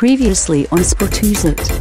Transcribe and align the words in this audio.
Previously 0.00 0.66
on 0.70 0.84
Sporthuset. 0.84 1.72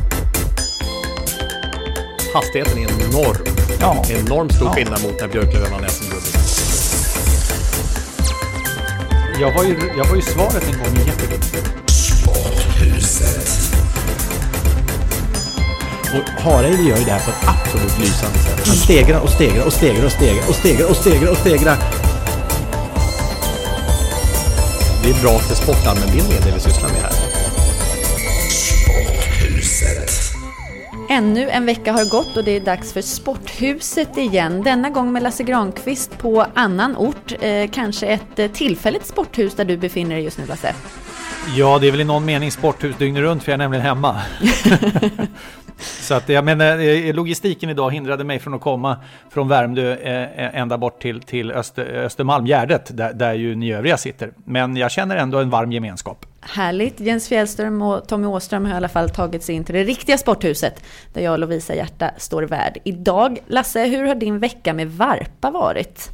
Hastigheten 2.33 2.77
är 2.77 2.83
enorm. 2.83 3.45
Ja. 3.79 4.05
Enormt 4.09 4.55
stor 4.55 4.67
Ja. 4.67 4.73
skillnad 4.73 5.03
mot 5.03 5.21
när 5.21 5.27
Björklöven 5.27 5.71
vann 5.71 5.89
SM-guld. 5.89 6.23
Jag 9.41 9.53
var 9.53 9.63
ju, 9.63 9.77
jag 9.97 10.05
var 10.05 10.15
ju 10.15 10.21
svaret 10.21 10.63
en 10.73 10.79
gång 10.79 11.03
i 11.03 11.07
jättegott. 11.07 11.55
Och 16.13 16.41
Hareide 16.43 16.83
gör 16.83 16.97
ju 16.97 17.03
det 17.03 17.11
här 17.11 17.25
på 17.25 17.31
ett 17.31 17.47
absolut 17.47 17.99
lysande 17.99 18.39
sätt. 18.39 18.67
Han 18.67 18.75
stegrar 18.75 19.19
och 19.19 19.29
stegrar 19.29 19.65
och 19.65 19.73
stegrar 19.73 20.05
och 20.05 20.11
stegrar 20.11 20.49
och 20.49 20.55
stegrar 20.55 20.89
och 20.89 20.95
stegrar 20.95 21.31
och 21.31 21.37
stegrar. 21.37 21.77
Det 25.03 25.09
är 25.09 25.21
bra 25.21 25.39
för 25.39 25.55
sportallmänbildningen 25.55 26.41
det 26.45 26.51
vi 26.51 26.59
sysslar 26.59 26.89
med 26.89 27.01
här. 27.01 27.24
Ännu 31.09 31.49
en 31.49 31.65
vecka 31.65 31.91
har 31.91 32.09
gått 32.09 32.37
och 32.37 32.43
det 32.43 32.51
är 32.51 32.59
dags 32.59 32.93
för 32.93 33.01
Sporthuset 33.01 34.17
igen. 34.17 34.63
Denna 34.63 34.89
gång 34.89 35.11
med 35.11 35.23
Lasse 35.23 35.43
Granqvist 35.43 36.17
på 36.17 36.45
annan 36.53 36.97
ort. 36.97 37.33
Eh, 37.41 37.69
kanske 37.71 38.07
ett 38.07 38.39
eh, 38.39 38.47
tillfälligt 38.47 39.05
sporthus 39.05 39.55
där 39.55 39.65
du 39.65 39.77
befinner 39.77 40.15
dig 40.15 40.23
just 40.23 40.37
nu 40.37 40.45
Lasse. 40.45 40.73
Ja, 41.57 41.79
det 41.79 41.87
är 41.87 41.91
väl 41.91 42.01
i 42.01 42.03
någon 42.03 42.25
mening 42.25 42.51
sporthus 42.51 42.95
dygnet 42.97 43.21
runt 43.21 43.43
för 43.43 43.51
jag 43.51 43.53
är 43.53 43.57
nämligen 43.57 43.85
hemma. 43.85 44.21
Så 45.77 46.13
att, 46.13 46.29
ja, 46.29 46.41
men 46.41 46.61
eh, 46.61 47.13
logistiken 47.13 47.69
idag 47.69 47.93
hindrade 47.93 48.23
mig 48.23 48.39
från 48.39 48.53
att 48.53 48.61
komma 48.61 48.97
från 49.29 49.47
Värmdö 49.47 49.95
eh, 49.95 50.59
ända 50.61 50.77
bort 50.77 51.01
till, 51.01 51.21
till 51.21 51.51
Öster, 51.51 51.85
Östermalm, 51.85 52.45
Gärdet, 52.45 52.97
där, 52.97 53.13
där 53.13 53.33
ju 53.33 53.55
ni 53.55 53.73
övriga 53.73 53.97
sitter. 53.97 54.31
Men 54.45 54.75
jag 54.75 54.91
känner 54.91 55.17
ändå 55.17 55.39
en 55.39 55.49
varm 55.49 55.71
gemenskap. 55.71 56.25
Härligt! 56.47 56.99
Jens 56.99 57.27
Fjällström 57.27 57.81
och 57.81 58.07
Tommy 58.07 58.27
Åström 58.27 58.65
har 58.65 58.73
i 58.73 58.77
alla 58.77 58.89
fall 58.89 59.09
tagit 59.09 59.43
sig 59.43 59.55
in 59.55 59.63
till 59.63 59.75
det 59.75 59.83
riktiga 59.83 60.17
sporthuset 60.17 60.83
där 61.13 61.21
jag 61.21 61.33
och 61.33 61.39
Lovisa 61.39 61.75
Hjärta 61.75 62.11
står 62.17 62.43
värd 62.43 62.77
idag. 62.83 63.39
Lasse, 63.47 63.85
hur 63.85 64.03
har 64.03 64.15
din 64.15 64.39
vecka 64.39 64.73
med 64.73 64.91
Varpa 64.91 65.51
varit? 65.51 66.11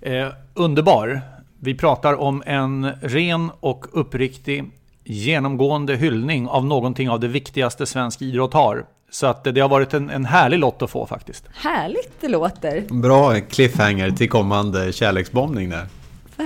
Eh, 0.00 0.28
underbar. 0.54 1.20
Vi 1.60 1.74
pratar 1.74 2.20
om 2.20 2.42
en 2.46 2.92
ren 3.02 3.50
och 3.60 3.86
uppriktig 3.92 4.70
genomgående 5.04 5.96
hyllning 5.96 6.48
av 6.48 6.64
någonting 6.64 7.10
av 7.10 7.20
det 7.20 7.28
viktigaste 7.28 7.86
svensk 7.86 8.22
idrott 8.22 8.54
har. 8.54 8.84
Så 9.10 9.26
att 9.26 9.44
det 9.44 9.60
har 9.60 9.68
varit 9.68 9.94
en, 9.94 10.10
en 10.10 10.24
härlig 10.24 10.58
lott 10.58 10.82
att 10.82 10.90
få 10.90 11.06
faktiskt. 11.06 11.44
Härligt 11.54 12.12
det 12.20 12.28
låter! 12.28 12.84
Bra 12.90 13.40
cliffhanger 13.40 14.10
till 14.10 14.28
kommande 14.28 14.92
kärleksbombning 14.92 15.70
där. 15.70 15.86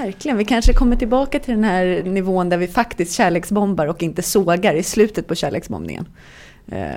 Verkligen, 0.03 0.37
vi 0.39 0.45
kanske 0.45 0.73
kommer 0.73 0.97
tillbaka 0.97 1.39
till 1.39 1.55
den 1.55 1.65
här 1.65 2.03
nivån 2.03 2.49
där 2.49 2.57
vi 2.57 2.69
faktiskt 2.69 3.13
kärleksbombar 3.13 3.87
och 3.87 4.03
inte 4.03 4.23
sågar 4.23 4.75
i 4.75 4.83
slutet 4.83 5.27
på 5.27 5.35
kärleksbombningen. 5.35 6.07
Eh, 6.69 6.97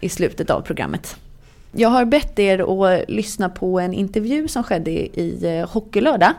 I 0.00 0.08
slutet 0.08 0.50
av 0.50 0.60
programmet. 0.60 1.16
Jag 1.72 1.88
har 1.88 2.04
bett 2.04 2.38
er 2.38 2.84
att 2.84 3.04
lyssna 3.08 3.48
på 3.48 3.80
en 3.80 3.92
intervju 3.92 4.48
som 4.48 4.62
skedde 4.62 4.90
i 4.90 5.58
eh, 5.58 5.68
Hockeylördag 5.68 6.32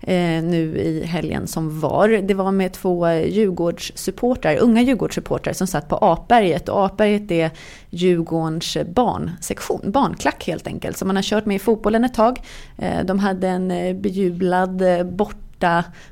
Eh, 0.00 0.42
nu 0.42 0.78
i 0.78 1.04
helgen 1.04 1.46
som 1.46 1.80
var. 1.80 2.08
Det 2.08 2.34
var 2.34 2.52
med 2.52 2.72
två 2.72 3.10
Djurgårdssupportrar, 3.10 4.56
unga 4.56 4.82
Djurgårdssupportrar 4.82 5.52
som 5.52 5.66
satt 5.66 5.88
på 5.88 5.96
Apberget. 5.96 6.68
Och 6.68 6.86
Apberget 6.86 7.30
är 7.30 7.50
Djurgårdens 7.90 8.76
barnsektion, 8.94 9.90
barnklack 9.90 10.46
helt 10.46 10.66
enkelt. 10.66 10.96
Som 10.96 11.08
man 11.08 11.16
har 11.16 11.22
kört 11.22 11.46
med 11.46 11.56
i 11.56 11.58
fotbollen 11.58 12.04
ett 12.04 12.14
tag. 12.14 12.42
Eh, 12.78 13.04
de 13.04 13.18
hade 13.18 13.48
en 13.48 13.70
eh, 13.70 13.96
bejublad 13.96 14.82
eh, 14.82 15.04
bort 15.04 15.36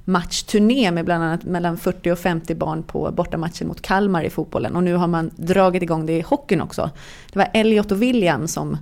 matchturné 0.05 0.91
med 0.91 1.05
bland 1.05 1.25
annat 1.25 1.45
mellan 1.45 1.77
40 1.77 2.11
och 2.11 2.19
50 2.19 2.55
barn 2.55 2.83
på 2.83 3.11
bortamatchen 3.13 3.69
mot 3.69 3.83
Kalmar 3.83 4.23
i 4.23 4.31
fotbollen. 4.31 4.77
Och 4.77 4.83
nu 4.83 4.95
har 4.95 5.07
man 5.07 5.31
dragit 5.37 5.83
igång 5.83 6.07
det 6.07 6.13
i 6.13 6.21
hockeyn 6.21 6.61
också. 6.61 6.91
Det 7.33 7.39
var 7.39 7.49
Elliot 7.55 7.93
och 7.93 8.03
William 8.03 8.49
som 8.49 8.79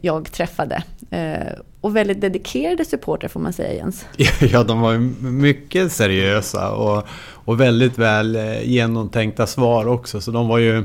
jag 0.00 0.32
träffade. 0.32 0.82
Eh, 1.10 1.58
och 1.80 1.96
väldigt 1.96 2.20
dedikerade 2.20 2.84
supportrar 2.84 3.28
får 3.28 3.40
man 3.40 3.52
säga 3.52 3.74
Jens. 3.74 4.06
Ja, 4.40 4.62
de 4.62 4.80
var 4.80 4.92
ju 4.92 4.98
mycket 5.20 5.92
seriösa 5.92 6.70
och, 6.70 7.06
och 7.32 7.60
väldigt 7.60 7.98
väl 7.98 8.36
eh, 8.36 8.62
genomtänkta 8.62 9.46
svar 9.46 9.86
också. 9.88 10.20
Så 10.20 10.30
de 10.30 10.48
var 10.48 10.58
ju 10.58 10.78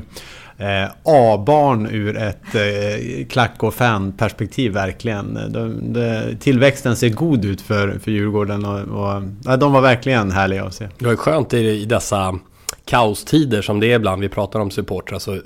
eh, 0.58 0.90
A-barn 1.02 1.86
ur 1.86 2.16
ett 2.16 2.54
eh, 2.54 3.26
klack 3.26 3.62
och 3.62 3.74
fan-perspektiv 3.74 4.72
verkligen. 4.72 5.34
De, 5.34 5.92
de, 5.92 6.36
tillväxten 6.40 6.96
ser 6.96 7.08
god 7.08 7.44
ut 7.44 7.60
för, 7.60 7.98
för 7.98 8.10
Djurgården 8.10 8.64
och, 8.64 8.80
och 8.80 9.22
ja, 9.44 9.56
de 9.56 9.72
var 9.72 9.80
verkligen 9.80 10.30
härliga 10.30 10.64
att 10.64 10.74
se. 10.74 10.88
Det 10.98 11.06
var 11.06 11.16
skönt 11.16 11.54
i, 11.54 11.58
i 11.58 11.84
dessa 11.84 12.38
kaostider 12.84 13.62
som 13.62 13.80
det 13.80 13.86
är 13.92 13.96
ibland. 13.96 14.22
Vi 14.22 14.28
pratar 14.28 14.60
om 14.60 14.70
supportrar 14.70 15.18
så 15.18 15.34
eh, 15.34 15.40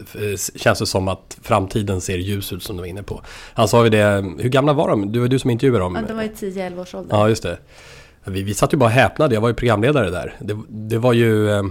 känns 0.56 0.78
det 0.78 0.86
som 0.86 1.08
att 1.08 1.38
framtiden 1.42 2.00
ser 2.00 2.18
ljus 2.18 2.52
ut 2.52 2.62
som 2.62 2.76
du 2.76 2.80
var 2.82 2.86
inne 2.88 3.02
på. 3.02 3.22
Han 3.54 3.68
sa 3.68 3.84
ju 3.84 3.90
det, 3.90 4.24
hur 4.38 4.48
gamla 4.48 4.72
var 4.72 4.88
de? 4.88 5.12
Du 5.12 5.20
var 5.20 5.28
du 5.28 5.38
som 5.38 5.50
intervjuade 5.50 5.84
dem. 5.84 5.94
Ja, 5.94 6.02
de 6.08 6.14
var 6.16 6.22
i 6.22 6.28
10-11 6.28 6.80
års 6.80 6.94
ålder. 6.94 7.16
Ja, 7.16 7.28
just 7.28 7.42
det. 7.42 7.58
Vi, 8.24 8.42
vi 8.42 8.54
satt 8.54 8.72
ju 8.72 8.76
bara 8.76 8.88
häpnade, 8.90 9.34
jag 9.34 9.40
var 9.40 9.48
ju 9.48 9.54
programledare 9.54 10.10
där. 10.10 10.36
Det, 10.40 10.58
det 10.68 10.98
var 10.98 11.12
ju... 11.12 11.50
eh, 11.50 11.62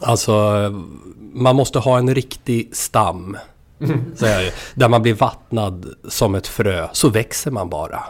Alltså, 0.00 0.32
man 1.32 1.56
måste 1.56 1.78
ha 1.78 1.98
en 1.98 2.14
riktig 2.14 2.76
stam. 2.76 3.36
Säger 4.16 4.34
jag 4.34 4.44
ju. 4.44 4.50
Där 4.74 4.88
man 4.88 5.02
blir 5.02 5.14
vattnad 5.14 5.86
som 6.08 6.34
ett 6.34 6.46
frö, 6.46 6.88
så 6.92 7.08
växer 7.08 7.50
man 7.50 7.68
bara. 7.68 8.02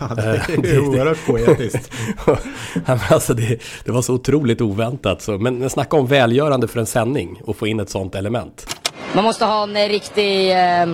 Ja, 0.00 0.14
det 0.14 0.22
Eh, 0.22 0.28
är 0.28 0.56
det- 0.62 0.78
oerhört 0.78 1.26
poetiskt. 1.26 1.92
Men 2.86 2.98
alltså 3.10 3.34
det, 3.34 3.58
det 3.84 3.92
var 3.92 4.02
så 4.02 4.14
otroligt 4.14 4.60
oväntat. 4.60 5.22
Så, 5.22 5.32
men 5.38 5.70
snacka 5.70 5.96
om 5.96 6.06
välgörande 6.06 6.68
för 6.68 6.80
en 6.80 6.86
sändning 6.86 7.40
och 7.44 7.56
få 7.56 7.66
in 7.66 7.80
ett 7.80 7.90
sånt 7.90 8.14
element. 8.14 8.66
Man 9.14 9.24
måste 9.24 9.44
ha 9.44 9.62
en 9.62 9.88
riktig 9.88 10.50
eh, 10.52 10.86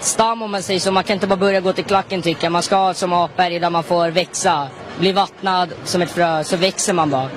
stam 0.00 0.42
om 0.42 0.50
man 0.50 0.62
säger 0.62 0.80
så. 0.80 0.92
Man 0.92 1.04
kan 1.04 1.14
inte 1.14 1.26
bara 1.26 1.36
börja 1.36 1.60
gå 1.60 1.72
till 1.72 1.84
klacken 1.84 2.22
tycker 2.22 2.44
jag. 2.44 2.52
Man 2.52 2.62
ska 2.62 2.76
ha 2.76 2.94
som 2.94 3.12
apberg 3.12 3.58
där 3.58 3.70
man 3.70 3.82
får 3.84 4.10
växa. 4.10 4.68
Bli 5.00 5.12
vattnad 5.12 5.68
som 5.84 6.02
ett 6.02 6.10
frö, 6.10 6.44
så 6.44 6.56
växer 6.56 6.92
man 6.92 7.10
bara. 7.10 7.28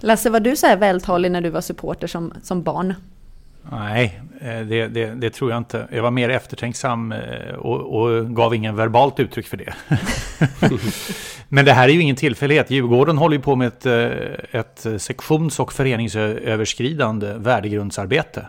Lasse, 0.00 0.30
var 0.30 0.40
du 0.40 0.56
så 0.56 0.66
här 0.66 0.76
vältalig 0.76 1.30
när 1.32 1.40
du 1.40 1.50
var 1.50 1.60
supporter 1.60 2.06
som, 2.06 2.32
som 2.42 2.62
barn? 2.62 2.94
Nej, 3.70 4.20
eh, 4.40 4.60
det, 4.60 4.88
det, 4.88 5.06
det 5.06 5.30
tror 5.30 5.50
jag 5.50 5.58
inte. 5.58 5.88
Jag 5.92 6.02
var 6.02 6.10
mer 6.10 6.28
eftertänksam 6.28 7.12
eh, 7.12 7.54
och, 7.54 8.02
och 8.02 8.36
gav 8.36 8.54
ingen 8.54 8.76
verbalt 8.76 9.20
uttryck 9.20 9.46
för 9.46 9.56
det. 9.56 9.74
Men 11.48 11.64
det 11.64 11.72
här 11.72 11.88
är 11.88 11.92
ju 11.92 12.00
ingen 12.00 12.16
tillfällighet. 12.16 12.70
Djurgården 12.70 13.18
håller 13.18 13.36
ju 13.36 13.42
på 13.42 13.56
med 13.56 13.68
ett, 13.68 13.86
eh, 13.86 14.60
ett 14.60 14.86
sektions 15.02 15.60
och 15.60 15.72
föreningsöverskridande 15.72 17.34
värdegrundsarbete. 17.34 18.46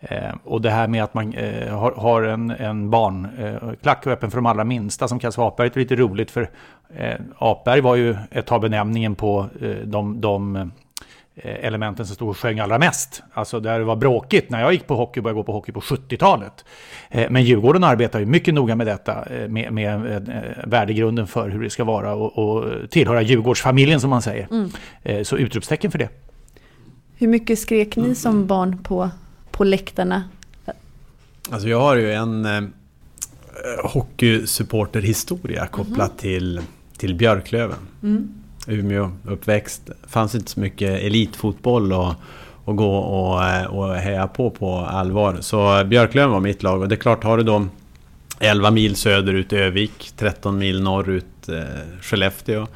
Eh, 0.00 0.34
och 0.44 0.60
det 0.60 0.70
här 0.70 0.88
med 0.88 1.04
att 1.04 1.14
man 1.14 1.34
eh, 1.34 1.76
har, 1.78 1.92
har 1.92 2.22
en, 2.22 2.50
en 2.50 2.90
barnklack 2.90 4.06
eh, 4.06 4.12
öppen 4.12 4.30
för 4.30 4.38
de 4.38 4.46
allra 4.46 4.64
minsta 4.64 5.08
som 5.08 5.18
kallas 5.18 5.34
för 5.34 5.48
Apberg. 5.48 5.70
Är 5.74 5.78
lite 5.78 5.96
roligt 5.96 6.30
för 6.30 6.50
eh, 6.96 7.14
Apberg 7.38 7.80
var 7.80 7.96
ju 7.96 8.16
ett 8.30 8.46
tag 8.46 8.60
benämningen 8.60 9.14
på 9.14 9.46
de, 9.84 10.20
de 10.20 10.70
elementen 11.36 12.06
som 12.06 12.14
stod 12.14 12.28
och 12.28 12.36
sjöng 12.36 12.58
allra 12.58 12.78
mest. 12.78 13.22
Alltså 13.32 13.60
där 13.60 13.78
det 13.78 13.84
var 13.84 13.96
bråkigt 13.96 14.50
när 14.50 14.60
jag 14.60 14.72
gick 14.72 14.86
på 14.86 14.96
hockey 14.96 15.20
och 15.20 15.24
började 15.24 15.36
gå 15.36 15.44
på 15.44 15.52
hockey 15.52 15.72
på 15.72 15.80
70-talet. 15.80 16.64
Eh, 17.08 17.30
men 17.30 17.44
Djurgården 17.44 17.84
arbetar 17.84 18.20
ju 18.20 18.26
mycket 18.26 18.54
noga 18.54 18.76
med 18.76 18.86
detta, 18.86 19.24
eh, 19.24 19.48
med, 19.48 19.72
med 19.72 20.28
värdegrunden 20.64 21.26
för 21.26 21.48
hur 21.48 21.62
det 21.62 21.70
ska 21.70 21.84
vara 21.84 22.14
och, 22.14 22.38
och 22.38 22.90
tillhöra 22.90 23.22
Djurgårdsfamiljen 23.22 24.00
som 24.00 24.10
man 24.10 24.22
säger. 24.22 24.48
Mm. 24.50 25.24
Så 25.24 25.36
utropstecken 25.36 25.90
för 25.90 25.98
det. 25.98 26.08
Hur 27.16 27.28
mycket 27.28 27.58
skrek 27.58 27.96
ni 27.96 28.14
som 28.14 28.46
barn 28.46 28.78
på, 28.82 29.10
på 29.50 29.64
läktarna? 29.64 30.24
Alltså 31.50 31.68
jag 31.68 31.80
har 31.80 31.96
ju 31.96 32.12
en 32.12 32.44
eh, 32.44 32.62
hockeysupporterhistoria 33.84 35.66
kopplat 35.66 35.98
mm. 35.98 36.16
till, 36.18 36.60
till 36.96 37.14
Björklöven. 37.14 37.78
Mm. 38.02 38.39
Umeå 38.66 39.10
uppväxt. 39.24 39.90
fanns 40.06 40.34
inte 40.34 40.50
så 40.50 40.60
mycket 40.60 41.02
elitfotboll 41.02 41.92
och, 41.92 42.14
och 42.64 42.76
gå 42.76 42.96
och, 42.96 43.44
eh, 43.44 43.64
och 43.64 43.94
heja 43.94 44.26
på 44.26 44.50
på 44.50 44.76
allvar. 44.76 45.36
Så 45.40 45.84
Björklöven 45.84 46.30
var 46.30 46.40
mitt 46.40 46.62
lag 46.62 46.80
och 46.80 46.88
det 46.88 46.94
är 46.94 46.96
klart 46.96 47.24
har 47.24 47.36
du 47.36 47.42
då 47.42 47.66
11 48.38 48.70
mil 48.70 48.96
söderut 48.96 49.52
Övik, 49.52 50.12
13 50.16 50.58
mil 50.58 50.82
norrut 50.82 51.48
eh, 51.48 52.00
Skellefteå. 52.00 52.66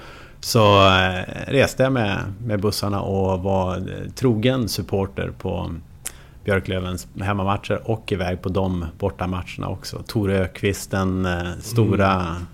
Så 0.40 0.86
eh, 0.86 1.22
reste 1.46 1.82
jag 1.82 1.92
med, 1.92 2.18
med 2.44 2.60
bussarna 2.60 3.00
och 3.00 3.42
var 3.42 3.76
eh, 3.76 4.10
trogen 4.14 4.68
supporter 4.68 5.32
på 5.38 5.74
Björklövens 6.44 7.06
hemmamatcher 7.20 7.80
och 7.84 8.12
iväg 8.12 8.42
på 8.42 8.48
de 8.48 8.86
bortamatcherna 8.98 9.68
också. 9.68 10.02
Tore 10.06 10.38
Ökvist, 10.38 10.90
den 10.90 11.26
eh, 11.26 11.42
stora, 11.60 12.12
mm. 12.12 12.46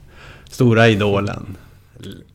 stora 0.44 0.88
idolen. 0.88 1.56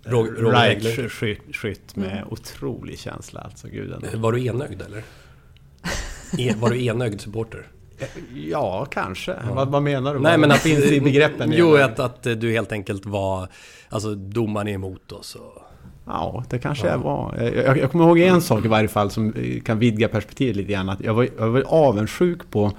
Right 0.04 1.12
skytt 1.56 1.96
med 1.96 2.12
mm. 2.12 2.28
otrolig 2.30 3.00
känsla 3.00 3.40
alltså. 3.40 3.68
Guden. 3.68 4.22
Var 4.22 4.32
du 4.32 4.46
enögd 4.46 4.82
eller? 4.82 5.04
E, 6.38 6.54
var 6.60 6.70
du 6.70 6.86
enögd 6.86 7.22
supporter? 7.22 7.68
Ja, 8.34 8.86
kanske. 8.92 9.32
Ja. 9.32 9.54
Vad, 9.54 9.68
vad, 9.68 9.84
menar 9.84 10.14
du? 10.14 10.20
Nej, 10.20 10.38
men 10.38 10.52
att, 10.52 10.60
finns 10.60 10.86
i 10.92 11.02
begreppen? 11.02 11.54
Jo, 11.56 11.76
att, 11.76 12.00
att 12.00 12.24
du 12.24 12.52
helt 12.52 12.72
enkelt 12.72 13.06
var... 13.06 13.48
Alltså 13.90 14.16
domaren 14.16 14.68
är 14.68 14.72
emot 14.72 15.12
oss 15.12 15.36
och... 15.36 15.62
Ja, 16.06 16.44
det 16.50 16.60
kanske 16.60 16.88
ja. 16.88 16.92
jag 16.92 17.00
var. 17.00 17.38
Jag, 17.38 17.78
jag, 17.78 17.92
kommer 17.92 18.06
ihåg 18.06 18.20
en 18.20 18.42
sak 18.42 18.66
i 18.66 18.68
varje 18.68 18.88
fall 18.88 19.12
som 19.12 19.34
kan 19.66 19.80
vidga 19.80 20.08
perspektivet 20.08 20.56
lite 20.56 20.72
grann. 20.72 20.90
Att 20.90 21.02
jag, 21.02 21.14
var, 21.14 21.30
jag 21.38 21.50
var 21.50 21.64
avundsjuk 21.68 22.52
på 22.52 22.72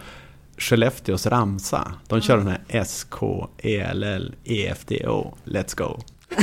Skellefteås 0.58 1.26
ramsa. 1.26 1.92
De 2.08 2.20
kör 2.20 2.36
den 2.36 2.46
här 2.46 2.60
S, 2.68 3.06
K, 3.10 3.48
E, 3.58 3.80
L, 3.80 4.02
L, 4.02 4.34
E, 4.44 4.66
F, 4.66 4.78
D, 4.86 5.08
O. 5.08 5.34
Let's 5.44 5.76
go. 5.76 6.00
Oh. 6.30 6.42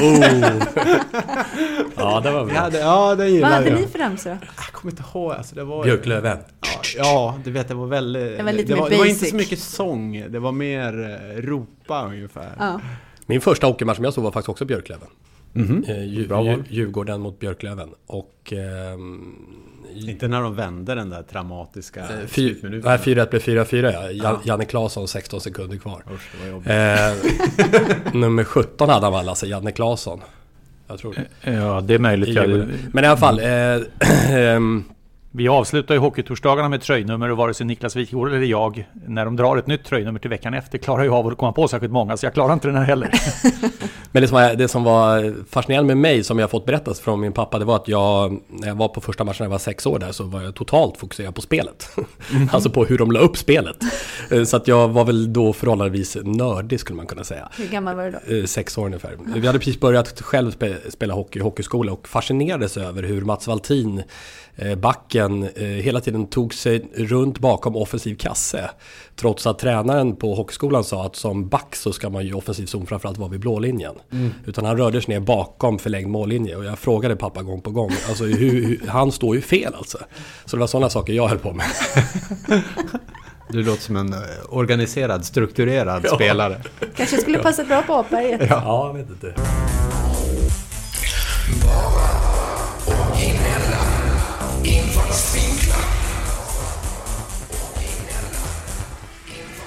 ja, 1.98 2.20
det 2.20 2.32
var 2.32 2.46
bra. 2.46 2.56
Hade, 2.56 2.80
ja, 2.80 3.16
det 3.16 3.42
Vad 3.42 3.52
hade 3.52 3.70
jag. 3.70 3.82
ni 3.82 3.88
för 3.88 4.00
ramsor 4.00 4.30
då? 4.30 4.38
Jag 4.42 4.66
kommer 4.74 4.92
inte 4.92 5.04
ihåg. 5.14 5.32
Alltså, 5.32 5.56
det 5.56 5.64
var 5.64 5.84
Björklöven. 5.84 6.38
Ja, 6.62 6.82
ja, 6.98 7.40
du 7.44 7.52
vet, 7.52 7.68
det 7.68 7.74
var 7.74 7.88
väldigt... 7.88 8.38
Det 8.38 8.44
var, 8.44 8.52
lite 8.52 8.74
det 8.74 8.80
var, 8.80 8.90
det 8.90 8.98
var 8.98 9.06
inte 9.06 9.26
så 9.26 9.36
mycket 9.36 9.60
sång. 9.60 10.26
Det 10.30 10.40
var 10.40 10.52
mer 10.52 11.20
eh, 11.36 11.42
ropa 11.42 12.06
ungefär. 12.06 12.52
Ja. 12.60 12.82
Min 13.26 13.42
första 13.42 13.68
hockeymatch 13.68 13.96
som 13.96 14.06
jag 14.06 14.14
såg 14.14 14.24
var 14.24 14.32
faktiskt 14.32 14.50
också 14.50 14.66
Björklöven. 14.66 15.08
Mm 15.56 15.84
-hmm. 15.84 16.64
Djurgården 16.70 17.22
mot 17.22 17.40
Björklöven. 17.40 17.90
Och, 18.08 18.54
eh, 18.54 18.98
inte 19.96 20.28
när 20.28 20.42
de 20.42 20.56
vände 20.56 20.96
den 20.96 21.10
där 21.10 21.24
dramatiska 21.32 22.00
eh, 22.00 22.28
slutminuten. 22.28 22.90
Nej, 22.90 22.98
4-1 22.98 23.30
blev 23.30 23.42
4-4 23.42 23.92
ja. 23.92 24.12
Jan, 24.12 24.40
Janne 24.44 24.66
Claesson 24.66 25.08
16 25.08 25.42
sekunder 25.42 25.78
kvar. 25.78 26.04
Usch, 26.14 26.68
eh, 26.70 27.14
nummer 28.14 28.44
17 28.44 28.90
hade 28.90 29.06
han 29.06 29.14
väl, 29.14 29.30
alltså 29.30 29.46
Janne 29.46 29.72
Claesson. 29.72 30.22
Jag 30.88 31.00
tror 31.00 31.14
det. 31.14 31.52
Ja, 31.52 31.82
det 31.82 31.94
är 31.94 32.00
möjligt. 32.00 32.40
Men 32.94 33.04
i 33.04 33.08
alla 33.08 33.18
fall. 33.18 33.40
Eh, 33.40 33.82
ehm, 34.38 34.84
vi 35.36 35.48
avslutar 35.48 35.94
ju 35.94 36.00
Hockeytorsdagarna 36.00 36.70
med 36.70 36.82
tröjnummer 36.82 37.32
och 37.32 37.38
vare 37.38 37.54
sig 37.54 37.66
Niklas 37.66 37.96
Wikegård 37.96 38.28
eller 38.28 38.46
jag, 38.46 38.88
när 39.08 39.26
de 39.26 39.36
drar 39.36 39.58
ett 39.58 39.68
nytt 39.68 39.84
tröjnummer 39.84 40.20
till 40.20 40.30
veckan 40.30 40.54
efter, 40.54 40.78
klarar 40.78 41.04
ju 41.04 41.10
av 41.10 41.28
att 41.28 41.38
komma 41.38 41.52
på 41.52 41.68
särskilt 41.68 41.94
många, 41.94 42.18
så 42.18 42.26
jag 42.26 42.34
klarar 42.34 42.54
inte 42.54 42.68
den 42.68 42.78
här 42.78 42.84
heller. 42.84 43.12
Men 44.14 44.22
det 44.22 44.28
som, 44.28 44.36
var, 44.36 44.56
det 44.56 44.68
som 44.68 44.84
var 44.84 45.36
fascinerande 45.50 45.96
med 45.96 46.02
mig, 46.02 46.24
som 46.24 46.40
jag 46.40 46.50
fått 46.50 46.66
berättat 46.66 47.00
från 47.00 47.20
min 47.20 47.34
pappa, 47.34 47.60
det 47.60 47.66
var 47.66 47.76
att 47.76 47.88
jag, 47.88 48.40
när 48.50 48.68
jag 48.68 48.76
var 48.76 48.88
på 48.88 49.02
första 49.02 49.24
matchen 49.24 49.38
när 49.40 49.46
jag 49.46 49.52
var 49.52 49.58
sex 49.58 49.86
år 49.86 50.00
där, 50.00 50.12
så 50.12 50.24
var 50.24 50.42
jag 50.42 50.56
totalt 50.56 50.98
fokuserad 50.98 51.36
på 51.36 51.42
spelet. 51.42 51.90
Mm. 52.32 52.50
alltså 52.54 52.70
på 52.70 52.86
hur 52.86 52.98
de 52.98 53.12
la 53.12 53.20
upp 53.20 53.38
spelet. 53.38 53.78
Eh, 54.32 54.44
så 54.44 54.58
att 54.58 54.68
jag 54.68 54.88
var 54.88 55.06
väl 55.06 55.34
då 55.34 55.54
förhållandevis 55.54 56.18
nördig, 56.24 56.80
skulle 56.80 56.98
man 56.98 57.08
kunna 57.08 57.24
säga. 57.24 57.50
Hur 57.58 57.68
gammal 57.68 57.96
var 57.96 58.06
du 58.06 58.12
då? 58.12 58.36
Eh, 58.36 58.46
sex 58.46 58.78
år 58.78 58.86
ungefär. 58.86 59.18
Vi 59.36 59.48
hade 59.48 59.60
precis 59.60 59.80
börjat 59.80 60.22
själv 60.22 60.52
spela 60.90 61.14
hockey 61.14 61.40
i 61.40 61.42
hockeyskola 61.42 61.92
och 61.92 62.08
fascinerades 62.08 62.78
över 62.78 63.04
hur 63.04 63.22
Mats 63.22 63.48
Valtin 63.48 64.04
Eh, 64.56 64.76
backen 64.76 65.50
hela 65.56 66.02
tiden 66.02 66.28
tog 66.28 66.54
sig 66.54 66.90
runt 66.96 67.40
bakom 67.40 67.76
offensiv 67.76 68.16
kasse. 68.16 68.70
Trots 69.16 69.48
att 69.48 69.60
tränaren 69.60 70.16
på 70.16 70.36
hockeyskolan 70.36 70.84
sa 70.84 71.06
att 71.06 71.16
som 71.16 71.50
back 71.50 71.76
så 71.76 71.94
ska 71.94 72.10
man 72.10 72.26
ju 72.26 72.34
offensiv 72.34 72.66
zon 72.66 72.88
framförallt 72.88 73.18
vara 73.18 73.30
vid 73.30 73.40
blålinjen. 73.40 73.96
Mm. 74.12 74.34
Utan 74.46 74.66
han 74.66 74.78
rörde 74.78 75.02
sig 75.02 75.14
ner 75.14 75.20
bakom 75.20 75.80
förlängd 75.80 76.10
mållinje 76.10 76.56
och 76.56 76.66
jag 76.66 76.80
frågade 76.80 77.16
pappa 77.16 77.42
gång 77.42 77.62
på 77.62 77.72
gång. 77.72 77.92
Alltså 78.10 78.24
hur, 78.24 78.66
hur, 78.66 78.88
han 78.88 79.12
står 79.12 79.36
ju 79.36 79.42
fel 79.42 79.74
alltså. 79.76 79.98
Så 80.46 80.56
det 80.56 80.60
var 80.60 80.68
sådana 80.68 80.90
saker 80.90 81.14
jag 81.14 81.28
höll 81.28 81.40
på 81.40 81.54
med. 81.54 81.66
Du 83.50 83.64
låter 83.64 83.82
som 83.82 83.96
en 83.96 84.14
eh, 84.14 84.20
organiserad, 84.50 85.26
strukturerad 85.26 86.06
ja. 86.06 86.16
spelare. 86.16 86.62
Kanske 86.96 87.18
skulle 87.18 87.38
passa 87.38 87.64
bra 87.64 87.82
på 87.82 87.94
Apberget. 87.94 88.42
Ja, 88.50 88.62
ja, 88.66 88.88
jag 88.88 88.94
vet 88.94 89.10
inte. 89.10 89.34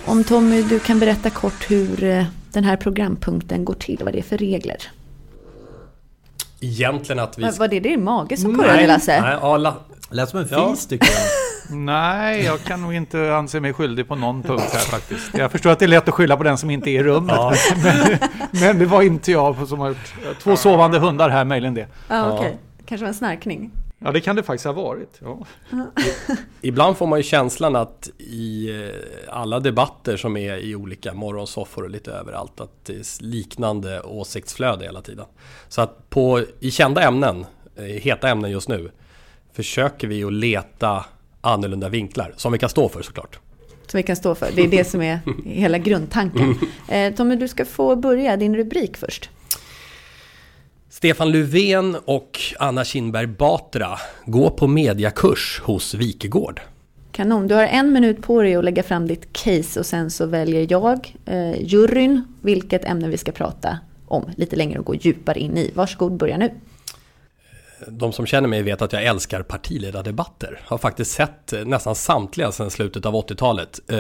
Om 0.08 0.25
Tommy, 0.25 0.62
du 0.62 0.79
kan 0.79 0.99
berätta 0.99 1.31
kort 1.31 1.70
hur 1.70 2.05
eh, 2.05 2.25
den 2.53 2.64
här 2.64 2.76
programpunkten 2.76 3.64
går 3.64 3.75
till. 3.75 4.00
Vad 4.05 4.12
det 4.12 4.19
är 4.19 4.23
för 4.23 4.38
regler. 4.38 4.76
Egentligen 6.61 7.19
att 7.23 7.38
vi... 7.38 7.43
Var, 7.43 7.53
var 7.53 7.69
det 7.69 7.81
din 7.81 8.05
mage 8.05 8.37
som 8.37 8.58
kurrade 8.58 8.87
Lasse? 8.87 9.20
Nej, 9.20 9.38
ja, 9.41 9.56
la... 9.56 9.75
Lät 10.11 10.29
som 10.29 10.38
en 10.38 10.49
fis 10.49 10.56
ja. 10.58 10.76
tycker 10.88 11.06
jag. 11.06 11.76
Nej, 11.76 12.44
jag 12.44 12.62
kan 12.62 12.82
nog 12.82 12.94
inte 12.94 13.35
anse 13.35 13.61
mig 13.61 13.73
skyldig 13.73 14.08
på 14.08 14.14
någon 14.14 14.43
punkt 14.43 14.70
här 14.73 14.81
faktiskt. 14.81 15.38
Jag 15.38 15.53
förstår 15.53 15.70
att 15.70 15.79
det 15.79 15.85
är 15.85 15.88
lätt 15.88 16.08
att 16.08 16.14
skylla 16.14 16.37
på 16.37 16.43
den 16.43 16.58
som 16.58 16.70
inte 16.70 16.91
är 16.91 17.00
i 17.00 17.03
rummet. 17.03 17.37
Ja. 17.37 17.55
Men, 17.82 18.19
men, 18.50 18.79
det 18.79 18.87
var 18.87 19.03
inte 19.03 19.32
jag 19.32 19.69
som 19.69 19.79
har 19.79 19.88
gjort... 19.88 20.14
Två 20.43 20.56
sovande 20.56 20.99
hundar 20.99 21.29
här, 21.29 21.44
möjligen 21.44 21.75
det. 21.75 21.87
Ja, 22.08 22.32
okej. 22.32 22.38
Okay. 22.38 22.53
Kanske 22.87 23.05
var 23.05 23.08
en 23.08 23.14
snarkning. 23.14 23.70
Ja, 23.98 24.12
det 24.12 24.20
kan 24.20 24.37
det 24.37 24.43
faktiskt 24.43 24.64
ha 24.64 24.72
varit. 24.72 25.20
Ja. 25.22 25.46
Ibland 26.60 26.96
får 26.96 27.06
man 27.06 27.19
ju 27.19 27.22
känslan 27.22 27.76
att 27.76 28.10
i 28.19 28.70
eh, 28.70 29.34
alla 29.34 29.60
debatter 29.60 30.16
som 30.16 30.37
är 30.37 30.56
i 30.56 30.75
olika 30.75 31.14
morgonsoffor 31.14 31.82
och 31.82 31.90
lite 31.90 32.12
överallt 32.12 32.60
att 32.60 32.84
det 32.84 32.93
är 32.93 33.22
liknande 33.22 34.00
åsiktsflöde 34.00 34.84
hela 34.84 35.02
tiden. 35.02 35.26
Så 35.69 35.81
att 35.81 36.10
på, 36.10 36.43
i 36.60 36.70
kända 36.70 37.02
ämnen, 37.02 37.46
eh, 37.76 37.84
heta 37.84 38.28
ämnen 38.28 38.50
just 38.50 38.69
nu, 38.69 38.90
försöker 39.52 40.08
vi 40.08 40.25
att 40.25 40.32
leta 40.32 41.05
annorlunda 41.41 41.88
vinklar 41.88 42.34
som 42.36 42.53
vi 42.53 42.58
kan 42.58 42.69
stå 42.69 42.88
för 42.88 43.03
såklart. 43.03 43.38
Som 43.86 43.98
vi 43.98 44.03
kan 44.03 44.17
stå 44.17 44.34
för, 44.34 44.48
det 44.55 44.62
är 44.62 44.69
det 44.69 44.84
som 44.84 45.03
är 45.03 45.20
hela 45.44 45.79
grundtanken. 45.79 46.55
Eh, 46.88 47.15
Tommy, 47.15 47.36
du 47.36 47.48
ska 47.48 47.65
få 47.65 47.96
börja 47.96 48.36
din 48.36 48.56
rubrik 48.56 48.96
först. 48.96 49.31
Stefan 50.96 51.32
Löfven 51.32 51.96
och 52.05 52.41
Anna 52.58 52.84
Kinberg 52.84 53.26
Batra 53.26 53.98
går 54.24 54.50
på 54.50 54.67
mediakurs 54.67 55.60
hos 55.65 55.94
Wikegård. 55.94 56.60
Kanon, 57.12 57.46
du 57.46 57.55
har 57.55 57.62
en 57.62 57.93
minut 57.93 58.22
på 58.22 58.43
dig 58.43 58.56
att 58.56 58.65
lägga 58.65 58.82
fram 58.82 59.06
ditt 59.06 59.32
case 59.32 59.81
och 59.81 59.86
sen 59.86 60.10
så 60.10 60.26
väljer 60.26 60.67
jag, 60.70 61.15
eh, 61.26 61.62
juryn, 61.62 62.24
vilket 62.43 62.84
ämne 62.84 63.08
vi 63.08 63.17
ska 63.17 63.32
prata 63.32 63.79
om 64.06 64.31
lite 64.36 64.56
längre 64.56 64.79
och 64.79 64.84
gå 64.84 64.94
djupare 64.94 65.38
in 65.38 65.56
i. 65.56 65.70
Varsågod, 65.74 66.17
börja 66.17 66.36
nu 66.36 66.50
de 67.89 68.13
som 68.13 68.27
känner 68.27 68.49
mig 68.49 68.63
vet 68.63 68.83
att 68.83 68.93
jag 68.93 69.05
älskar 69.05 69.43
partiledardebatter. 69.43 70.61
Har 70.65 70.79
faktiskt 70.79 71.11
sett 71.11 71.53
eh, 71.53 71.65
nästan 71.65 71.95
samtliga 71.95 72.53
sedan 72.53 72.71
slutet 72.71 73.06
av 73.06 73.15
80-talet. 73.15 73.81
Eh, 73.89 73.99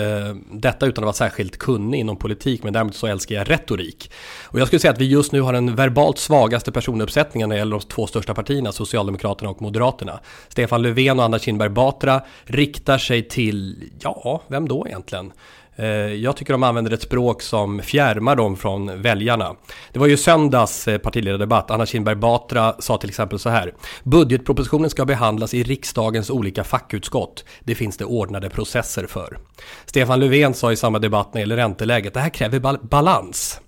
detta 0.52 0.86
utan 0.86 1.04
att 1.04 1.06
vara 1.06 1.12
särskilt 1.12 1.58
kunnig 1.58 2.00
inom 2.00 2.16
politik, 2.16 2.62
men 2.62 2.72
däremot 2.72 2.94
så 2.94 3.06
älskar 3.06 3.34
jag 3.34 3.50
retorik. 3.50 4.10
Och 4.44 4.60
jag 4.60 4.66
skulle 4.66 4.80
säga 4.80 4.92
att 4.92 5.00
vi 5.00 5.08
just 5.08 5.32
nu 5.32 5.40
har 5.40 5.52
den 5.52 5.76
verbalt 5.76 6.18
svagaste 6.18 6.72
personuppsättningen 6.72 7.48
när 7.48 7.56
det 7.56 7.58
gäller 7.58 7.78
de 7.78 7.80
två 7.80 8.06
största 8.06 8.34
partierna, 8.34 8.72
Socialdemokraterna 8.72 9.50
och 9.50 9.62
Moderaterna. 9.62 10.20
Stefan 10.48 10.82
Löfven 10.82 11.18
och 11.18 11.24
Anna 11.24 11.38
Kinberg 11.38 11.68
Batra 11.68 12.22
riktar 12.44 12.98
sig 12.98 13.28
till, 13.28 13.90
ja, 14.00 14.42
vem 14.48 14.68
då 14.68 14.86
egentligen? 14.86 15.32
Eh, 15.76 15.86
jag 16.14 16.36
tycker 16.36 16.52
de 16.52 16.62
använder 16.62 16.92
ett 16.92 17.02
språk 17.02 17.42
som 17.42 17.80
fjärmar 17.80 18.36
dem 18.36 18.56
från 18.56 19.02
väljarna. 19.02 19.56
Det 19.92 19.98
var 19.98 20.06
ju 20.06 20.16
söndags 20.16 20.88
eh, 20.88 20.98
partiledardebatt. 20.98 21.70
Anna 21.70 21.86
Kinberg 21.86 22.16
Batra 22.16 22.74
sa 22.78 22.98
till 22.98 23.08
exempel 23.08 23.38
så 23.38 23.48
här. 23.48 23.74
Budgetpropositionen 24.04 24.90
ska 24.90 25.04
behandlas 25.04 25.54
i 25.54 25.62
riksdagens 25.62 26.30
olika 26.30 26.64
fackutskott. 26.64 27.44
Det 27.60 27.74
finns 27.74 27.96
det 27.96 28.04
ordnade 28.04 28.50
processer 28.50 29.06
för. 29.06 29.38
Stefan 29.86 30.20
Löfven 30.20 30.54
sa 30.54 30.72
i 30.72 30.76
samma 30.76 30.98
debatt 30.98 31.26
när 31.34 31.38
det 31.38 31.40
gäller 31.40 31.56
ränteläget. 31.56 32.14
Det 32.14 32.20
här 32.20 32.30
kräver 32.30 32.86
balans. 32.86 33.60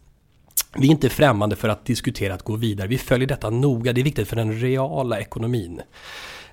Vi 0.77 0.87
är 0.87 0.91
inte 0.91 1.09
främmande 1.09 1.57
för 1.57 1.69
att 1.69 1.87
diskutera 1.87 2.35
att 2.35 2.43
gå 2.43 2.57
vidare. 2.57 2.88
Vi 2.88 2.99
följer 2.99 3.29
detta 3.29 3.50
noga. 3.50 3.93
Det 3.93 4.00
är 4.00 4.05
viktigt 4.05 4.29
för 4.29 4.37
den 4.37 4.61
reala 4.61 5.21
ekonomin. 5.21 5.81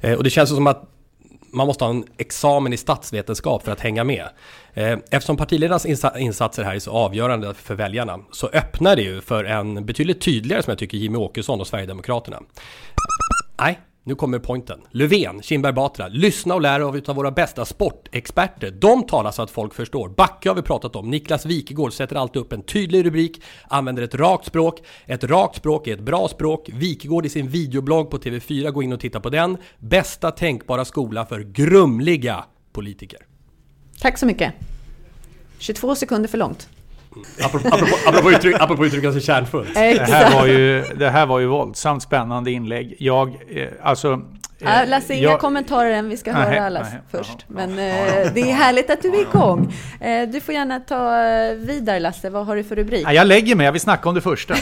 Eh, 0.02 0.14
och 0.14 0.24
det 0.24 0.30
känns 0.30 0.50
som 0.50 0.68
att 0.68 0.95
man 1.56 1.68
måste 1.68 1.84
ha 1.84 1.92
en 1.92 2.06
examen 2.18 2.74
i 2.74 2.78
statsvetenskap 2.78 3.64
för 3.64 3.72
att 3.72 3.80
hänga 3.80 4.04
med. 4.04 4.26
Eh, 4.74 4.98
eftersom 5.12 5.38
partiledarnas 5.38 5.86
insatser 6.18 6.64
här 6.64 6.76
är 6.76 6.80
så 6.80 6.92
avgörande 6.92 7.54
för 7.54 7.76
väljarna 7.76 8.20
så 8.32 8.48
öppnar 8.48 8.96
det 8.96 9.02
ju 9.02 9.22
för 9.22 9.44
en 9.44 9.86
betydligt 9.86 10.22
tydligare, 10.22 10.64
som 10.64 10.72
jag 10.72 10.80
tycker, 10.80 10.98
Jimmy 10.98 11.18
Åkesson 11.18 11.62
och 11.62 11.68
Sverigedemokraterna. 11.68 12.42
Nej, 13.60 13.80
nu 14.08 14.16
kommer 14.16 14.40
pointen. 14.40 14.82
Löfven, 14.92 15.42
Kinberg 15.42 15.74
Batra, 15.74 16.08
lyssna 16.08 16.56
och 16.56 16.62
lär 16.62 16.80
av 16.80 16.98
utav 16.98 17.16
våra 17.16 17.32
bästa 17.32 17.66
sportexperter. 17.66 18.72
De 18.72 19.04
talar 19.08 19.32
så 19.32 19.42
att 19.42 19.52
folk 19.52 19.74
förstår. 19.74 20.10
Backe 20.10 20.50
har 20.50 20.56
vi 20.56 20.62
pratat 20.62 20.96
om. 20.96 21.10
Niklas 21.10 21.46
Wikegård 21.46 21.94
sätter 21.94 22.16
alltid 22.16 22.42
upp 22.42 22.54
en 22.54 22.62
tydlig 22.62 23.06
rubrik, 23.06 23.42
använder 23.68 24.04
ett 24.04 24.16
rakt 24.16 24.46
språk. 24.46 24.82
Ett 25.06 25.24
rakt 25.24 25.56
språk 25.56 25.88
är 25.88 25.94
ett 25.94 26.00
bra 26.00 26.28
språk. 26.28 26.70
Wikegård 26.74 27.26
i 27.26 27.30
sin 27.30 27.50
videoblogg 27.50 28.10
på 28.10 28.18
TV4, 28.18 28.72
gå 28.72 28.84
in 28.84 28.94
och 28.94 29.00
titta 29.00 29.20
på 29.20 29.30
den. 29.30 29.58
Bästa 29.80 30.32
tänkbara 30.32 30.86
skola 30.86 31.26
för 31.26 31.40
grumliga 31.40 32.46
politiker. 32.72 33.20
Tack 34.02 34.18
så 34.18 34.26
mycket. 34.26 34.54
22 35.60 35.96
sekunder 35.96 36.30
för 36.30 36.38
långt. 36.38 36.70
Apropå, 37.43 37.67
apropå, 37.67 37.95
apropå, 38.07 38.31
uttryck, 38.31 38.55
apropå 38.60 38.86
uttrycka 38.86 39.12
sig 39.12 39.22
kärnfullt. 39.22 39.74
Det 39.74 40.12
här, 40.12 40.34
var 40.34 40.45
ju, 40.45 40.84
det 40.95 41.10
här 41.10 41.25
var 41.25 41.39
ju 41.39 41.45
våldsamt 41.45 42.03
spännande 42.03 42.51
inlägg. 42.51 42.95
Jag, 43.00 43.27
eh, 43.50 43.67
alltså... 43.84 44.22
Äh, 44.60 44.89
Lasse, 44.89 45.13
inga 45.13 45.24
jag, 45.24 45.39
kommentarer 45.39 45.91
än. 45.91 46.10
Vi 46.10 46.17
ska 46.17 46.34
nej, 46.34 46.41
höra 46.41 46.65
allas 46.65 46.88
nej, 46.91 47.01
först. 47.12 47.36
Ja, 47.39 47.45
Men 47.48 47.69
eh, 47.69 48.34
det 48.34 48.41
är 48.41 48.53
härligt 48.53 48.89
att 48.89 49.01
du 49.01 49.10
är 49.10 49.22
igång. 49.22 49.74
Eh, 50.00 50.29
du 50.29 50.41
får 50.41 50.53
gärna 50.53 50.79
ta 50.79 51.12
vidare 51.65 52.00
Lasse. 52.00 52.29
Vad 52.29 52.45
har 52.45 52.55
du 52.55 52.63
för 52.63 52.75
rubrik? 52.75 53.07
jag 53.10 53.27
lägger 53.27 53.55
mig. 53.55 53.65
Jag 53.65 53.72
vill 53.72 53.81
snacka 53.81 54.10
om 54.10 54.15
det 54.15 54.22
första. 54.22 54.55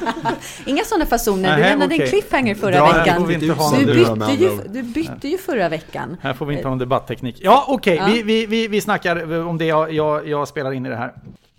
Inga 0.66 0.84
sådana 0.84 1.06
fasoner. 1.06 1.56
Du 1.56 1.62
lämnade 1.62 1.94
okay. 1.94 2.06
en 2.06 2.10
cliffhanger 2.10 2.54
förra 2.54 2.78
Dra, 2.78 2.92
veckan. 2.92 3.22
Du, 3.22 3.26
bytte 3.26 4.32
ju, 4.38 4.58
du 4.68 4.82
bytte 4.82 5.28
ju 5.28 5.38
förra 5.38 5.68
veckan. 5.68 6.16
Här 6.22 6.34
får 6.34 6.46
vi 6.46 6.54
inte 6.54 6.66
ha 6.66 6.70
någon 6.70 6.78
debattteknik. 6.78 7.36
Ja, 7.40 7.64
okej. 7.68 8.00
Okay. 8.00 8.08
Ja. 8.08 8.14
Vi, 8.14 8.22
vi, 8.22 8.46
vi, 8.46 8.68
vi 8.68 8.80
snackar 8.80 9.46
om 9.46 9.58
det 9.58 9.64
jag, 9.64 9.92
jag, 9.92 10.28
jag 10.28 10.48
spelar 10.48 10.72
in 10.72 10.86
i 10.86 10.88
det 10.88 10.96
här. 10.96 11.12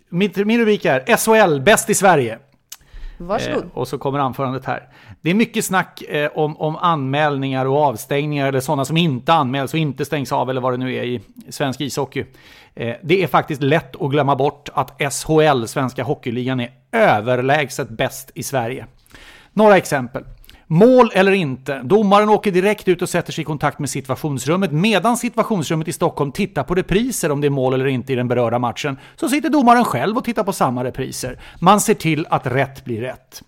Min, 0.09 0.31
min 0.35 0.59
rubrik 0.59 0.85
är 0.85 1.17
SHL, 1.17 1.61
bäst 1.61 1.89
i 1.89 1.95
Sverige. 1.95 2.39
Varsågod. 3.17 3.63
Eh, 3.63 3.69
och 3.73 3.87
så 3.87 3.97
kommer 3.97 4.19
anförandet 4.19 4.65
här. 4.65 4.89
Det 5.21 5.29
är 5.29 5.33
mycket 5.33 5.65
snack 5.65 6.01
eh, 6.01 6.31
om, 6.35 6.57
om 6.57 6.75
anmälningar 6.75 7.65
och 7.65 7.77
avstängningar 7.77 8.47
eller 8.47 8.59
sådana 8.59 8.85
som 8.85 8.97
inte 8.97 9.33
anmäls 9.33 9.73
och 9.73 9.79
inte 9.79 10.05
stängs 10.05 10.31
av 10.31 10.49
eller 10.49 10.61
vad 10.61 10.73
det 10.73 10.77
nu 10.77 10.95
är 10.95 11.03
i 11.03 11.21
svensk 11.49 11.81
ishockey. 11.81 12.25
Eh, 12.75 12.95
det 13.03 13.23
är 13.23 13.27
faktiskt 13.27 13.61
lätt 13.61 14.01
att 14.01 14.11
glömma 14.11 14.35
bort 14.35 14.69
att 14.73 15.01
SHL, 15.13 15.65
Svenska 15.65 16.03
Hockeyligan, 16.03 16.59
är 16.59 16.71
överlägset 16.91 17.89
bäst 17.89 18.31
i 18.35 18.43
Sverige. 18.43 18.85
Några 19.53 19.77
exempel. 19.77 20.23
Mål 20.69 21.11
eller 21.13 21.31
inte, 21.31 21.81
domaren 21.83 22.29
åker 22.29 22.51
direkt 22.51 22.87
ut 22.87 23.01
och 23.01 23.09
sätter 23.09 23.33
sig 23.33 23.41
i 23.41 23.45
kontakt 23.45 23.79
med 23.79 23.89
situationsrummet. 23.89 24.71
Medan 24.71 25.17
situationsrummet 25.17 25.87
i 25.87 25.93
Stockholm 25.93 26.31
tittar 26.31 26.63
på 26.63 26.75
repriser 26.75 27.31
om 27.31 27.41
det 27.41 27.47
är 27.47 27.49
mål 27.49 27.73
eller 27.73 27.87
inte 27.87 28.13
i 28.13 28.15
den 28.15 28.27
berörda 28.27 28.59
matchen, 28.59 28.97
så 29.15 29.29
sitter 29.29 29.49
domaren 29.49 29.85
själv 29.85 30.17
och 30.17 30.23
tittar 30.23 30.43
på 30.43 30.53
samma 30.53 30.83
repriser. 30.83 31.39
Man 31.59 31.81
ser 31.81 31.93
till 31.93 32.27
att 32.29 32.47
rätt 32.47 32.85
blir 32.85 33.01
rätt. 33.01 33.41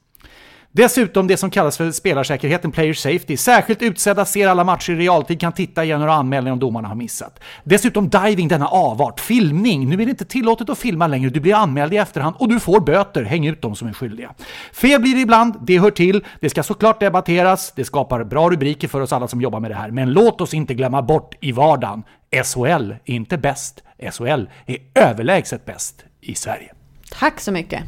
Dessutom 0.72 1.28
det 1.28 1.38
som 1.38 1.50
kallas 1.50 1.78
för 1.78 1.92
spelarsäkerheten, 1.92 2.72
player 2.72 2.94
safety. 2.94 3.38
Särskilt 3.38 3.82
utsedda 3.82 4.26
ser 4.26 4.48
alla 4.48 4.64
matcher 4.64 4.94
i 4.94 4.96
realtid, 4.96 5.40
kan 5.40 5.52
titta 5.52 5.84
igen 5.84 6.00
några 6.00 6.14
anmälningar 6.14 6.54
om 6.54 6.60
domarna 6.60 6.88
har 6.88 6.96
missat. 6.96 7.40
Dessutom 7.64 8.10
diving, 8.10 8.48
denna 8.48 8.68
avart. 8.68 9.20
Filmning. 9.20 9.90
Nu 9.90 10.02
är 10.02 10.06
det 10.06 10.10
inte 10.10 10.26
tillåtet 10.26 10.70
att 10.70 10.78
filma 10.78 11.08
längre, 11.08 11.30
du 11.30 11.40
blir 11.40 11.56
anmäld 11.56 11.94
i 11.94 11.98
efterhand 11.98 12.36
och 12.40 12.50
du 12.50 12.60
får 12.60 12.80
böter. 12.80 13.24
Häng 13.24 13.48
ut 13.48 13.62
de 13.62 13.76
som 13.76 13.88
är 13.88 13.94
skyldiga. 13.94 14.34
Fel 14.74 15.02
blir 15.02 15.16
det 15.16 15.22
ibland, 15.22 15.56
det 15.62 15.80
hör 15.80 15.92
till. 15.92 16.26
Det 16.42 16.50
ska 16.50 16.64
såklart 16.64 17.00
debatteras, 17.00 17.74
det 17.76 17.86
skapar 17.86 18.24
bra 18.24 18.50
rubriker 18.50 18.88
för 18.88 19.02
oss 19.02 19.14
alla 19.14 19.28
som 19.28 19.42
jobbar 19.42 19.60
med 19.60 19.72
det 19.72 19.76
här. 19.76 19.92
Men 19.92 20.14
låt 20.14 20.42
oss 20.42 20.54
inte 20.54 20.74
glömma 20.74 21.02
bort 21.02 21.36
i 21.42 21.52
vardagen. 21.52 22.04
SHL 22.44 22.92
är 22.92 23.00
inte 23.06 23.38
bäst. 23.38 23.84
SHL 24.12 24.50
är 24.66 24.78
överlägset 24.96 25.66
bäst 25.66 26.04
i 26.22 26.36
Sverige. 26.36 26.74
Tack 27.12 27.40
så 27.40 27.52
mycket. 27.52 27.84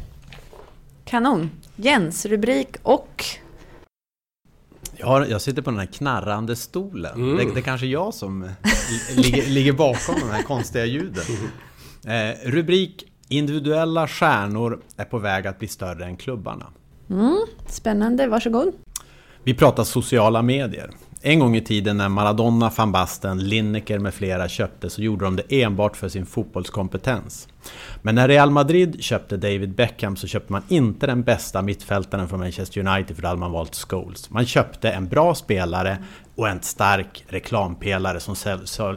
Kanon. 1.04 1.50
Jens, 1.82 2.26
rubrik 2.26 2.76
och? 2.82 3.24
Ja, 4.96 5.26
jag 5.26 5.40
sitter 5.40 5.62
på 5.62 5.70
den 5.70 5.78
här 5.78 5.86
knarrande 5.86 6.56
stolen. 6.56 7.14
Mm. 7.14 7.36
Det, 7.36 7.54
det 7.54 7.60
är 7.60 7.62
kanske 7.62 7.86
jag 7.86 8.14
som 8.14 8.50
ligger, 9.16 9.46
ligger, 9.46 9.72
bakom 9.72 10.14
de 10.20 10.30
här 10.30 10.42
konstiga 10.42 10.84
ljuden. 10.84 11.24
Eh, 12.06 12.50
rubrik 12.50 13.12
Individuella 13.28 14.08
stjärnor 14.08 14.80
är 14.96 15.04
på 15.04 15.18
väg 15.18 15.46
att 15.46 15.58
bli 15.58 15.68
större 15.68 16.04
än 16.04 16.16
klubbarna. 16.16 16.66
Mm, 17.10 17.38
spännande, 17.66 18.26
varsågod. 18.26 18.72
Vi 19.44 19.54
pratar 19.54 19.84
sociala 19.84 20.42
medier. 20.42 20.90
En 21.24 21.38
gång 21.38 21.56
i 21.56 21.60
tiden 21.60 21.96
när 21.96 22.08
Maradona, 22.08 22.72
van 22.76 22.92
Basten, 22.92 23.38
Lineker 23.38 23.98
med 23.98 24.14
flera 24.14 24.48
köpte 24.48 24.90
så 24.90 25.02
gjorde 25.02 25.24
de 25.24 25.36
det 25.36 25.62
enbart 25.62 25.96
för 25.96 26.08
sin 26.08 26.26
fotbollskompetens. 26.26 27.48
Men 28.02 28.14
när 28.14 28.28
Real 28.28 28.50
Madrid 28.50 29.02
köpte 29.02 29.36
David 29.36 29.74
Beckham 29.74 30.16
så 30.16 30.26
köpte 30.26 30.52
man 30.52 30.62
inte 30.68 31.06
den 31.06 31.22
bästa 31.22 31.62
mittfältaren 31.62 32.28
från 32.28 32.40
Manchester 32.40 32.86
United 32.86 33.16
för 33.16 33.22
då 33.22 33.28
hade 33.28 33.40
man 33.40 33.52
valt 33.52 33.74
Scholes. 33.74 34.30
Man 34.30 34.46
köpte 34.46 34.90
en 34.90 35.08
bra 35.08 35.34
spelare 35.34 35.98
och 36.34 36.48
en 36.48 36.62
stark 36.62 37.24
reklampelare 37.28 38.20
som 38.20 38.36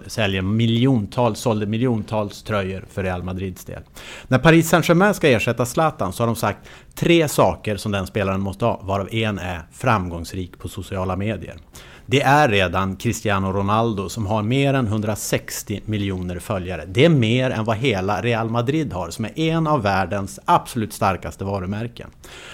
säljer 0.08 0.42
miljontals, 0.42 1.40
sålde 1.40 1.66
miljontals 1.66 2.44
tröjor 2.44 2.86
för 2.90 3.04
Real 3.04 3.24
Madrids 3.24 3.66
del. 3.66 3.82
När 4.28 4.40
Paris 4.40 4.70
Saint-Germain 4.70 5.14
ska 5.14 5.28
ersätta 5.28 5.66
Zlatan 5.66 6.14
så 6.14 6.24
har 6.24 6.28
de 6.28 6.36
sagt 6.36 6.70
tre 6.96 7.28
saker 7.28 7.78
som 7.78 7.92
den 7.92 8.08
spelaren 8.08 8.42
måste 8.42 8.66
ha, 8.66 8.82
varav 8.84 9.10
en 9.12 9.40
är 9.40 9.62
framgångsrik 9.72 10.58
på 10.58 10.70
sociala 10.70 11.16
medier. 11.16 11.58
Det 12.08 12.22
är 12.22 12.50
redan 12.50 12.96
Cristiano 12.96 13.52
Ronaldo 13.52 14.10
som 14.10 14.26
har 14.26 14.44
mer 14.44 14.74
än 14.74 14.88
160 14.88 15.82
miljoner 15.86 16.40
följare. 16.40 16.86
Det 16.88 17.06
är 17.06 17.10
mer 17.10 17.52
än 17.52 17.66
vad 17.66 17.78
hela 17.78 18.22
Real 18.22 18.50
Madrid 18.50 18.94
har, 18.94 19.10
som 19.10 19.26
är 19.26 19.40
en 19.40 19.68
av 19.68 19.82
världens 19.82 20.40
absolut 20.46 20.94
starkaste 20.94 21.44
varumärken. 21.44 22.10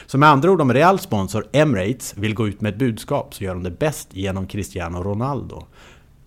Så 0.05 0.17
med 0.17 0.29
andra 0.29 0.51
ord, 0.51 0.61
om 0.61 0.73
Reals 0.73 1.01
sponsor 1.01 1.47
Emirates 1.51 2.17
vill 2.17 2.33
gå 2.33 2.47
ut 2.47 2.61
med 2.61 2.73
ett 2.73 2.79
budskap 2.79 3.33
så 3.33 3.43
gör 3.43 3.53
de 3.53 3.63
det 3.63 3.79
bäst 3.79 4.07
genom 4.11 4.47
Cristiano 4.47 5.03
Ronaldo. 5.03 5.63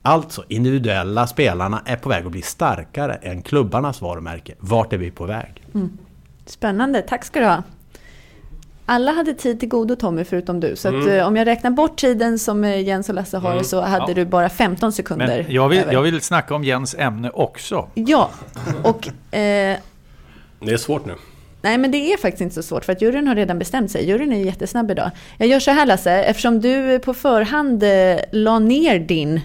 Alltså, 0.02 0.44
individuella 0.48 1.26
spelarna 1.26 1.82
är 1.84 1.96
på 1.96 2.08
väg 2.08 2.26
att 2.26 2.32
bli 2.32 2.42
starkare 2.42 3.14
än 3.14 3.42
klubbarnas 3.42 4.00
varumärke. 4.00 4.54
Vart 4.58 4.92
är 4.92 4.98
vi 4.98 5.10
på 5.10 5.26
väg? 5.26 5.66
Mm. 5.74 5.98
Spännande, 6.46 7.02
tack 7.02 7.24
ska 7.24 7.40
du 7.40 7.46
ha. 7.46 7.62
Alla 8.86 9.12
hade 9.12 9.34
tid 9.34 9.60
till 9.60 9.68
godo 9.68 9.96
Tommy 9.96 10.24
förutom 10.24 10.60
du. 10.60 10.76
Så 10.76 10.88
mm. 10.88 11.00
att, 11.00 11.08
eh, 11.08 11.26
om 11.26 11.36
jag 11.36 11.46
räknar 11.46 11.70
bort 11.70 11.96
tiden 11.96 12.38
som 12.38 12.64
eh, 12.64 12.80
Jens 12.80 13.08
och 13.08 13.14
Lasse 13.14 13.38
har 13.38 13.52
mm. 13.52 13.64
så 13.64 13.80
hade 13.80 14.04
ja. 14.08 14.14
du 14.14 14.24
bara 14.24 14.48
15 14.48 14.92
sekunder. 14.92 15.26
Men 15.42 15.54
jag, 15.54 15.68
vill, 15.68 15.82
jag 15.90 16.02
vill 16.02 16.20
snacka 16.20 16.54
om 16.54 16.64
Jens 16.64 16.94
ämne 16.98 17.30
också. 17.30 17.88
Ja, 17.94 18.30
och... 18.82 19.08
Eh, 19.34 19.76
det 20.60 20.72
är 20.72 20.76
svårt 20.76 21.06
nu. 21.06 21.14
Nej, 21.64 21.78
men 21.78 21.90
det 21.90 22.12
är 22.12 22.16
faktiskt 22.16 22.40
inte 22.40 22.54
så 22.54 22.62
svårt 22.62 22.84
för 22.84 22.92
att 22.92 23.02
juryn 23.02 23.28
har 23.28 23.34
redan 23.34 23.58
bestämt 23.58 23.90
sig. 23.90 24.08
Juryn 24.08 24.32
är 24.32 24.36
jättesnabb 24.36 24.90
idag. 24.90 25.10
Jag 25.38 25.48
gör 25.48 25.60
så 25.60 25.70
här 25.70 25.86
Lasse, 25.86 26.12
eftersom 26.12 26.60
du 26.60 26.98
på 26.98 27.14
förhand 27.14 27.82
eh, 27.82 28.18
la 28.32 28.58
ner 28.58 28.98
din 28.98 29.40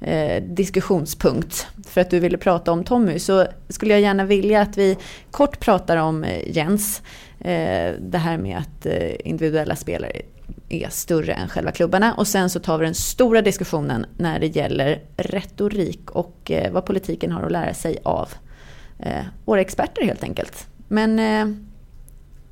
eh, 0.00 0.42
diskussionspunkt 0.42 1.66
för 1.88 2.00
att 2.00 2.10
du 2.10 2.20
ville 2.20 2.38
prata 2.38 2.72
om 2.72 2.84
Tommy 2.84 3.18
så 3.18 3.46
skulle 3.68 3.94
jag 3.94 4.00
gärna 4.00 4.24
vilja 4.24 4.60
att 4.60 4.78
vi 4.78 4.96
kort 5.30 5.60
pratar 5.60 5.96
om 5.96 6.24
eh, 6.24 6.56
Jens. 6.56 7.02
Eh, 7.40 7.94
det 8.00 8.18
här 8.18 8.38
med 8.38 8.58
att 8.58 8.86
eh, 8.86 9.12
individuella 9.24 9.76
spelare 9.76 10.12
är 10.68 10.88
större 10.88 11.32
än 11.32 11.48
själva 11.48 11.72
klubbarna. 11.72 12.14
Och 12.14 12.26
sen 12.26 12.50
så 12.50 12.60
tar 12.60 12.78
vi 12.78 12.84
den 12.84 12.94
stora 12.94 13.42
diskussionen 13.42 14.06
när 14.16 14.40
det 14.40 14.46
gäller 14.46 15.02
retorik 15.16 16.10
och 16.10 16.50
eh, 16.50 16.72
vad 16.72 16.84
politiken 16.84 17.32
har 17.32 17.42
att 17.42 17.52
lära 17.52 17.74
sig 17.74 17.98
av 18.02 18.28
våra 19.44 19.60
experter 19.60 20.04
helt 20.04 20.22
enkelt. 20.22 20.66
Men 20.88 21.20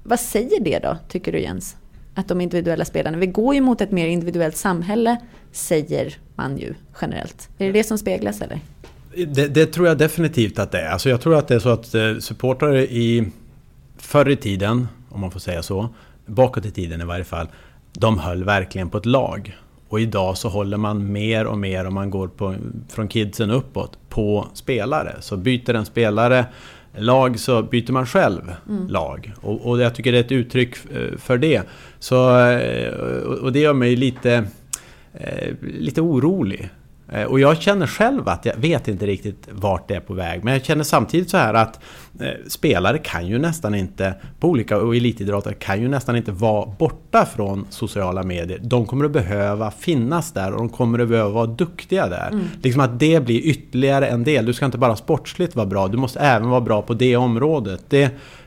vad 0.02 0.20
säger 0.20 0.60
det 0.60 0.78
då, 0.78 0.96
tycker 1.08 1.32
du 1.32 1.40
Jens? 1.40 1.76
Att 2.14 2.28
de 2.28 2.40
individuella 2.40 2.84
spelarna, 2.84 3.18
vi 3.18 3.26
går 3.26 3.54
ju 3.54 3.60
mot 3.60 3.80
ett 3.80 3.90
mer 3.90 4.06
individuellt 4.06 4.56
samhälle, 4.56 5.16
säger 5.52 6.16
man 6.34 6.58
ju 6.58 6.74
generellt. 7.00 7.48
Är 7.58 7.66
det 7.66 7.72
det 7.72 7.84
som 7.84 7.98
speglas 7.98 8.40
eller? 8.40 8.60
Det, 9.26 9.48
det 9.48 9.66
tror 9.66 9.86
jag 9.86 9.98
definitivt 9.98 10.58
att 10.58 10.72
det 10.72 10.80
är. 10.80 10.88
Alltså 10.88 11.08
jag 11.08 11.20
tror 11.20 11.38
att 11.38 11.48
det 11.48 11.54
är 11.54 11.58
så 11.58 11.68
att 11.68 12.22
supportrar 12.24 12.76
i 12.76 13.30
förr 13.98 14.28
i 14.28 14.36
tiden, 14.36 14.88
om 15.08 15.20
man 15.20 15.30
får 15.30 15.40
säga 15.40 15.62
så, 15.62 15.88
bakåt 16.26 16.66
i 16.66 16.70
tiden 16.70 17.00
i 17.00 17.04
varje 17.04 17.24
fall, 17.24 17.46
de 17.92 18.18
höll 18.18 18.44
verkligen 18.44 18.90
på 18.90 18.98
ett 18.98 19.06
lag. 19.06 19.56
Och 19.88 20.00
idag 20.00 20.36
så 20.36 20.48
håller 20.48 20.76
man 20.76 21.12
mer 21.12 21.46
och 21.46 21.58
mer, 21.58 21.84
om 21.84 21.94
man 21.94 22.10
går 22.10 22.28
på, 22.28 22.54
från 22.88 23.08
kidsen 23.08 23.50
uppåt, 23.50 23.98
på 24.08 24.46
spelare. 24.54 25.16
Så 25.20 25.36
byter 25.36 25.74
en 25.74 25.86
spelare 25.86 26.46
lag 26.96 27.38
så 27.38 27.62
byter 27.62 27.92
man 27.92 28.06
själv 28.06 28.52
mm. 28.68 28.88
lag. 28.88 29.32
Och, 29.40 29.66
och, 29.66 29.80
jag 29.80 29.94
tycker 29.94 30.12
det 30.12 30.18
är 30.18 30.24
ett 30.24 30.32
uttryck 30.32 30.76
eh, 30.94 31.18
för 31.18 31.38
det. 31.38 31.62
Så, 31.98 32.38
eh, 32.40 32.92
och 33.22 33.52
det 33.52 33.60
gör 33.60 33.72
mig 33.72 33.96
lite, 33.96 34.44
eh, 35.14 35.54
lite 35.60 36.00
orolig. 36.00 36.70
Eh, 37.12 37.22
Och 37.24 37.40
jag 37.40 37.62
känner 37.62 37.86
själv 37.86 38.28
att 38.28 38.44
jag 38.44 38.56
vet 38.56 38.88
inte 38.88 39.06
riktigt 39.06 39.48
vart 39.52 39.88
det 39.88 39.94
är 39.94 40.00
på 40.00 40.14
väg. 40.14 40.44
Men 40.44 40.52
jag 40.52 40.64
känner 40.64 40.84
samtidigt 40.84 41.30
så 41.30 41.36
här 41.36 41.54
att 41.54 41.80
eh, 42.20 42.28
spelare 42.48 42.98
kan 42.98 43.26
ju 43.26 43.38
nästan 43.38 43.74
inte, 43.74 44.14
på 44.40 44.48
olika 44.48 44.78
och 44.78 44.96
elitidrottare 44.96 45.54
kan 45.54 45.82
ju 45.82 45.88
nästan 45.88 46.16
inte 46.16 46.32
vara 46.32 46.72
borta 46.78 47.26
från 47.26 47.66
sociala 47.70 48.22
medier. 48.22 48.58
De 48.62 48.86
kommer 48.86 49.04
att 49.04 49.10
behöva 49.12 49.70
finnas 49.70 50.32
där 50.32 50.52
och 50.52 50.58
de 50.58 50.68
kommer 50.68 50.98
att 50.98 51.08
behöva 51.08 51.28
vara 51.30 51.46
duktiga 51.46 52.08
där. 52.08 52.40
Liksom 52.62 52.80
att 52.82 53.00
det 53.00 53.24
blir 53.24 53.40
ytterligare 53.40 54.06
en 54.06 54.24
del. 54.24 54.46
Du 54.46 54.52
ska 54.52 54.64
inte 54.66 54.78
bara 54.78 54.96
sportsligt 54.96 55.56
vara 55.56 55.66
bra, 55.66 55.88
du 55.88 55.96
måste 55.98 56.20
även 56.20 56.48
vara 56.48 56.60
bra 56.60 56.82
på 56.82 56.94
det 56.94 57.16
området. 57.16 57.84
Det, 57.88 58.02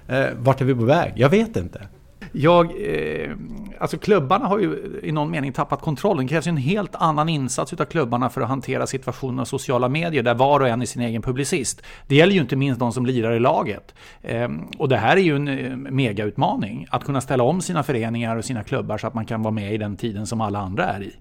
eh, 0.08 0.25
vart 0.39 0.62
är 0.62 0.65
vi 0.65 0.75
på 0.75 0.86
väg? 0.86 1.13
Jag 1.15 1.30
vet 1.30 1.58
inte. 1.58 1.82
Jag, 2.31 2.65
eh, 2.65 3.31
alltså 3.79 3.97
klubbarna 3.97 4.45
har 4.45 4.59
ju 4.59 5.00
i 5.03 5.11
någon 5.11 5.31
mening 5.31 5.53
tappat 5.53 5.81
kontrollen. 5.81 6.25
Det 6.25 6.29
krävs 6.29 6.47
ju 6.47 6.50
en 6.50 6.57
helt 6.57 6.95
annan 6.95 7.29
insats 7.29 7.73
av 7.73 7.85
klubbarna 7.85 8.29
för 8.29 8.41
att 8.41 8.47
hantera 8.47 8.88
situationen 8.88 9.39
av 9.39 9.45
sociala 9.45 9.89
medier 9.89 10.23
där 10.23 10.33
var 10.33 10.59
och 10.59 10.67
en 10.67 10.81
är 10.81 10.85
sin 10.85 11.01
egen 11.01 11.21
publicist. 11.21 11.81
Det 12.07 12.15
gäller 12.15 12.33
ju 12.33 12.41
inte 12.41 12.55
minst 12.55 12.79
de 12.79 12.91
som 12.91 13.05
lirar 13.05 13.31
i 13.31 13.39
laget. 13.39 13.93
Eh, 14.21 14.50
och 14.77 14.89
det 14.89 14.97
här 14.97 15.17
är 15.17 15.21
ju 15.21 15.35
en 15.35 15.47
eh, 15.47 15.75
megautmaning. 15.75 16.88
Att 16.89 17.03
kunna 17.03 17.21
ställa 17.21 17.43
om 17.43 17.61
sina 17.61 17.83
föreningar 17.83 18.38
och 18.38 18.45
sina 18.45 18.63
klubbar 18.63 18.97
så 18.97 19.07
att 19.07 19.13
man 19.13 19.25
kan 19.25 19.43
vara 19.43 19.53
med 19.53 19.73
i 19.73 19.77
den 19.77 19.97
tiden 19.97 20.27
som 20.27 20.41
alla 20.41 20.59
andra 20.59 20.85
är 20.85 21.03
i. 21.03 21.15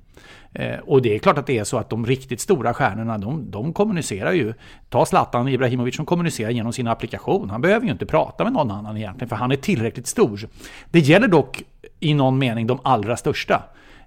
Eh, 0.52 0.78
och 0.78 1.02
det 1.02 1.14
är 1.14 1.18
klart 1.18 1.38
att 1.38 1.46
det 1.46 1.58
är 1.58 1.64
så 1.64 1.78
att 1.78 1.90
de 1.90 2.06
riktigt 2.06 2.40
stora 2.40 2.74
stjärnorna, 2.74 3.18
de, 3.18 3.50
de 3.50 3.72
kommunicerar 3.72 4.32
ju. 4.32 4.54
Ta 4.88 5.06
Zlatan 5.06 5.48
Ibrahimovic 5.48 5.96
som 5.96 6.06
kommunicerar 6.06 6.50
genom 6.50 6.72
sin 6.72 6.86
applikation. 6.86 7.50
Han 7.50 7.60
behöver 7.60 7.86
ju 7.86 7.92
inte 7.92 8.06
prata 8.06 8.44
med 8.44 8.52
någon 8.52 8.70
annan 8.70 8.96
egentligen, 8.96 9.28
för 9.28 9.36
han 9.36 9.52
är 9.52 9.56
tillräckligt 9.56 10.06
stor. 10.06 10.48
Det 10.90 11.00
gäller 11.00 11.28
dock 11.28 11.62
i 12.00 12.14
någon 12.14 12.38
mening 12.38 12.66
de 12.66 12.78
allra 12.82 13.16
största. 13.16 13.62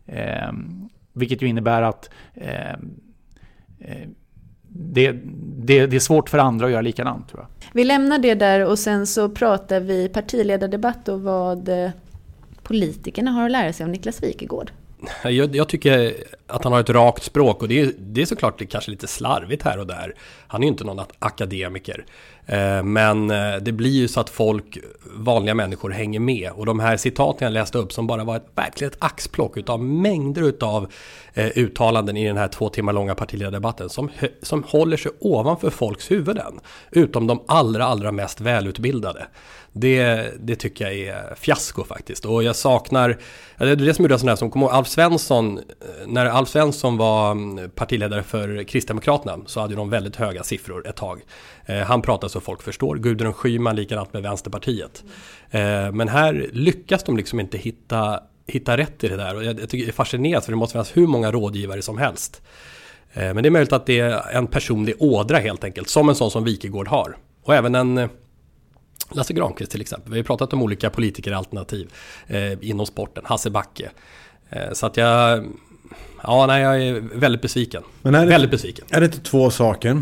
Eh, 0.06 0.52
vilket 1.14 1.42
ju 1.42 1.48
innebär 1.48 1.82
att 1.82 2.10
eh, 2.34 2.72
eh, 3.80 4.08
det, 4.68 5.12
det, 5.56 5.86
det 5.86 5.96
är 5.96 6.00
svårt 6.00 6.30
för 6.30 6.38
andra 6.38 6.66
att 6.66 6.72
göra 6.72 6.82
likadant 6.82 7.30
tror 7.30 7.42
jag. 7.42 7.70
Vi 7.74 7.84
lämnar 7.84 8.20
det 8.20 8.36
där 8.36 8.66
och 8.66 8.80
sen 8.80 9.08
så 9.08 9.30
pratar 9.30 9.80
vi 9.80 10.10
partiledardebatt 10.10 11.08
och 11.08 11.22
vad 11.22 11.70
eh, 11.70 11.92
politikerna 12.64 13.32
har 13.32 13.46
att 13.46 13.52
lära 13.52 13.74
sig 13.74 13.84
av 13.84 13.90
Niklas 13.90 14.24
Wikegård. 14.24 14.72
Jag, 15.24 15.56
jag 15.56 15.70
tycker 15.70 16.14
att 16.48 16.64
han 16.64 16.74
har 16.74 16.80
ett 16.80 16.90
rakt 16.90 17.24
språk 17.24 17.62
och 17.62 17.68
det 17.68 17.82
är, 17.82 17.92
det 17.98 18.22
är 18.22 18.26
såklart 18.26 18.60
det 18.60 18.66
kanske 18.66 18.92
lite 18.92 19.08
slarvigt 19.08 19.64
här 19.64 19.80
och 19.80 19.88
där. 19.88 20.16
Han 20.48 20.62
är 20.62 20.66
ju 20.66 20.72
inte 20.72 20.84
någon 20.84 21.06
akademiker. 21.20 22.06
Eh, 22.46 22.84
men 22.84 23.32
eh, 23.32 23.56
det 23.62 23.72
blir 23.72 23.92
ju 23.92 24.08
så 24.08 24.20
att 24.20 24.30
folk, 24.30 24.78
vanliga 25.16 25.56
människor, 25.56 25.90
hänger 25.90 26.20
med. 26.20 26.52
Och 26.52 26.66
de 26.66 26.80
här 26.80 26.98
citaten 26.98 27.46
jag 27.46 27.54
läste 27.54 27.78
upp 27.78 27.94
som 27.94 28.08
bara 28.08 28.24
var 28.24 28.36
ett 28.36 28.48
verkligen 28.56 28.92
ett 28.92 28.98
axplock 29.00 29.58
utav 29.58 29.84
mängder 29.84 30.42
utav 30.42 30.92
eh, 31.34 31.48
uttalanden 31.56 32.18
i 32.18 32.28
den 32.28 32.38
här 32.38 32.48
två 32.48 32.70
timmar 32.70 32.94
långa 32.94 33.16
partiledardebatten 33.16 33.90
som, 33.90 34.10
som 34.42 34.64
håller 34.64 34.98
sig 34.98 35.12
ovanför 35.20 35.70
folks 35.70 36.12
huvuden. 36.12 36.60
Utom 36.92 37.28
de 37.28 37.44
allra, 37.48 37.86
allra 37.86 38.12
mest 38.12 38.42
välutbildade. 38.42 39.28
Det, 39.76 40.28
det 40.40 40.56
tycker 40.56 40.86
jag 40.86 40.94
är 40.94 41.36
fiasko 41.36 41.84
faktiskt. 41.84 42.26
Och 42.26 42.44
jag 42.44 42.56
saknar, 42.56 43.18
det 43.58 43.70
är 43.70 43.76
det 43.76 43.94
som 43.94 44.04
gjorde 44.04 44.16
en 44.16 44.20
sån 44.20 44.30
här 44.30 44.36
som, 44.36 44.52
kommer 44.52 44.66
ihåg, 44.66 44.76
Alf 44.76 44.88
Svensson, 44.88 45.60
när 46.06 46.26
Alf 46.26 46.50
Svensson 46.50 46.98
var 46.98 47.32
mm, 47.32 47.70
partiledare 47.70 48.24
för 48.24 48.64
Kristdemokraterna 48.64 49.38
så 49.46 49.60
hade 49.60 49.76
de 49.76 49.90
väldigt 49.90 50.16
höga 50.16 50.44
siffror 50.44 50.88
ett 50.88 50.96
tag. 50.96 51.22
Eh, 51.66 51.78
han 51.78 52.02
pratar 52.02 52.28
så 52.28 52.40
folk 52.42 52.62
förstår. 52.62 52.96
Gudrun 52.96 53.34
Schyman 53.34 53.76
likadant 53.76 54.14
med 54.14 54.24
Vänsterpartiet. 54.24 55.04
Eh, 55.52 55.92
men 55.92 56.08
här 56.08 56.50
lyckas 56.54 57.04
de 57.04 57.18
liksom 57.18 57.40
inte 57.40 57.58
hitta, 57.58 58.20
hitta 58.48 58.78
rätt 58.78 59.04
i 59.04 59.08
det 59.08 59.16
där. 59.18 59.36
Och 59.36 59.44
jag, 59.44 59.60
jag 59.60 59.70
tycker 59.70 59.86
det 59.86 59.90
är 59.92 59.94
fascinerande 59.94 60.46
för 60.46 60.52
det 60.52 60.56
måste 60.58 60.72
finnas 60.74 60.98
hur 60.98 61.08
många 61.08 61.32
rådgivare 61.32 61.82
som 61.82 61.98
helst. 61.98 62.42
Eh, 63.14 63.34
men 63.34 63.36
det 63.44 63.50
är 63.50 63.52
möjligt 63.52 63.74
att 63.74 63.86
det 63.86 64.00
är 64.00 64.32
en 64.32 64.48
personlig 64.48 64.96
ådra 65.00 65.38
helt 65.38 65.64
enkelt, 65.64 65.90
som 65.90 66.10
en 66.10 66.16
sån 66.16 66.32
som 66.32 66.44
Wikegård 66.44 66.88
har. 66.88 67.18
Och 67.44 67.56
även 67.56 67.76
en 67.76 68.10
Lasse 69.12 69.34
Granqvist 69.34 69.72
till 69.72 69.82
exempel. 69.82 70.14
Vi 70.14 70.20
har 70.20 70.24
pratat 70.24 70.54
om 70.54 70.62
olika 70.62 70.90
politikeralternativ 70.90 71.90
eh, 72.28 72.70
inom 72.70 72.86
sporten. 72.86 73.24
Hasse 73.26 73.50
Backe. 73.50 73.90
Eh, 74.50 74.72
så 74.74 74.86
att 74.86 74.98
jag... 74.98 75.46
Ja, 76.24 76.46
nej, 76.48 76.62
jag 76.62 76.82
är 76.84 76.94
väldigt 77.14 77.42
besviken. 77.42 77.84
Men 78.02 78.16
är 78.16 78.26
det- 78.26 78.32
väldigt 78.32 78.52
besviken. 78.52 78.86
Är 78.90 79.00
det 79.00 79.06
inte 79.06 79.20
två 79.20 79.50
saker? 79.50 80.02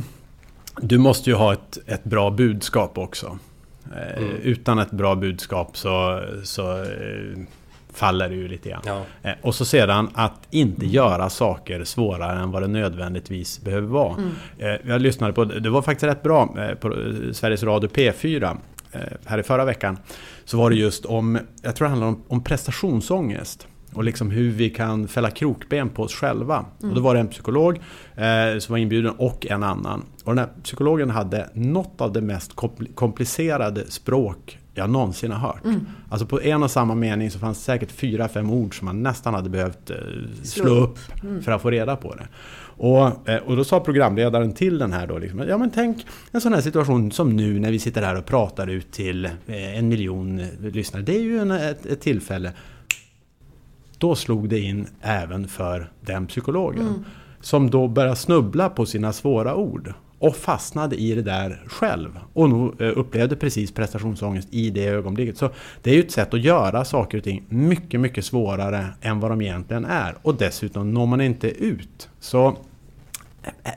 Du 0.77 0.97
måste 0.97 1.29
ju 1.29 1.35
ha 1.35 1.53
ett, 1.53 1.79
ett 1.85 2.03
bra 2.03 2.29
budskap 2.29 2.97
också. 2.97 3.37
Eh, 3.95 4.23
Utan 4.23 4.79
ett 4.79 4.91
bra 4.91 5.15
budskap 5.15 5.77
så, 5.77 6.23
så 6.43 6.83
eh, 6.83 6.87
faller 7.93 8.29
det 8.29 8.35
ju 8.35 8.47
lite 8.47 8.69
grann. 8.69 8.81
Ja. 8.85 9.01
Eh, 9.23 9.35
och 9.41 9.55
så 9.55 9.65
sedan 9.65 10.09
att 10.13 10.47
inte 10.49 10.85
göra 10.85 11.29
saker 11.29 11.83
svårare 11.83 12.39
än 12.39 12.51
vad 12.51 12.61
det 12.61 12.67
nödvändigtvis 12.67 13.61
behöver 13.61 13.87
vara. 13.87 14.15
Eh, 14.57 14.75
jag 14.87 15.01
lyssnade 15.01 15.33
på, 15.33 15.43
det 15.45 15.69
var 15.69 15.81
faktiskt 15.81 16.03
rätt 16.03 16.23
bra, 16.23 16.55
på 16.79 17.13
Sveriges 17.33 17.63
Radio 17.63 17.89
P4 17.89 18.57
eh, 18.91 18.99
här 19.25 19.37
i 19.37 19.43
förra 19.43 19.65
veckan. 19.65 19.97
Så 20.45 20.57
var 20.57 20.69
det 20.69 20.75
just 20.75 21.05
om, 21.05 21.39
jag 21.61 21.75
tror 21.75 21.85
det 21.85 21.89
handlar 21.89 22.07
om, 22.07 22.23
om 22.27 22.43
prestationsångest. 22.43 23.67
Och 23.93 24.03
liksom 24.03 24.31
hur 24.31 24.51
vi 24.51 24.69
kan 24.69 25.07
fälla 25.07 25.29
krokben 25.29 25.89
på 25.89 26.03
oss 26.03 26.13
själva. 26.13 26.65
Och 26.81 26.95
då 26.95 27.01
var 27.01 27.13
det 27.13 27.19
en 27.19 27.27
psykolog 27.27 27.79
eh, 28.15 28.59
som 28.59 28.73
var 28.73 28.77
inbjuden 28.77 29.13
och 29.17 29.47
en 29.49 29.63
annan. 29.63 30.03
Och 30.23 30.35
den 30.35 30.37
här 30.37 30.49
psykologen 30.63 31.09
hade 31.09 31.49
något 31.53 32.01
av 32.01 32.13
det 32.13 32.21
mest 32.21 32.55
kompl- 32.55 32.93
komplicerade 32.93 33.91
språk 33.91 34.57
jag 34.73 34.89
någonsin 34.89 35.31
har 35.31 35.47
hört. 35.47 35.61
Alltså 36.09 36.25
på 36.25 36.41
en 36.41 36.63
och 36.63 36.71
samma 36.71 36.95
mening 36.95 37.31
så 37.31 37.39
fanns 37.39 37.57
det 37.57 37.63
säkert 37.63 37.91
fyra, 37.91 38.27
fem 38.27 38.51
ord 38.51 38.77
som 38.77 38.85
man 38.85 39.03
nästan 39.03 39.33
hade 39.33 39.49
behövt 39.49 39.89
eh, 39.89 39.95
slå 40.43 40.69
upp 40.69 40.99
för 41.43 41.51
att 41.51 41.61
få 41.61 41.69
reda 41.69 41.95
på 41.95 42.15
det. 42.15 42.27
Och, 42.77 43.29
eh, 43.29 43.37
och 43.45 43.55
då 43.55 43.63
sa 43.63 43.79
programledaren 43.79 44.53
till 44.53 44.77
den 44.77 44.93
här 44.93 45.07
då, 45.07 45.17
liksom, 45.17 45.39
ja 45.39 45.57
men 45.57 45.69
tänk 45.69 46.05
en 46.31 46.41
sån 46.41 46.53
här 46.53 46.61
situation 46.61 47.11
som 47.11 47.35
nu 47.35 47.59
när 47.59 47.71
vi 47.71 47.79
sitter 47.79 48.01
här 48.01 48.17
och 48.17 48.25
pratar 48.25 48.67
ut 48.67 48.91
till 48.91 49.25
eh, 49.25 49.77
en 49.77 49.87
miljon 49.87 50.39
eh, 50.39 50.45
lyssnare. 50.61 51.03
Det 51.03 51.15
är 51.15 51.21
ju 51.21 51.39
en, 51.39 51.51
ett, 51.51 51.85
ett 51.85 52.01
tillfälle. 52.01 52.51
Då 54.01 54.15
slog 54.15 54.49
det 54.49 54.59
in 54.59 54.87
även 55.01 55.47
för 55.47 55.91
den 56.01 56.27
psykologen. 56.27 57.05
Som 57.41 57.69
då 57.69 57.87
började 57.87 58.15
snubbla 58.15 58.69
på 58.69 58.85
sina 58.85 59.13
svåra 59.13 59.55
ord. 59.55 59.93
Och 60.19 60.35
fastnade 60.35 60.95
i 60.95 61.15
det 61.15 61.21
där 61.21 61.63
själv. 61.67 62.19
Och 62.33 62.49
nog 62.49 62.81
eh, 62.81 62.97
upplevde 62.97 63.35
precis 63.35 63.71
prestationsångest 63.71 64.47
i 64.51 64.69
det 64.69 64.85
ögonblicket. 64.85 65.37
Så 65.37 65.49
det 65.81 65.91
är 65.91 65.95
ju 65.95 65.99
ett 65.99 66.11
sätt 66.11 66.33
att 66.33 66.41
göra 66.41 66.85
saker 66.85 67.17
och 67.17 67.23
ting 67.23 67.43
mycket, 67.49 67.99
mycket 67.99 68.25
svårare 68.25 68.85
än 69.01 69.19
vad 69.19 69.31
de 69.31 69.41
egentligen 69.41 69.85
är. 69.85 70.15
Och 70.21 70.35
dessutom 70.35 70.93
når 70.93 71.05
man 71.05 71.21
inte 71.21 71.49
ut. 71.49 72.09
Så 72.19 72.57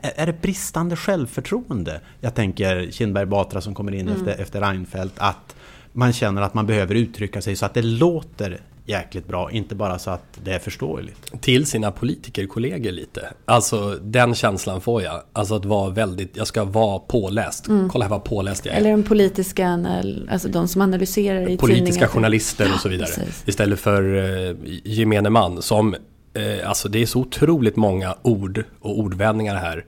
är 0.01 0.27
det 0.27 0.43
bristande 0.43 0.97
självförtroende? 0.97 2.01
Jag 2.21 2.35
tänker 2.35 2.91
Kindberg 2.91 3.27
Batra 3.27 3.61
som 3.61 3.75
kommer 3.75 3.95
in 3.95 4.09
efter, 4.09 4.41
efter 4.41 4.61
Reinfeldt. 4.61 5.15
Att 5.19 5.57
man 5.93 6.13
känner 6.13 6.43
att 6.43 6.55
man 6.55 6.67
behöver 6.67 6.95
uttrycka 6.95 7.43
sig 7.43 7.57
så 7.57 7.67
att 7.67 7.75
det 7.75 7.83
låter 7.83 8.61
jäkligt 8.87 9.29
bra. 9.29 9.51
Inte 9.51 9.75
bara 9.75 9.99
så 9.99 10.11
att 10.11 10.39
det 10.45 10.53
är 10.53 10.59
förståeligt. 10.59 11.43
Till 11.43 11.67
sina 11.67 11.91
politikerkollegor 11.91 12.93
lite. 12.93 13.29
Alltså 13.45 13.99
den 14.03 14.35
känslan 14.35 14.81
får 14.81 15.03
jag. 15.03 15.23
Alltså 15.33 15.55
att 15.55 15.65
vara 15.65 15.91
väldigt, 15.91 16.37
jag 16.37 16.47
ska 16.47 16.65
vara 16.65 16.99
påläst. 16.99 17.67
Kolla 17.91 18.05
här 18.05 18.11
vad 18.11 18.25
påläst 18.25 18.67
jag 18.67 18.75
är. 18.75 18.79
Eller 18.79 18.91
den 18.91 19.03
politiska, 19.03 19.85
alltså 20.31 20.49
de 20.49 20.69
som 20.69 20.83
analyserar 20.83 21.41
i 21.49 21.57
Politiska 21.57 21.85
tidningar. 21.85 22.07
journalister 22.07 22.73
och 22.75 22.81
så 22.81 22.89
vidare. 22.89 23.07
Precis. 23.07 23.43
Istället 23.47 23.81
för 23.81 24.17
eh, 24.17 24.57
gemene 24.85 25.31
man 25.31 25.63
som, 25.63 25.95
eh, 26.35 26.69
alltså 26.69 26.89
det 26.89 27.03
är 27.03 27.07
så 27.07 27.21
otroligt 27.21 27.77
många 27.77 28.15
ord 28.23 28.65
och 28.81 28.99
ordvändningar 28.99 29.57
här 29.57 29.85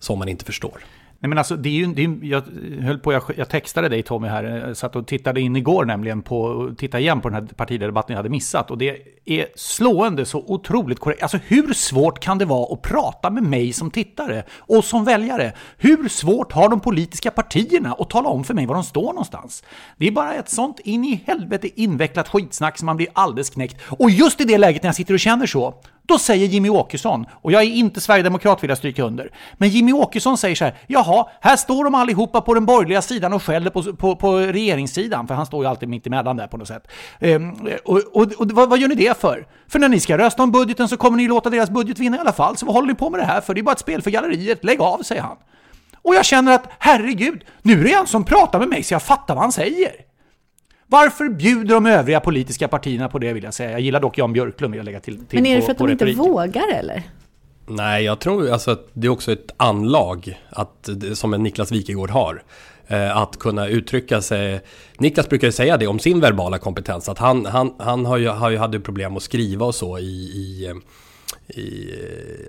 som 0.00 0.18
man 0.18 0.28
inte 0.28 0.44
förstår. 0.44 0.84
Nej 1.22 1.28
men 1.28 1.38
alltså 1.38 1.56
det 1.56 1.68
är 1.68 1.72
ju, 1.72 1.86
det 1.86 2.04
är, 2.04 2.18
jag 2.22 2.42
höll 2.82 2.98
på, 2.98 3.12
jag, 3.12 3.22
jag 3.36 3.48
textade 3.48 3.88
dig 3.88 4.02
Tommy 4.02 4.28
här, 4.28 4.44
jag 4.44 4.76
satt 4.76 4.96
och 4.96 5.06
tittade 5.06 5.40
in 5.40 5.56
igår 5.56 5.84
nämligen 5.84 6.22
på, 6.22 6.70
tittade 6.78 7.02
igen 7.02 7.20
på 7.20 7.28
den 7.28 7.34
här 7.34 7.54
partiledardebatten 7.54 8.14
jag 8.14 8.18
hade 8.18 8.28
missat. 8.28 8.70
Och 8.70 8.78
det 8.78 8.96
är 9.24 9.46
slående 9.56 10.24
så 10.24 10.38
otroligt 10.46 11.00
korrekt. 11.00 11.22
Alltså 11.22 11.38
hur 11.46 11.72
svårt 11.72 12.20
kan 12.20 12.38
det 12.38 12.44
vara 12.44 12.72
att 12.74 12.82
prata 12.82 13.30
med 13.30 13.42
mig 13.42 13.72
som 13.72 13.90
tittare 13.90 14.44
och 14.50 14.84
som 14.84 15.04
väljare? 15.04 15.52
Hur 15.76 16.08
svårt 16.08 16.52
har 16.52 16.68
de 16.68 16.80
politiska 16.80 17.30
partierna 17.30 17.96
att 17.98 18.10
tala 18.10 18.28
om 18.28 18.44
för 18.44 18.54
mig 18.54 18.66
var 18.66 18.74
de 18.74 18.84
står 18.84 19.06
någonstans? 19.06 19.64
Det 19.96 20.06
är 20.06 20.12
bara 20.12 20.34
ett 20.34 20.48
sånt 20.48 20.80
in 20.80 21.04
i 21.04 21.24
helvete 21.26 21.80
invecklat 21.80 22.28
skitsnack 22.28 22.78
som 22.78 22.86
man 22.86 22.96
blir 22.96 23.08
alldeles 23.12 23.50
knäckt. 23.50 23.76
Och 23.88 24.10
just 24.10 24.40
i 24.40 24.44
det 24.44 24.58
läget 24.58 24.82
när 24.82 24.88
jag 24.88 24.96
sitter 24.96 25.14
och 25.14 25.20
känner 25.20 25.46
så, 25.46 25.74
då 26.06 26.18
säger 26.18 26.46
Jimmy 26.46 26.68
Åkesson, 26.68 27.26
och 27.32 27.52
jag 27.52 27.62
är 27.62 27.66
inte 27.66 28.00
sverigedemokrat 28.00 28.62
vill 28.62 28.68
jag 28.68 28.78
stryka 28.78 29.02
under, 29.02 29.30
men 29.54 29.68
Jimmy 29.68 29.92
Åkesson 29.92 30.38
säger 30.38 30.56
så 30.56 30.64
här, 30.64 30.74
jaha, 30.86 31.26
här 31.40 31.56
står 31.56 31.84
de 31.84 31.94
allihopa 31.94 32.40
på 32.40 32.54
den 32.54 32.66
borgerliga 32.66 33.02
sidan 33.02 33.32
och 33.32 33.42
skäller 33.42 33.70
på, 33.70 33.82
på, 33.82 34.16
på 34.16 34.36
regeringssidan, 34.36 35.26
för 35.26 35.34
han 35.34 35.46
står 35.46 35.64
ju 35.64 35.70
alltid 35.70 35.88
mitt 35.88 36.06
emellan 36.06 36.36
där 36.36 36.46
på 36.46 36.56
något 36.56 36.68
sätt. 36.68 36.88
Ehm, 37.20 37.68
och 37.84 38.00
och, 38.12 38.32
och 38.32 38.52
vad, 38.52 38.68
vad 38.68 38.78
gör 38.78 38.88
ni 38.88 38.94
det 38.94 39.20
för? 39.20 39.46
För 39.68 39.78
när 39.78 39.88
ni 39.88 40.00
ska 40.00 40.18
rösta 40.18 40.42
om 40.42 40.52
budgeten 40.52 40.88
så 40.88 40.96
kommer 40.96 41.16
ni 41.16 41.22
ju 41.22 41.28
låta 41.28 41.50
deras 41.50 41.70
budget 41.70 41.98
vinna 41.98 42.16
i 42.16 42.20
alla 42.20 42.32
fall, 42.32 42.56
så 42.56 42.66
vad 42.66 42.74
håller 42.74 42.88
ni 42.88 42.94
på 42.94 43.10
med 43.10 43.20
det 43.20 43.26
här 43.26 43.40
för? 43.40 43.54
Det 43.54 43.60
är 43.60 43.62
bara 43.62 43.72
ett 43.72 43.78
spel 43.78 44.02
för 44.02 44.10
galleriet, 44.10 44.64
lägg 44.64 44.80
av, 44.80 45.02
säger 45.02 45.22
han. 45.22 45.36
Och 46.02 46.14
jag 46.14 46.24
känner 46.24 46.52
att, 46.54 46.68
herregud, 46.78 47.44
nu 47.62 47.80
är 47.80 47.84
det 47.84 47.92
en 47.92 48.06
som 48.06 48.24
pratar 48.24 48.58
med 48.58 48.68
mig 48.68 48.82
så 48.82 48.94
jag 48.94 49.02
fattar 49.02 49.34
vad 49.34 49.42
han 49.42 49.52
säger. 49.52 49.92
Varför 50.92 51.28
bjuder 51.28 51.74
de 51.74 51.86
övriga 51.86 52.20
politiska 52.20 52.68
partierna 52.68 53.08
på 53.08 53.18
det 53.18 53.32
vill 53.32 53.44
jag 53.44 53.54
säga. 53.54 53.70
Jag 53.70 53.80
gillar 53.80 54.00
dock 54.00 54.18
Jan 54.18 54.32
Björklund 54.32 54.72
vill 54.72 54.78
jag 54.78 54.84
lägga 54.84 55.00
till, 55.00 55.16
till 55.26 55.38
Men 55.42 55.46
är 55.46 55.54
det 55.54 55.60
på, 55.60 55.64
för 55.64 55.72
att 55.72 55.78
på 55.78 55.86
de 55.86 55.92
inte 55.92 56.04
retoriken. 56.04 56.32
vågar 56.32 56.72
eller? 56.74 57.02
Nej, 57.66 58.04
jag 58.04 58.20
tror 58.20 58.50
alltså 58.50 58.70
att 58.70 58.88
det 58.92 59.06
är 59.06 59.10
också 59.10 59.32
ett 59.32 59.50
anlag 59.56 60.40
att, 60.50 60.88
som 61.14 61.34
en 61.34 61.42
Niklas 61.42 61.72
Wikegård 61.72 62.10
har. 62.10 62.42
Eh, 62.86 63.16
att 63.16 63.38
kunna 63.38 63.68
uttrycka 63.68 64.22
sig. 64.22 64.60
Niklas 64.98 65.28
brukar 65.28 65.48
ju 65.48 65.52
säga 65.52 65.76
det 65.76 65.86
om 65.86 65.98
sin 65.98 66.20
verbala 66.20 66.58
kompetens. 66.58 67.08
Att 67.08 67.18
han, 67.18 67.46
han, 67.46 67.74
han 67.78 68.06
har 68.06 68.16
ju, 68.16 68.28
har 68.28 68.50
ju 68.50 68.56
hade 68.56 68.80
problem 68.80 69.16
att 69.16 69.22
skriva 69.22 69.66
och 69.66 69.74
så 69.74 69.98
i, 69.98 70.02
i 70.02 70.74
i 71.48 71.90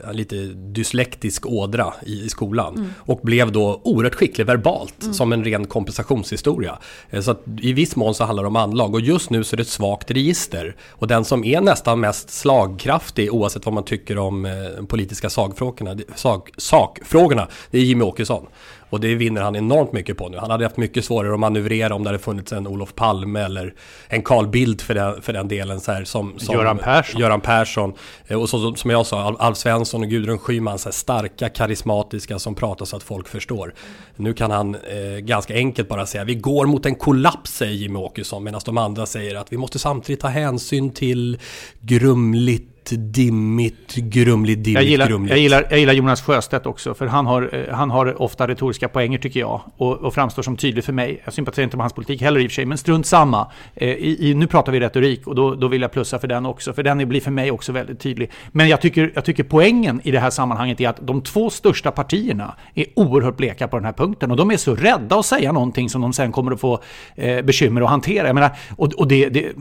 uh, 0.04 0.14
lite 0.14 0.36
dyslektisk 0.56 1.46
ådra 1.46 1.94
i, 2.06 2.24
i 2.26 2.30
skolan. 2.30 2.76
Mm. 2.76 2.90
Och 2.98 3.20
blev 3.24 3.52
då 3.52 3.82
oerhört 3.84 4.16
skicklig 4.16 4.48
verbalt 4.48 5.02
mm. 5.02 5.14
som 5.14 5.34
en 5.34 5.44
ren 5.44 5.66
kompensationshistoria. 5.66 6.80
Uh, 7.14 7.22
så 7.22 7.32
att 7.32 7.44
i 7.62 7.74
viss 7.74 7.96
mån 7.96 8.16
så 8.16 8.24
handlar 8.24 8.44
det 8.44 8.48
om 8.48 8.56
anlag 8.56 8.94
och 8.94 9.02
just 9.02 9.30
nu 9.30 9.44
så 9.44 9.56
är 9.56 9.58
det 9.58 9.64
ett 9.64 9.68
svagt 9.68 10.12
register. 10.12 10.76
Och 10.90 11.08
den 11.08 11.26
som 11.26 11.44
är 11.44 11.62
nästan 11.62 12.00
mest 12.00 12.30
slagkraftig 12.30 13.34
oavsett 13.34 13.66
vad 13.66 13.74
man 13.74 13.86
tycker 13.86 14.18
om 14.18 14.46
uh, 14.46 14.86
politiska 14.86 15.30
sagfrågorna, 15.30 15.98
sak, 16.16 16.50
sakfrågorna, 16.58 17.48
det 17.72 17.78
är 17.78 17.84
Jimmy 17.84 18.04
Åkesson. 18.04 18.48
Och 18.94 19.00
det 19.00 19.16
vinner 19.16 19.42
han 19.42 19.56
enormt 19.56 19.94
mycket 19.94 20.18
på 20.18 20.30
nu. 20.30 20.38
Han 20.38 20.52
hade 20.52 20.66
haft 20.66 20.78
mycket 20.78 21.06
svårare 21.06 21.34
att 21.34 21.40
manövrera 21.40 21.96
om 21.96 22.04
det 22.04 22.10
hade 22.10 22.20
funnits 22.20 22.52
en 22.52 22.68
Olof 22.68 22.96
Palme 22.96 23.40
eller 23.40 23.74
en 24.08 24.22
Carl 24.22 24.48
Bildt 24.48 24.82
för 24.82 24.94
den, 24.94 25.22
för 25.22 25.34
den 25.34 25.48
delen. 25.48 25.80
Så 25.80 25.92
här, 25.92 26.04
som, 26.04 26.40
som 26.40 26.56
Göran 26.56 26.78
Persson. 26.78 27.22
Göran 27.22 27.42
Persson. 27.42 27.94
Eh, 28.28 28.42
och 28.42 28.50
så, 28.50 28.76
som 28.76 28.92
jag 28.92 29.06
sa, 29.06 29.36
Alf 29.40 29.58
Svensson 29.58 30.02
och 30.02 30.10
Gudrun 30.10 30.38
Schyman. 30.38 30.80
Så 30.80 30.90
här, 30.90 30.94
starka, 30.94 31.50
karismatiska 31.50 32.40
som 32.40 32.56
pratar 32.56 32.86
så 32.86 32.96
att 32.96 33.04
folk 33.04 33.28
förstår. 33.28 33.74
Nu 34.16 34.34
kan 34.34 34.52
han 34.52 34.76
eh, 34.76 35.20
ganska 35.20 35.54
enkelt 35.54 35.90
bara 35.90 36.06
säga 36.06 36.24
vi 36.24 36.36
går 36.36 36.66
mot 36.66 36.86
en 36.86 36.96
kollaps, 36.96 37.52
säger 37.52 37.74
Jimmie 37.74 38.02
Åkesson. 38.02 38.44
Medan 38.44 38.62
de 38.66 38.78
andra 38.78 39.06
säger 39.06 39.36
att 39.36 39.54
vi 39.54 39.58
måste 39.58 39.80
samtidigt 39.80 40.22
ta 40.22 40.28
hänsyn 40.28 40.90
till 40.90 41.38
grumligt 41.82 42.73
dimmigt, 42.90 43.96
grumligt, 43.96 44.64
dimmigt, 44.64 44.76
jag 44.76 44.84
gillar, 44.84 45.08
grumligt. 45.08 45.32
Jag 45.32 45.40
gillar, 45.40 45.68
jag 45.70 45.80
gillar 45.80 45.94
Jonas 45.94 46.22
Sjöstedt 46.22 46.66
också, 46.66 46.94
för 46.94 47.06
han 47.06 47.26
har, 47.26 47.50
eh, 47.54 47.76
han 47.76 47.92
har 47.92 48.22
ofta 48.22 48.48
retoriska 48.48 48.88
poänger 48.88 49.18
tycker 49.18 49.40
jag. 49.40 49.62
Och, 49.78 49.98
och 49.98 50.14
framstår 50.14 50.44
som 50.44 50.58
tydlig 50.58 50.84
för 50.84 50.94
mig. 50.94 51.22
Jag 51.26 51.34
sympatiserar 51.34 51.64
inte 51.64 51.78
med 51.78 51.84
hans 51.84 51.94
politik 51.94 52.22
heller 52.22 52.40
i 52.40 52.48
och 52.48 52.52
för 52.52 52.56
sig, 52.56 52.66
men 52.66 52.78
strunt 52.78 53.06
samma. 53.06 53.52
Eh, 53.76 53.90
I, 53.90 54.30
i, 54.30 54.34
nu 54.34 54.48
pratar 54.48 54.72
vi 54.72 54.80
retorik 54.80 55.28
och 55.28 55.36
då, 55.36 55.56
då 55.56 55.68
vill 55.68 55.82
jag 55.82 55.92
plussa 55.92 56.20
för 56.20 56.28
den 56.28 56.46
också, 56.46 56.74
för 56.74 56.84
den 56.84 57.10
blir 57.10 57.22
för 57.22 57.32
mig 57.32 57.52
också 57.52 57.72
väldigt 57.72 58.00
tydlig. 58.00 58.32
Men 58.52 58.70
jag 58.70 58.82
tycker, 58.82 59.12
jag 59.16 59.26
tycker 59.26 59.44
poängen 59.44 60.02
i 60.04 60.12
det 60.12 60.20
här 60.20 60.30
sammanhanget 60.30 60.82
är 60.82 60.90
att 60.90 61.08
de 61.08 61.22
två 61.22 61.50
största 61.50 61.92
partierna 61.92 62.56
är 62.74 62.86
oerhört 62.96 63.38
bleka 63.38 63.68
på 63.68 63.78
den 63.78 63.86
här 63.86 63.94
punkten. 63.94 64.32
Och 64.32 64.38
de 64.38 64.52
är 64.52 64.58
så 64.58 64.76
rädda 64.76 65.20
att 65.20 65.26
säga 65.26 65.52
någonting 65.52 65.90
som 65.90 66.02
de 66.02 66.14
sen 66.14 66.32
kommer 66.32 66.52
att 66.52 66.60
få 66.60 66.80
eh, 67.16 67.42
bekymmer 67.42 67.82
att 67.82 67.90
hantera. 67.90 68.28
Jag 68.28 68.36
menar, 68.36 68.52
och, 68.78 68.94
och 68.94 69.08
det, 69.08 69.30
det 69.30 69.52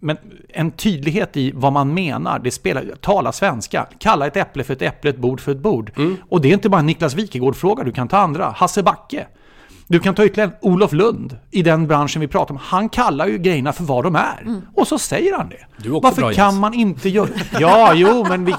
men 0.00 0.16
en 0.48 0.70
tydlighet 0.70 1.36
i 1.36 1.52
vad 1.54 1.72
man 1.72 1.94
menar, 1.94 2.38
det 2.38 2.50
spelar, 2.50 2.84
tala 3.00 3.32
svenska, 3.32 3.86
kalla 3.98 4.26
ett 4.26 4.36
äpple 4.36 4.64
för 4.64 4.72
ett 4.72 4.82
äpple, 4.82 5.10
ett 5.10 5.18
bord 5.18 5.40
för 5.40 5.52
ett 5.52 5.58
bord. 5.58 5.90
Mm. 5.96 6.16
Och 6.28 6.40
det 6.40 6.48
är 6.48 6.52
inte 6.52 6.68
bara 6.68 6.80
en 6.80 6.86
Niklas 6.86 7.14
Wikegård-fråga, 7.14 7.84
du 7.84 7.92
kan 7.92 8.08
ta 8.08 8.18
andra. 8.18 8.54
Hasse 8.56 8.82
Backe. 8.82 9.26
Du 9.90 10.00
kan 10.00 10.14
ta 10.14 10.24
ytterligare 10.24 10.50
Olof 10.60 10.92
Lund 10.92 11.36
i 11.50 11.62
den 11.62 11.86
branschen 11.86 12.20
vi 12.20 12.28
pratar 12.28 12.54
om. 12.54 12.60
Han 12.64 12.88
kallar 12.88 13.26
ju 13.26 13.38
grejerna 13.38 13.72
för 13.72 13.84
vad 13.84 14.04
de 14.04 14.16
är. 14.16 14.42
Mm. 14.46 14.60
Och 14.74 14.88
så 14.88 14.98
säger 14.98 15.36
han 15.36 15.48
det. 15.48 15.88
Varför 15.88 16.32
kan 16.32 16.58
man 16.58 16.74
inte 16.74 17.08
göra... 17.08 17.28
Ja, 17.60 17.94
jo, 17.94 18.26
men 18.28 18.44
vi... 18.44 18.54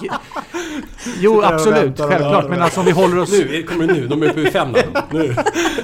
Jo, 1.19 1.41
absolut. 1.43 1.99
Självklart. 1.99 2.49
Men 2.49 2.62
alltså 2.62 2.80
om 2.80 2.86
vi 2.86 2.91
håller 2.91 3.19
oss... 3.19 3.32
Nu, 3.32 3.63
kommer 3.63 3.88
det 3.88 3.93
nu. 3.93 4.08
De 4.08 4.23
är 4.23 4.30
uppe 4.30 4.41
i 4.41 4.52
fem 4.52 4.67
nu. 5.12 5.36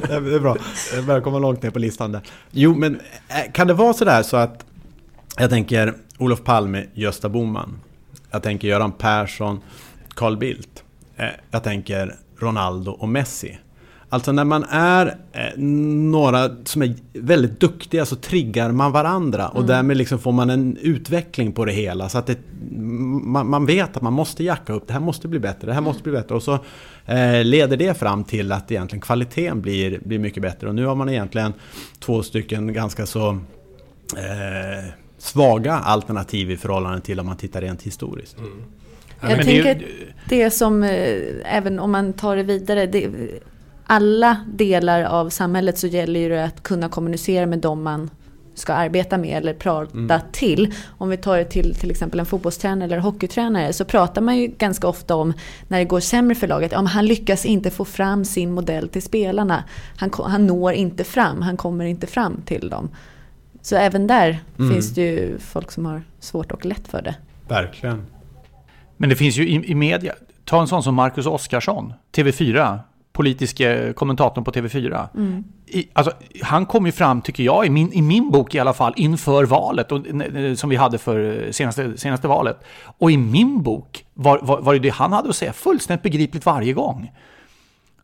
Det 0.08 0.14
är 0.14 0.40
bra. 0.40 0.58
Välkommen 1.02 1.42
långt 1.42 1.64
ner 1.64 1.70
på 1.70 1.80
listan 1.80 2.12
där. 2.12 2.22
Jo, 2.52 2.76
men 2.76 3.00
eh, 3.28 3.52
kan 3.54 3.68
det 3.68 3.74
vara 3.74 3.94
sådär 3.94 4.24
så 4.24 4.38
att 4.38 4.66
jag 5.38 5.50
tänker 5.50 5.94
Olof 6.18 6.44
Palme, 6.44 6.86
Gösta 6.94 7.30
Boman. 7.30 7.80
Jag 8.32 8.44
tänker 8.44 8.68
Göran 8.68 8.92
Persson, 8.92 9.60
Carl 10.16 10.38
Bildt. 10.38 10.84
Eh, 11.16 11.26
jag 11.52 11.64
tänker 11.64 12.16
Ronaldo 12.40 12.92
och 12.92 13.10
Messi. 13.10 13.60
Alltså 14.10 14.32
när 14.32 14.44
man 14.44 14.64
är 14.70 15.18
eh, 15.32 15.58
några 15.58 16.50
som 16.64 16.82
är 16.82 16.96
väldigt 17.14 17.60
duktiga 17.60 18.06
så 18.06 18.16
triggar 18.16 18.72
man 18.72 18.92
varandra 18.92 19.48
och 19.48 19.56
mm. 19.56 19.68
därmed 19.68 19.98
liksom 19.98 20.20
får 20.20 20.32
man 20.32 20.50
en 20.50 20.78
utveckling 20.78 21.52
på 21.52 21.66
det 21.66 21.72
hela. 21.72 22.10
Så 22.10 22.18
att 22.18 22.28
det, 22.28 22.38
man, 22.72 23.50
man, 23.50 23.66
vet 23.66 23.98
att 23.98 24.02
man 24.02 24.14
måste 24.14 24.44
jacka 24.44 24.74
upp, 24.74 24.88
det 24.88 24.94
här 24.94 25.00
måste 25.00 25.28
bli 25.28 25.40
bättre, 25.40 25.68
det 25.68 25.74
här 25.74 25.82
måste 25.82 26.04
bli 26.04 26.12
bättre. 26.12 26.36
Och 26.36 26.44
så 26.44 26.54
eh, 27.06 27.44
leder 27.44 27.78
det 27.78 28.00
fram 28.00 28.24
till 28.24 28.52
att 28.52 28.72
egentligen 28.72 29.02
kvaliteten 29.02 29.62
blir, 29.62 30.00
blir 30.04 30.20
mycket 30.20 30.44
bättre. 30.44 30.68
Och 30.68 30.76
nu 30.76 30.86
har 30.86 30.96
man 30.96 31.10
egentligen 31.10 31.54
två 32.00 32.24
stycken 32.24 32.74
ganska 32.74 33.06
så 33.06 33.30
eh, 34.18 34.90
svaga 35.26 35.74
alternativ 35.74 36.52
i 36.52 36.58
förhållande 36.58 37.02
till 37.02 37.20
om 37.20 37.26
man 37.26 37.38
tittar 37.38 37.62
rent 37.62 37.82
historiskt. 37.82 38.38
Mm. 38.38 38.64
Jag 39.22 39.32
ja, 39.32 39.36
tänker 39.44 39.76
det, 39.76 39.86
det 40.30 40.52
som, 40.52 40.84
eh, 40.84 41.20
även 41.46 41.80
om 41.80 41.92
man 41.92 42.14
tar 42.14 42.36
det 42.36 42.44
vidare, 42.44 42.86
det, 42.86 43.10
alla 43.86 44.38
delar 44.54 45.04
av 45.04 45.30
samhället 45.30 45.78
så 45.78 45.88
gäller 45.88 46.20
ju 46.20 46.30
det 46.30 46.46
att 46.46 46.64
kunna 46.64 46.90
kommunicera 46.90 47.46
med 47.46 47.60
dem 47.60 47.84
man 47.84 48.10
ska 48.56 48.74
arbeta 48.74 49.18
med 49.18 49.38
eller 49.38 49.54
prata 49.54 49.98
mm. 49.98 50.22
till. 50.32 50.74
Om 50.98 51.10
vi 51.10 51.18
tar 51.18 51.38
det 51.38 51.46
till 51.46 51.76
till 51.76 51.92
exempel 51.92 52.20
en 52.20 52.26
fotbollstränare 52.26 52.86
eller 52.86 52.98
hockeytränare 52.98 53.74
så 53.74 53.86
pratar 53.86 54.22
man 54.22 54.38
ju 54.38 54.48
ganska 54.48 54.88
ofta 54.88 55.16
om 55.16 55.34
när 55.68 55.80
det 55.80 55.86
går 55.86 56.00
sämre 56.00 56.36
för 56.36 56.48
laget. 56.48 56.72
Ja, 56.72 56.82
han 56.82 57.06
lyckas 57.06 57.46
inte 57.46 57.72
få 57.72 57.86
fram 57.86 58.26
sin 58.26 58.52
modell 58.52 58.90
till 58.90 59.02
spelarna. 59.02 59.64
Han, 59.98 60.12
han 60.14 60.48
når 60.48 60.74
inte 60.74 61.04
fram, 61.04 61.42
han 61.42 61.58
kommer 61.58 61.86
inte 61.86 62.08
fram 62.08 62.42
till 62.46 62.70
dem. 62.70 62.90
Så 63.66 63.76
även 63.76 64.08
där 64.08 64.40
mm. 64.60 64.74
finns 64.74 64.94
det 64.94 65.02
ju 65.02 65.40
folk 65.40 65.72
som 65.72 65.86
har 65.86 66.02
svårt 66.20 66.52
och 66.52 66.66
lätt 66.66 66.88
för 66.88 67.02
det. 67.02 67.16
Verkligen. 67.48 68.06
Men 68.98 69.10
det 69.10 69.16
finns 69.16 69.38
ju 69.38 69.48
i, 69.48 69.72
i 69.72 69.76
media, 69.76 70.14
ta 70.44 70.62
en 70.62 70.68
sån 70.68 70.84
som 70.84 70.96
Marcus 70.96 71.26
Oskarsson, 71.26 71.94
TV4, 72.16 72.80
politiske 73.14 73.94
kommentatorn 73.96 74.44
på 74.44 74.52
TV4. 74.52 75.08
Mm. 75.16 75.44
I, 75.66 75.88
alltså, 75.94 76.14
han 76.42 76.66
kom 76.66 76.86
ju 76.86 76.92
fram, 76.92 77.22
tycker 77.22 77.44
jag, 77.44 77.66
i 77.66 77.70
min, 77.70 77.94
i 77.94 78.02
min 78.02 78.32
bok 78.32 78.56
i 78.56 78.60
alla 78.60 78.74
fall, 78.74 78.94
inför 78.96 79.46
valet 79.46 79.92
och, 79.92 80.06
som 80.56 80.70
vi 80.70 80.76
hade 80.76 80.98
för 80.98 81.48
senaste, 81.52 81.98
senaste 81.98 82.28
valet. 82.28 82.58
Och 82.98 83.12
i 83.12 83.18
min 83.18 83.64
bok 83.64 84.06
var, 84.14 84.40
var, 84.42 84.62
var 84.62 84.74
det 84.74 84.80
det 84.80 84.90
han 84.90 85.14
hade 85.14 85.30
att 85.30 85.36
säga 85.36 85.54
fullständigt 85.54 86.04
begripligt 86.04 86.46
varje 86.46 86.74
gång. 86.74 87.12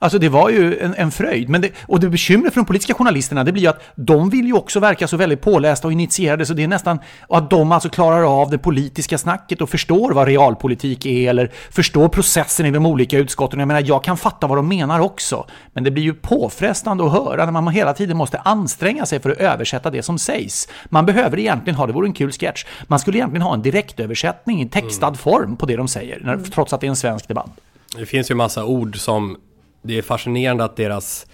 Alltså 0.04 0.20
det 0.20 0.30
var 0.30 0.50
ju 0.50 0.80
en, 0.80 0.96
en 0.98 1.12
fröjd. 1.12 1.50
Men 1.50 1.62
det, 1.62 1.72
och 1.88 2.00
det 2.00 2.10
bekymret 2.10 2.54
för 2.54 2.62
de 2.62 2.66
politiska 2.66 2.94
journalisterna 2.94 3.44
det 3.44 3.52
blir 3.52 3.64
ju 3.64 3.70
att 3.70 3.82
de 3.96 4.30
vill 4.30 4.46
ju 4.46 4.54
också 4.54 4.80
verka 4.80 5.08
så 5.08 5.18
väldigt 5.18 5.42
pålästa 5.42 5.88
och 5.88 5.92
initierade 5.92 6.46
så 6.46 6.54
det 6.54 6.64
är 6.64 6.68
nästan 6.68 7.00
att 7.30 7.50
de 7.50 7.72
alltså 7.72 7.90
klarar 7.90 8.42
av 8.42 8.50
det 8.50 8.58
politiska 8.58 9.18
snacket 9.18 9.62
och 9.62 9.70
förstår 9.70 10.12
vad 10.12 10.28
realpolitik 10.28 11.06
är 11.06 11.30
eller 11.30 11.52
förstår 11.72 12.08
processen 12.08 12.66
i 12.66 12.72
de 12.72 12.86
olika 12.86 13.18
utskotten. 13.18 13.60
Jag 13.60 13.68
menar, 13.68 13.84
jag 13.86 14.04
kan 14.04 14.18
fatta 14.18 14.48
vad 14.48 14.58
de 14.58 14.68
menar 14.68 15.00
också. 15.00 15.46
Men 15.74 15.84
det 15.84 15.92
blir 15.92 16.04
ju 16.04 16.14
påfrestande 16.14 17.06
att 17.06 17.12
höra 17.12 17.46
när 17.46 17.52
man 17.52 17.68
hela 17.68 17.94
tiden 17.94 18.18
måste 18.18 18.38
anstränga 18.38 19.06
sig 19.06 19.20
för 19.20 19.30
att 19.30 19.38
översätta 19.38 19.90
det 19.90 20.04
som 20.04 20.18
sägs. 20.18 20.68
Man 20.86 21.06
behöver 21.06 21.40
egentligen 21.40 21.76
ha, 21.78 21.88
det 21.88 21.94
vore 21.94 22.08
en 22.08 22.14
kul 22.14 22.32
sketch, 22.32 22.66
man 22.88 23.00
skulle 23.00 23.18
egentligen 23.18 23.42
ha 23.42 23.54
en 23.54 23.62
direktöversättning 23.62 24.62
i 24.62 24.70
textad 24.70 25.08
mm. 25.08 25.18
form 25.18 25.58
på 25.58 25.66
det 25.66 25.76
de 25.76 25.88
säger, 25.88 26.20
när, 26.24 26.38
trots 26.38 26.74
att 26.74 26.82
det 26.82 26.88
är 26.88 26.90
en 26.90 26.96
svensk 26.96 27.28
debatt. 27.28 27.52
Det 27.98 28.06
finns 28.06 28.32
ju 28.32 28.36
massa 28.36 28.66
ord 28.66 28.98
som 28.98 29.38
det 29.82 29.98
är 29.98 30.02
fascinerande 30.02 30.64
att 30.64 30.76
deras 30.76 31.26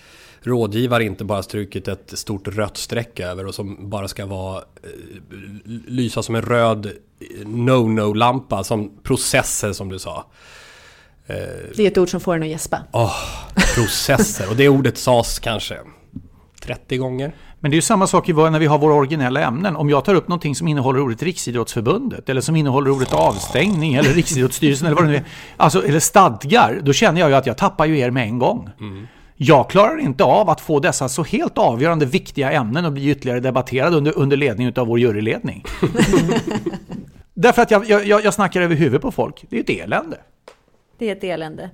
rådgivare 0.41 1.03
inte 1.03 1.23
bara 1.23 1.43
strukit 1.43 1.87
ett 1.87 2.17
stort 2.19 2.47
rött 2.47 2.77
streck 2.77 3.19
över 3.19 3.45
och 3.45 3.55
som 3.55 3.89
bara 3.89 4.07
ska 4.07 4.25
vara 4.25 4.57
eh, 4.57 4.89
lysa 5.87 6.23
som 6.23 6.35
en 6.35 6.41
röd 6.41 6.91
no-no-lampa 7.45 8.63
som 8.63 8.91
processer 9.03 9.73
som 9.73 9.89
du 9.89 9.99
sa. 9.99 10.25
Eh, 11.25 11.35
det 11.75 11.83
är 11.83 11.87
ett 11.87 11.97
ord 11.97 12.09
som 12.09 12.19
får 12.19 12.35
en 12.35 12.43
att 12.43 12.49
gäspa. 12.49 12.83
Oh, 12.93 13.15
processer, 13.75 14.49
och 14.49 14.55
det 14.55 14.69
ordet 14.69 14.97
sades 14.97 15.39
kanske 15.39 15.77
30 16.61 16.97
gånger. 16.97 17.35
Men 17.59 17.71
det 17.71 17.75
är 17.75 17.77
ju 17.77 17.81
samma 17.81 18.07
sak 18.07 18.27
när 18.27 18.59
vi 18.59 18.65
har 18.65 18.77
våra 18.77 18.93
originella 18.93 19.41
ämnen. 19.41 19.75
Om 19.75 19.89
jag 19.89 20.05
tar 20.05 20.15
upp 20.15 20.27
någonting 20.27 20.55
som 20.55 20.67
innehåller 20.67 20.99
ordet 20.99 21.23
Riksidrottsförbundet 21.23 22.29
eller 22.29 22.41
som 22.41 22.55
innehåller 22.55 22.91
ordet 22.91 23.13
avstängning 23.13 23.95
eller 23.95 24.09
Riksidrottsstyrelsen 24.09 24.87
eller 24.87 24.95
vad 24.95 25.05
det 25.05 25.09
nu 25.09 25.15
är. 25.15 25.23
Alltså, 25.57 25.85
eller 25.85 25.99
stadgar. 25.99 26.79
Då 26.83 26.93
känner 26.93 27.21
jag 27.21 27.29
ju 27.29 27.35
att 27.35 27.45
jag 27.45 27.57
tappar 27.57 27.85
ju 27.85 27.99
er 27.99 28.11
med 28.11 28.23
en 28.23 28.39
gång. 28.39 28.69
Mm. 28.79 29.07
Jag 29.35 29.69
klarar 29.69 29.99
inte 29.99 30.23
av 30.23 30.49
att 30.49 30.61
få 30.61 30.79
dessa 30.79 31.09
så 31.09 31.23
helt 31.23 31.57
avgörande 31.57 32.05
viktiga 32.05 32.51
ämnen 32.51 32.85
att 32.85 32.93
bli 32.93 33.09
ytterligare 33.09 33.39
debatterade 33.39 33.97
under, 33.97 34.17
under 34.17 34.37
ledning 34.37 34.73
av 34.77 34.87
vår 34.87 34.99
juryledning. 34.99 35.63
Därför 37.33 37.61
att 37.61 37.71
jag, 37.71 37.89
jag, 37.89 38.25
jag 38.25 38.33
snackar 38.33 38.61
över 38.61 38.75
huvudet 38.75 39.01
på 39.01 39.11
folk. 39.11 39.45
Det 39.49 39.57
är 39.57 39.61
ett 39.61 39.69
elände. 39.69 40.17
Det 40.97 41.09
är 41.09 41.15
ett 41.15 41.23
elände. 41.23 41.69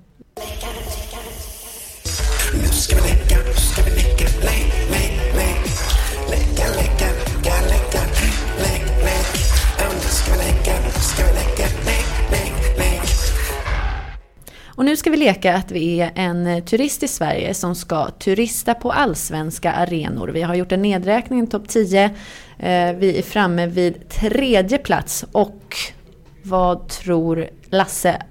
Och 14.84 14.88
nu 14.88 14.98
ska 14.98 15.10
vi 15.10 15.18
leka 15.18 15.56
att 15.56 15.72
vi 15.72 16.02
är 16.02 16.12
en 16.16 16.48
eh, 16.48 16.64
turist 16.64 17.04
i 17.04 17.08
Sverige 17.08 17.54
som 17.54 17.76
ska 17.76 18.10
turista 18.10 18.74
på 18.74 18.92
allsvenska 18.92 19.72
arenor. 19.72 20.28
Vi 20.28 20.42
har 20.42 20.56
gjort 20.56 20.72
en 20.72 20.82
nedräkning, 20.82 21.48
topp 21.48 21.68
10. 21.68 22.04
Eh, 22.04 22.12
vi 22.94 23.18
är 23.18 23.22
framme 23.22 23.68
vid 23.68 24.10
tredje 24.10 24.78
plats 24.78 25.26
och 25.32 25.76
vad 26.44 26.88
tror 26.88 27.50
Lasse 27.70 28.22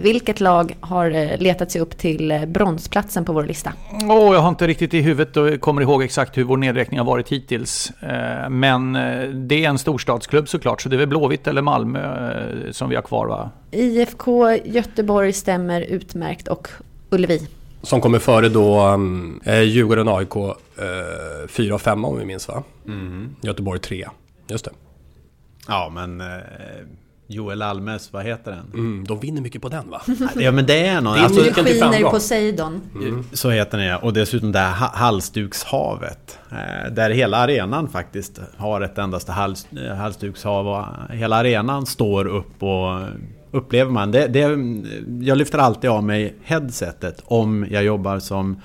vilket 0.00 0.40
lag 0.40 0.76
har 0.80 1.10
eh, 1.10 1.38
letat 1.38 1.70
sig 1.70 1.80
upp 1.80 1.98
till 1.98 2.30
eh, 2.30 2.44
bronsplatsen 2.46 3.24
på 3.24 3.32
vår 3.32 3.44
lista? 3.44 3.72
Åh, 3.92 4.34
jag 4.34 4.40
har 4.40 4.48
inte 4.48 4.66
riktigt 4.66 4.94
i 4.94 5.00
huvudet 5.00 5.36
och 5.36 5.60
kommer 5.60 5.82
ihåg 5.82 6.02
exakt 6.02 6.36
hur 6.38 6.44
vår 6.44 6.56
nedräkning 6.56 6.98
har 7.00 7.06
varit 7.06 7.28
hittills. 7.28 7.90
Eh, 8.02 8.50
Men 8.50 8.96
eh, 8.96 9.28
det 9.28 9.64
är 9.64 9.68
en 9.68 9.78
storstadsklubb 9.78 10.48
såklart, 10.48 10.82
så 10.82 10.88
det 10.88 10.96
är 10.96 10.98
väl 10.98 11.08
Blåvitt 11.08 11.46
eller 11.46 11.62
Malmö 11.62 12.30
eh, 12.66 12.70
som 12.70 12.88
vi 12.88 12.94
har 12.94 13.02
kvar 13.02 13.26
va? 13.26 13.50
IFK 13.70 14.52
Göteborg 14.64 15.32
stämmer 15.32 15.80
utmärkt 15.80 16.48
och 16.48 16.68
Ullevi. 17.10 17.48
Som 17.82 18.00
kommer 18.00 18.18
före 18.18 18.48
då 18.48 18.98
eh, 19.44 19.60
Djurgården, 19.62 20.08
AIK 20.08 20.36
eh, 20.36 21.48
4 21.48 21.74
och 21.74 21.80
5 21.80 22.04
om 22.04 22.18
vi 22.18 22.24
minns 22.24 22.48
va? 22.48 22.62
Göteborg 23.40 23.80
3. 23.80 24.08
Just 24.48 24.64
det. 24.64 24.70
Ja, 25.68 25.90
men 25.94 26.20
eh, 26.20 26.26
Joel 27.28 27.62
Almes, 27.62 28.12
vad 28.12 28.24
heter 28.24 28.50
den? 28.50 28.70
Mm, 28.74 29.04
de 29.04 29.20
vinner 29.20 29.40
mycket 29.42 29.62
på 29.62 29.68
den 29.68 29.90
va? 29.90 30.02
Ja, 30.36 30.52
men 30.52 30.66
det 30.66 30.86
är 30.86 31.00
någon. 31.00 31.14
Det 31.14 31.20
är 31.20 31.24
alltså, 31.24 31.42
till 31.42 31.54
Skiner 31.54 31.78
framgång. 31.78 32.10
Poseidon. 32.10 32.80
Så 33.32 33.50
heter 33.50 33.78
den 33.78 33.86
ja. 33.86 33.96
Och 33.98 34.12
dessutom 34.12 34.52
det 34.52 34.58
här 34.58 34.74
ha- 34.74 34.96
halsdukshavet. 34.96 36.38
Eh, 36.52 36.92
där 36.92 37.10
hela 37.10 37.36
arenan 37.36 37.88
faktiskt 37.88 38.40
har 38.56 38.80
ett 38.80 38.98
endaste 38.98 39.32
hals, 39.32 39.66
eh, 39.88 39.94
halsdukshav. 39.96 40.68
Och 40.68 40.84
hela 41.14 41.36
arenan 41.36 41.86
står 41.86 42.26
upp 42.26 42.62
och 42.62 43.00
upplever 43.50 43.90
man 43.90 44.10
det, 44.10 44.26
det. 44.26 44.40
Jag 45.26 45.38
lyfter 45.38 45.58
alltid 45.58 45.90
av 45.90 46.04
mig 46.04 46.34
headsetet 46.44 47.22
om 47.24 47.66
jag 47.70 47.84
jobbar 47.84 48.18
som 48.18 48.60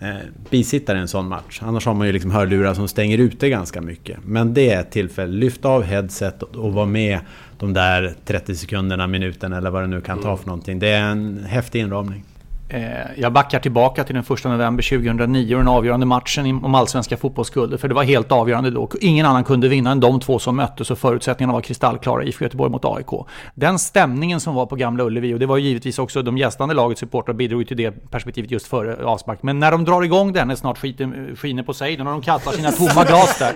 eh, 0.00 0.08
bisittare 0.50 0.98
i 0.98 1.00
en 1.00 1.08
sån 1.08 1.28
match. 1.28 1.60
Annars 1.62 1.86
har 1.86 1.94
man 1.94 2.06
ju 2.06 2.12
liksom 2.12 2.30
hörlurar 2.30 2.74
som 2.74 2.88
stänger 2.88 3.18
ute 3.18 3.48
ganska 3.48 3.80
mycket. 3.80 4.18
Men 4.24 4.54
det 4.54 4.70
är 4.70 4.80
ett 4.80 4.90
tillfälle. 4.90 5.32
Lyft 5.32 5.64
av 5.64 5.82
headset 5.82 6.42
och, 6.42 6.56
och 6.56 6.72
vara 6.72 6.86
med 6.86 7.18
de 7.58 7.72
där 7.72 8.14
30 8.24 8.54
sekunderna, 8.54 9.06
minuten 9.06 9.52
eller 9.52 9.70
vad 9.70 9.82
det 9.82 9.86
nu 9.86 10.00
kan 10.00 10.22
ta 10.22 10.36
för 10.36 10.46
någonting. 10.46 10.78
Det 10.78 10.88
är 10.88 11.02
en 11.02 11.44
häftig 11.44 11.80
inramning. 11.80 12.24
Eh, 12.68 12.80
Jag 13.16 13.32
backar 13.32 13.58
tillbaka 13.58 14.04
till 14.04 14.14
den 14.14 14.24
1 14.24 14.44
november 14.44 14.82
2009 14.82 15.54
och 15.54 15.60
den 15.60 15.68
avgörande 15.68 16.06
matchen 16.06 16.64
om 16.64 16.74
allsvenska 16.74 17.16
fotbollsguldet. 17.16 17.80
För 17.80 17.88
det 17.88 17.94
var 17.94 18.02
helt 18.02 18.32
avgörande 18.32 18.70
då. 18.70 18.88
Ingen 19.00 19.26
annan 19.26 19.44
kunde 19.44 19.68
vinna 19.68 19.90
än 19.90 20.00
de 20.00 20.20
två 20.20 20.38
som 20.38 20.56
möttes 20.56 20.90
och 20.90 20.98
förutsättningarna 20.98 21.52
var 21.52 21.60
kristallklara. 21.60 22.24
IFK 22.24 22.44
Göteborg 22.44 22.70
mot 22.70 22.84
AIK. 22.84 23.26
Den 23.54 23.78
stämningen 23.78 24.40
som 24.40 24.54
var 24.54 24.66
på 24.66 24.76
Gamla 24.76 25.04
Ullevi 25.04 25.34
och 25.34 25.38
det 25.38 25.46
var 25.46 25.56
ju 25.56 25.64
givetvis 25.68 25.98
också 25.98 26.22
de 26.22 26.38
gästande 26.38 26.74
lagets 26.74 27.00
supportrar 27.00 27.34
bidrog 27.34 27.68
till 27.68 27.76
det 27.76 28.10
perspektivet 28.10 28.50
just 28.50 28.66
före 28.66 29.04
avspark. 29.04 29.42
Men 29.42 29.58
när 29.58 29.70
de 29.72 29.84
drar 29.84 30.02
igång 30.02 30.32
den 30.32 30.50
är 30.50 30.54
snart 30.54 30.78
skiten, 30.78 31.36
skiner 31.36 31.62
på 31.62 31.74
sig 31.74 31.98
och 31.98 32.04
de 32.04 32.22
kastar 32.22 32.52
sina 32.52 32.70
tomma 32.72 33.04
glas 33.04 33.38
där. 33.38 33.52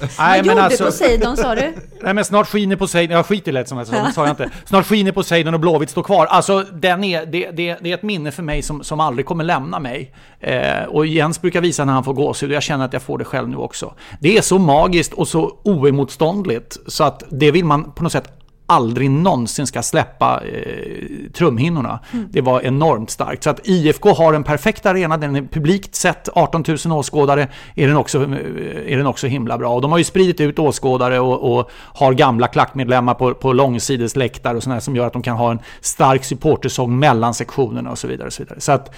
Nej, 0.18 0.42
Vad 0.42 0.46
gjorde 0.46 0.76
Poseidon 0.84 1.36
sa 1.36 1.54
du? 1.54 1.72
Nej 2.02 2.14
men 2.14 2.24
snart 2.24 2.48
skiner 2.48 2.76
Poseidon, 2.76 3.16
jag 3.16 3.26
skiter 3.26 3.52
lätt 3.52 3.68
som 3.68 3.78
jag 3.78 3.86
sa, 3.86 4.10
sa 4.14 4.22
jag 4.22 4.30
inte. 4.32 4.50
Snart 4.64 4.86
skiner 4.86 5.12
Poseidon 5.12 5.54
och 5.54 5.60
Blåvitt 5.60 5.90
står 5.90 6.02
kvar. 6.02 6.26
Alltså 6.26 6.64
den 6.72 7.04
är, 7.04 7.26
det, 7.26 7.50
det, 7.50 7.76
det 7.80 7.90
är 7.90 7.94
ett 7.94 8.02
minne 8.08 8.30
för 8.30 8.42
mig 8.42 8.62
som, 8.62 8.84
som 8.84 9.00
aldrig 9.00 9.26
kommer 9.26 9.44
lämna 9.44 9.78
mig. 9.78 10.12
Eh, 10.40 10.84
och 10.88 11.06
Jens 11.06 11.40
brukar 11.40 11.60
visa 11.60 11.84
när 11.84 11.92
han 11.92 12.04
får 12.04 12.14
gåshud 12.14 12.50
och 12.50 12.56
jag 12.56 12.62
känner 12.62 12.84
att 12.84 12.92
jag 12.92 13.02
får 13.02 13.18
det 13.18 13.24
själv 13.24 13.48
nu 13.48 13.56
också. 13.56 13.94
Det 14.20 14.38
är 14.38 14.42
så 14.42 14.58
magiskt 14.58 15.12
och 15.12 15.28
så 15.28 15.58
oemotståndligt 15.64 16.76
så 16.86 17.04
att 17.04 17.22
det 17.30 17.50
vill 17.50 17.64
man 17.64 17.92
på 17.92 18.02
något 18.02 18.12
sätt 18.12 18.37
aldrig 18.68 19.10
någonsin 19.10 19.66
ska 19.66 19.82
släppa 19.82 20.40
eh, 20.44 21.30
trumhinnorna. 21.32 22.00
Det 22.30 22.40
var 22.40 22.60
enormt 22.60 23.10
starkt. 23.10 23.44
Så 23.44 23.50
att 23.50 23.68
IFK 23.68 24.12
har 24.12 24.32
en 24.34 24.44
perfekt 24.44 24.86
arena, 24.86 25.16
den 25.16 25.36
är 25.36 25.42
publikt 25.42 25.94
sett 25.94 26.28
18 26.32 26.64
000 26.86 26.98
åskådare, 26.98 27.48
är 27.74 27.88
den 27.88 27.96
också, 27.96 28.22
eh, 28.22 28.92
är 28.92 28.96
den 28.96 29.06
också 29.06 29.26
himla 29.26 29.58
bra. 29.58 29.74
Och 29.74 29.80
de 29.80 29.90
har 29.90 29.98
ju 29.98 30.04
spridit 30.04 30.40
ut 30.40 30.58
åskådare 30.58 31.20
och, 31.20 31.58
och 31.58 31.70
har 31.72 32.12
gamla 32.12 32.48
klackmedlemmar 32.48 33.14
på, 33.14 33.34
på 33.34 33.52
långsides 33.52 34.16
läktare 34.16 34.56
och 34.56 34.62
sådär 34.62 34.80
som 34.80 34.96
gör 34.96 35.06
att 35.06 35.12
de 35.12 35.22
kan 35.22 35.36
ha 35.36 35.50
en 35.50 35.58
stark 35.80 36.24
supportersång 36.24 36.98
mellan 36.98 37.34
sektionerna 37.34 37.90
och 37.90 37.98
så 37.98 38.08
vidare. 38.08 38.26
Och 38.26 38.32
så 38.32 38.42
vidare. 38.42 38.60
så 38.60 38.72
att 38.72 38.94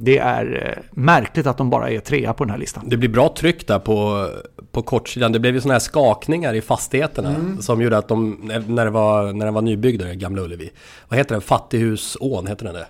det 0.00 0.18
är 0.18 0.76
eh, 0.76 0.82
märkligt 0.90 1.46
att 1.46 1.58
de 1.58 1.70
bara 1.70 1.90
är 1.90 2.00
trea 2.00 2.32
på 2.32 2.44
den 2.44 2.50
här 2.50 2.58
listan. 2.58 2.84
Det 2.86 2.96
blir 2.96 3.08
bra 3.08 3.34
tryck 3.38 3.66
där 3.66 3.78
på, 3.78 4.28
på 4.72 4.82
kortsidan. 4.82 5.32
Det 5.32 5.38
blev 5.38 5.54
ju 5.54 5.60
sådana 5.60 5.74
här 5.74 5.80
skakningar 5.80 6.54
i 6.54 6.60
fastigheterna 6.60 7.36
som 7.60 7.82
gjorde 7.82 7.98
att 7.98 8.08
de, 8.08 8.50
när, 8.66 8.84
det 8.84 8.90
var, 8.90 9.32
när 9.32 9.44
den 9.44 9.54
var 9.54 9.62
nybyggd, 9.62 10.02
Gamla 10.02 10.42
Ullevi. 10.42 10.70
Vad 11.08 11.18
heter 11.18 11.34
den? 11.34 11.42
Fattighusån, 11.42 12.46
heter 12.46 12.64
den 12.64 12.74
det? 12.74 12.86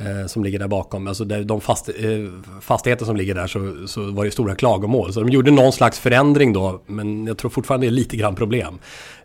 Eh, 0.00 0.26
som 0.26 0.44
ligger 0.44 0.58
där 0.58 0.68
bakom. 0.68 1.06
Alltså 1.06 1.24
de 1.24 1.60
fast, 1.60 1.88
eh, 1.88 1.94
fastigheter 2.60 3.04
som 3.04 3.16
ligger 3.16 3.34
där 3.34 3.46
så, 3.46 3.86
så 3.86 4.10
var 4.10 4.24
det 4.24 4.30
stora 4.30 4.54
klagomål. 4.54 5.12
Så 5.12 5.20
de 5.20 5.28
gjorde 5.28 5.50
någon 5.50 5.72
slags 5.72 5.98
förändring 5.98 6.52
då, 6.52 6.82
men 6.86 7.26
jag 7.26 7.38
tror 7.38 7.50
fortfarande 7.50 7.86
det 7.86 7.90
är 7.90 7.92
lite 7.92 8.16
grann 8.16 8.34
problem. 8.34 8.78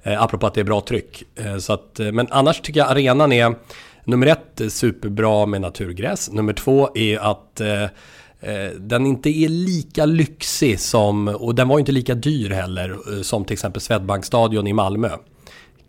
Eh, 0.03 0.23
apropå 0.23 0.47
att 0.47 0.53
det 0.53 0.61
är 0.61 0.65
bra 0.65 0.81
tryck. 0.81 1.23
Eh, 1.35 1.57
så 1.57 1.73
att, 1.73 1.99
eh, 1.99 2.11
men 2.11 2.27
annars 2.29 2.61
tycker 2.61 2.79
jag 2.79 2.91
arenan 2.91 3.31
är 3.31 3.55
nummer 4.05 4.27
ett 4.27 4.61
superbra 4.73 5.45
med 5.45 5.61
naturgräs. 5.61 6.31
Nummer 6.31 6.53
två 6.53 6.97
är 6.97 7.17
att 7.19 7.61
eh, 7.61 7.83
eh, 8.39 8.71
Den 8.79 9.05
inte 9.05 9.29
är 9.29 9.49
lika 9.49 10.05
lyxig 10.05 10.79
som, 10.79 11.27
och 11.27 11.55
den 11.55 11.67
var 11.67 11.79
inte 11.79 11.91
lika 11.91 12.15
dyr 12.15 12.49
heller, 12.49 12.89
eh, 12.89 13.21
som 13.21 13.45
till 13.45 13.53
exempel 13.53 13.81
Swedbankstadion 13.81 14.67
i 14.67 14.73
Malmö. 14.73 15.09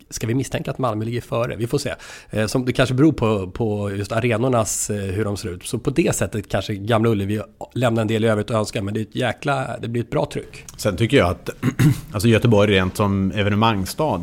Ska 0.09 0.27
vi 0.27 0.35
misstänka 0.35 0.71
att 0.71 0.77
Malmö 0.77 1.05
ligger 1.05 1.21
före? 1.21 1.55
Vi 1.55 1.67
får 1.67 1.77
se. 1.77 1.93
Eh, 2.29 2.45
Som 2.47 2.65
det 2.65 2.73
kanske 2.73 2.95
beror 2.95 3.13
på, 3.13 3.51
på 3.51 3.91
just 3.95 4.11
arenornas, 4.11 4.89
eh, 4.89 4.95
hur 4.97 5.25
de 5.25 5.37
ser 5.37 5.49
ut. 5.49 5.63
Så 5.65 5.79
på 5.79 5.89
det 5.89 6.15
sättet 6.15 6.49
kanske 6.49 6.75
Gamla 6.75 7.09
Ullevi 7.09 7.41
lämnar 7.73 8.01
en 8.01 8.07
del 8.07 8.25
i 8.25 8.27
övrigt 8.27 8.49
att 8.51 8.55
önska, 8.57 8.81
men 8.81 8.93
det, 8.93 8.99
är 8.99 9.01
ett 9.01 9.15
jäkla, 9.15 9.77
det 9.81 9.87
blir 9.87 10.03
ett 10.03 10.09
bra 10.09 10.25
tryck. 10.33 10.65
Sen 10.77 10.97
tycker 10.97 11.17
jag 11.17 11.29
att 11.29 11.49
alltså 12.11 12.27
Göteborg 12.27 12.73
rent 12.73 12.97
som 12.97 13.31
evenemangsstad 13.31 14.21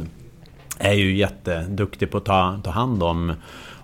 är 0.78 0.92
ju 0.92 1.16
jätteduktig 1.16 2.10
på 2.10 2.18
att 2.18 2.24
ta, 2.24 2.60
ta 2.64 2.70
hand 2.70 3.02
om 3.02 3.32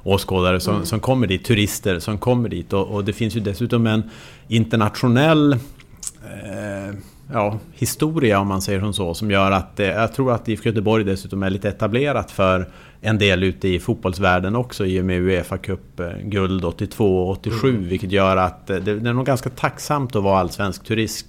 åskådare 0.02 0.60
som, 0.60 0.86
som 0.86 1.00
kommer 1.00 1.26
dit, 1.26 1.44
turister 1.44 1.98
som 1.98 2.18
kommer 2.18 2.48
dit. 2.48 2.72
Och, 2.72 2.86
och 2.86 3.04
det 3.04 3.12
finns 3.12 3.36
ju 3.36 3.40
dessutom 3.40 3.86
en 3.86 4.10
internationell 4.48 5.52
eh, 5.52 6.94
ja, 7.32 7.58
historia 7.72 8.40
om 8.40 8.48
man 8.48 8.62
säger 8.62 8.80
som 8.80 8.92
så 8.92 9.14
som 9.14 9.30
gör 9.30 9.50
att 9.50 9.80
eh, 9.80 9.86
jag 9.86 10.12
tror 10.12 10.32
att 10.32 10.48
IFK 10.48 10.68
Göteborg 10.68 11.04
dessutom 11.04 11.42
är 11.42 11.50
lite 11.50 11.68
etablerat 11.68 12.30
för 12.30 12.68
en 13.00 13.18
del 13.18 13.42
ute 13.42 13.68
i 13.68 13.78
fotbollsvärlden 13.78 14.56
också 14.56 14.86
i 14.86 15.00
och 15.00 15.04
med 15.04 15.20
Uefa 15.20 15.58
Cup 15.58 16.00
eh, 16.00 16.08
guld 16.22 16.64
82 16.64 17.22
och 17.22 17.30
87 17.30 17.76
vilket 17.76 18.12
gör 18.12 18.36
att 18.36 18.70
eh, 18.70 18.76
det, 18.76 19.00
det 19.00 19.08
är 19.08 19.14
nog 19.14 19.26
ganska 19.26 19.50
tacksamt 19.50 20.16
att 20.16 20.22
vara 20.22 20.38
allsvensk 20.38 20.84
turist 20.84 21.26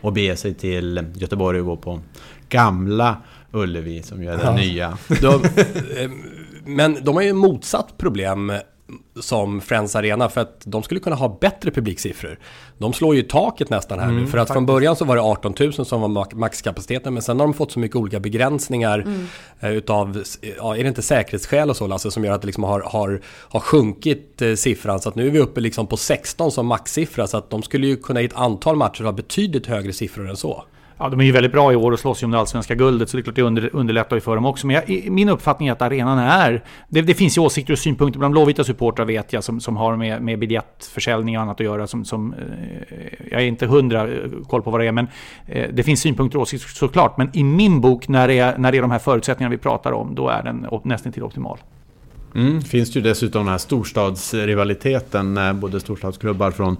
och 0.00 0.12
bege 0.12 0.36
sig 0.36 0.54
till 0.54 1.04
Göteborg 1.14 1.60
och 1.60 1.66
gå 1.66 1.76
på 1.76 2.00
gamla 2.48 3.16
Ullevi 3.56 4.02
som 4.02 4.22
ju 4.22 4.28
är 4.28 4.36
den 4.36 4.54
nya. 4.54 4.98
De, 5.20 5.44
eh, 5.44 6.10
men 6.64 6.98
de 7.04 7.14
har 7.14 7.22
ju 7.22 7.32
motsatt 7.32 7.98
problem 7.98 8.52
som 9.20 9.60
Friends 9.60 9.96
Arena 9.96 10.28
för 10.28 10.40
att 10.40 10.62
de 10.64 10.82
skulle 10.82 11.00
kunna 11.00 11.16
ha 11.16 11.38
bättre 11.40 11.70
publiksiffror. 11.70 12.38
De 12.78 12.92
slår 12.92 13.16
ju 13.16 13.22
taket 13.22 13.70
nästan 13.70 13.98
här 13.98 14.06
nu. 14.10 14.26
För 14.26 14.38
att 14.38 14.48
från 14.52 14.66
början 14.66 14.96
så 14.96 15.04
var 15.04 15.16
det 15.16 15.22
18 15.22 15.54
000 15.60 15.72
som 15.72 16.00
var 16.00 16.08
ma- 16.08 16.34
maxkapaciteten 16.34 17.14
men 17.14 17.22
sen 17.22 17.40
har 17.40 17.46
de 17.46 17.54
fått 17.54 17.72
så 17.72 17.78
mycket 17.78 17.96
olika 17.96 18.20
begränsningar 18.20 19.06
eh, 19.60 19.70
utav, 19.70 20.22
ja, 20.58 20.76
är 20.76 20.82
det 20.82 20.88
inte 20.88 21.02
säkerhetsskäl 21.02 21.70
och 21.70 21.76
så 21.76 21.86
Lasse, 21.86 22.10
som 22.10 22.24
gör 22.24 22.32
att 22.32 22.40
det 22.40 22.46
liksom 22.46 22.64
har, 22.64 22.80
har, 22.80 23.20
har 23.26 23.60
sjunkit 23.60 24.42
eh, 24.42 24.54
siffran. 24.54 25.00
Så 25.00 25.08
att 25.08 25.14
nu 25.14 25.26
är 25.26 25.30
vi 25.30 25.38
uppe 25.38 25.60
liksom 25.60 25.86
på 25.86 25.96
16 25.96 26.52
som 26.52 26.66
maxsiffra 26.66 27.26
så 27.26 27.36
att 27.36 27.50
de 27.50 27.62
skulle 27.62 27.86
ju 27.86 27.96
kunna 27.96 28.20
i 28.20 28.24
ett 28.24 28.36
antal 28.36 28.76
matcher 28.76 29.04
ha 29.04 29.12
betydligt 29.12 29.66
högre 29.66 29.92
siffror 29.92 30.30
än 30.30 30.36
så. 30.36 30.64
Ja, 30.98 31.08
de 31.08 31.20
är 31.20 31.24
ju 31.24 31.32
väldigt 31.32 31.52
bra 31.52 31.72
i 31.72 31.76
år 31.76 31.92
och 31.92 31.98
slåss 31.98 32.22
ju 32.22 32.24
om 32.24 32.30
det 32.30 32.38
allsvenska 32.38 32.74
guldet, 32.74 33.08
så 33.10 33.16
det 33.16 33.20
är 33.20 33.22
klart 33.22 33.36
det 33.36 33.42
under, 33.42 33.70
underlättar 33.76 34.16
ju 34.16 34.20
för 34.20 34.34
dem 34.34 34.46
också. 34.46 34.66
Men 34.66 34.74
jag, 34.76 34.90
i- 34.90 35.10
min 35.10 35.28
uppfattning 35.28 35.68
är 35.68 35.72
att 35.72 35.82
arenan 35.82 36.18
är... 36.18 36.64
Det, 36.88 37.02
det 37.02 37.14
finns 37.14 37.36
ju 37.38 37.42
åsikter 37.42 37.72
och 37.72 37.78
synpunkter 37.78 38.18
bland 38.18 38.32
blåvita 38.32 38.64
supportrar 38.64 39.04
vet 39.06 39.32
jag, 39.32 39.44
som, 39.44 39.60
som 39.60 39.76
har 39.76 39.96
med, 39.96 40.22
med 40.22 40.38
biljettförsäljning 40.38 41.36
och 41.36 41.42
annat 41.42 41.60
att 41.60 41.64
göra. 41.64 41.86
Som, 41.86 42.04
som, 42.04 42.32
eh, 42.34 42.38
jag 43.30 43.42
är 43.42 43.46
inte 43.46 43.66
hundra 43.66 44.08
eh, 44.08 44.18
koll 44.48 44.62
på 44.62 44.70
vad 44.70 44.80
det 44.80 44.86
är, 44.86 44.92
men 44.92 45.06
eh, 45.46 45.68
det 45.72 45.82
finns 45.82 46.00
synpunkter 46.00 46.38
och 46.38 46.42
åsikter 46.42 46.68
såklart. 46.68 47.16
Men 47.18 47.30
i 47.32 47.44
min 47.44 47.80
bok, 47.80 48.08
när 48.08 48.28
det 48.28 48.38
är, 48.38 48.58
när 48.58 48.72
det 48.72 48.78
är 48.78 48.82
de 48.82 48.90
här 48.90 48.98
förutsättningarna 48.98 49.50
vi 49.52 49.58
pratar 49.58 49.92
om, 49.92 50.14
då 50.14 50.28
är 50.28 50.42
den 50.42 50.66
nästan 50.84 51.12
till 51.12 51.22
optimal. 51.22 51.58
Mm, 52.34 52.62
finns 52.62 52.92
det 52.92 52.98
ju 52.98 53.02
dessutom 53.02 53.42
den 53.44 53.50
här 53.50 53.58
storstadsrivaliteten 53.58 55.36
eh, 55.36 55.52
både 55.52 55.80
storstadsklubbar 55.80 56.50
från 56.50 56.76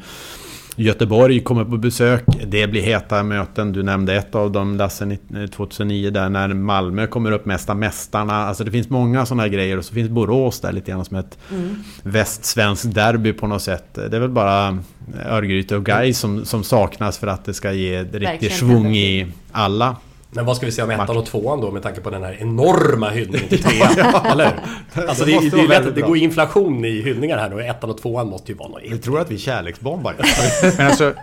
Göteborg 0.76 1.40
kommer 1.40 1.64
på 1.64 1.76
besök. 1.76 2.24
Det 2.46 2.66
blir 2.66 2.82
heta 2.82 3.22
möten. 3.22 3.72
Du 3.72 3.82
nämnde 3.82 4.14
ett 4.14 4.34
av 4.34 4.52
dem, 4.52 4.76
Lasse, 4.76 5.18
2009 5.52 6.10
där 6.10 6.28
när 6.28 6.48
Malmö 6.48 7.06
kommer 7.06 7.32
upp 7.32 7.46
Mästa 7.46 7.74
Mästarna. 7.74 8.34
Alltså 8.34 8.64
det 8.64 8.70
finns 8.70 8.90
många 8.90 9.26
sådana 9.26 9.48
grejer 9.48 9.78
och 9.78 9.84
så 9.84 9.94
finns 9.94 10.10
Borås 10.10 10.60
där 10.60 10.72
lite 10.72 10.90
grann 10.90 11.04
som 11.04 11.16
ett 11.16 11.38
västsvenskt 12.02 12.94
derby 12.94 13.32
på 13.32 13.46
något 13.46 13.62
sätt. 13.62 13.94
Det 13.94 14.16
är 14.16 14.20
väl 14.20 14.30
bara 14.30 14.78
Örgryte 15.26 15.76
och 15.76 15.84
Gais 15.84 16.18
som, 16.18 16.44
som 16.44 16.64
saknas 16.64 17.18
för 17.18 17.26
att 17.26 17.44
det 17.44 17.54
ska 17.54 17.72
ge 17.72 18.02
riktig 18.02 18.20
Verkligen. 18.20 18.56
svung 18.58 18.96
i 18.96 19.26
alla 19.52 19.96
Men 20.36 20.46
vad 20.46 20.56
ska 20.56 20.66
vi 20.66 20.72
säga 20.72 20.84
om 20.84 20.90
ettan 20.90 21.16
och 21.16 21.26
tvåan 21.26 21.60
då 21.60 21.70
med 21.70 21.82
tanke 21.82 22.00
på 22.00 22.10
den 22.10 22.22
här 22.22 22.36
enorma 22.40 23.10
hyllningen 23.10 23.48
till 23.48 23.62
trean? 23.62 24.14
Eller 24.24 24.44
hur? 24.94 25.08
Alltså 25.08 25.24
det, 25.24 25.50
det, 25.50 25.56
vara 25.56 25.62
är 25.62 25.68
lätt, 25.68 25.94
det 25.94 26.00
går 26.00 26.16
inflation 26.16 26.84
i 26.84 27.02
hyllningar 27.02 27.38
här 27.38 27.50
nu. 27.50 27.62
Ettan 27.62 27.90
och 27.90 27.98
tvåan 27.98 28.28
måste 28.28 28.52
ju 28.52 28.58
vara 28.58 28.68
något 28.68 28.82
Jag 28.84 29.02
tror 29.02 29.20
att 29.20 29.30
vi 29.30 29.38
kärleksbombar. 29.38 30.14
Men 30.78 30.86
alltså, 30.86 31.14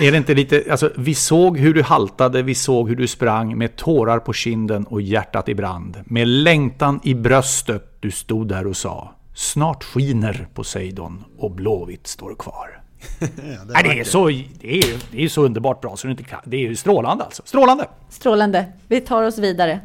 Är 0.00 0.12
det 0.12 0.16
inte 0.16 0.34
lite, 0.34 0.64
alltså 0.70 0.90
vi 0.96 1.14
såg 1.14 1.58
hur 1.58 1.74
du 1.74 1.82
haltade, 1.82 2.42
vi 2.42 2.54
såg 2.54 2.88
hur 2.88 2.96
du 2.96 3.06
sprang 3.06 3.58
med 3.58 3.76
tårar 3.76 4.18
på 4.18 4.32
kinden 4.32 4.84
och 4.86 5.02
hjärtat 5.02 5.48
i 5.48 5.54
brand. 5.54 5.96
Med 6.04 6.28
längtan 6.28 7.00
i 7.04 7.14
bröstet 7.14 7.96
du 8.00 8.10
stod 8.10 8.48
där 8.48 8.66
och 8.66 8.76
sa 8.76 9.14
Snart 9.34 9.84
skiner 9.84 10.48
Poseidon 10.54 11.24
och 11.38 11.50
Blåvitt 11.50 12.06
står 12.06 12.34
kvar. 12.34 12.79
Ja, 13.20 13.26
det, 13.66 13.72
Nej, 13.72 13.82
det, 13.82 14.00
är 14.00 14.04
så, 14.04 14.26
det, 14.60 14.78
är, 14.78 15.02
det 15.12 15.24
är 15.24 15.28
så 15.28 15.44
underbart 15.44 15.80
bra 15.80 15.96
så 15.96 16.06
det, 16.06 16.10
inte 16.10 16.24
kan, 16.24 16.40
det 16.44 16.66
är 16.66 16.74
strålande 16.74 17.24
alltså. 17.24 17.42
Strålande! 17.44 17.88
Strålande. 18.08 18.72
Vi 18.88 19.00
tar 19.00 19.22
oss 19.22 19.38
vidare. 19.38 19.80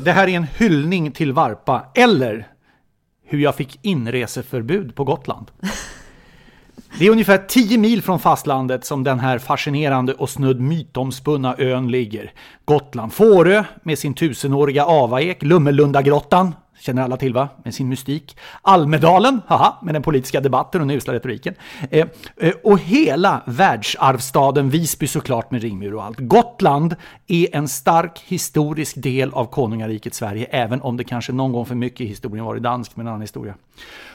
Det 0.00 0.12
här 0.12 0.28
är 0.28 0.36
en 0.36 0.46
hyllning 0.56 1.12
till 1.12 1.32
Varpa, 1.32 1.86
eller 1.94 2.46
hur 3.24 3.38
jag 3.38 3.54
fick 3.54 3.78
inreseförbud 3.82 4.94
på 4.94 5.04
Gotland. 5.04 5.50
Det 6.98 7.06
är 7.06 7.10
ungefär 7.10 7.38
10 7.38 7.78
mil 7.78 8.02
från 8.02 8.18
fastlandet 8.18 8.84
som 8.84 9.04
den 9.04 9.18
här 9.18 9.38
fascinerande 9.38 10.12
och 10.14 10.30
snudd 10.30 10.60
mytomspunna 10.60 11.54
ön 11.58 11.90
ligger. 11.90 12.32
Gotland. 12.64 13.12
Fårö 13.12 13.64
med 13.82 13.98
sin 13.98 14.14
tusenåriga 14.14 14.84
avaek, 14.84 15.42
Lummelundagrottan, 15.42 16.54
känner 16.80 17.02
alla 17.02 17.16
till 17.16 17.34
va? 17.34 17.48
Med 17.64 17.74
sin 17.74 17.88
mystik. 17.88 18.36
Almedalen, 18.62 19.40
haha, 19.46 19.78
med 19.82 19.94
den 19.94 20.02
politiska 20.02 20.40
debatten 20.40 20.80
och 20.80 20.86
den 20.86 20.96
usla 20.96 21.12
retoriken. 21.12 21.54
Eh, 21.90 22.06
eh, 22.36 22.54
och 22.64 22.78
hela 22.78 23.42
världsarvstaden 23.46 24.70
Visby 24.70 25.06
såklart 25.06 25.50
med 25.50 25.62
ringmur 25.62 25.94
och 25.94 26.04
allt. 26.04 26.18
Gotland 26.18 26.96
är 27.26 27.56
en 27.56 27.68
stark 27.68 28.22
historisk 28.26 29.02
del 29.02 29.32
av 29.32 29.44
konungariket 29.44 30.14
Sverige, 30.14 30.46
även 30.50 30.80
om 30.80 30.96
det 30.96 31.04
kanske 31.04 31.32
någon 31.32 31.52
gång 31.52 31.66
för 31.66 31.74
mycket 31.74 32.00
i 32.00 32.06
historien 32.06 32.44
varit 32.44 32.62
danskt 32.62 32.96
med 32.96 33.04
en 33.04 33.08
annan 33.08 33.20
historia. 33.20 33.54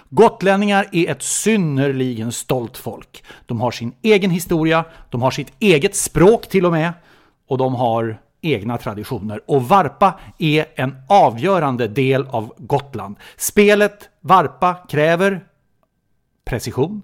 Gotlänningar 0.10 0.89
är 0.91 1.12
ett 1.12 1.23
synnerligen 1.23 2.32
stolt 2.32 2.78
folk. 2.78 3.23
De 3.45 3.62
har 3.62 3.71
sin 3.71 3.93
egen 4.02 4.32
historia, 4.32 4.86
de 5.10 5.21
har 5.21 5.32
sitt 5.32 5.54
eget 5.60 5.95
språk 5.95 6.49
till 6.49 6.65
och 6.65 6.71
med, 6.71 6.93
och 7.47 7.58
de 7.58 7.76
har 7.76 8.17
egna 8.43 8.77
traditioner. 8.77 9.41
Och 9.47 9.63
Varpa 9.63 10.19
är 10.38 10.65
en 10.75 10.95
avgörande 11.10 11.88
del 11.88 12.27
av 12.27 12.53
Gotland. 12.58 13.15
Spelet 13.38 14.10
Varpa 14.21 14.73
kräver 14.89 15.43
precision, 16.45 17.01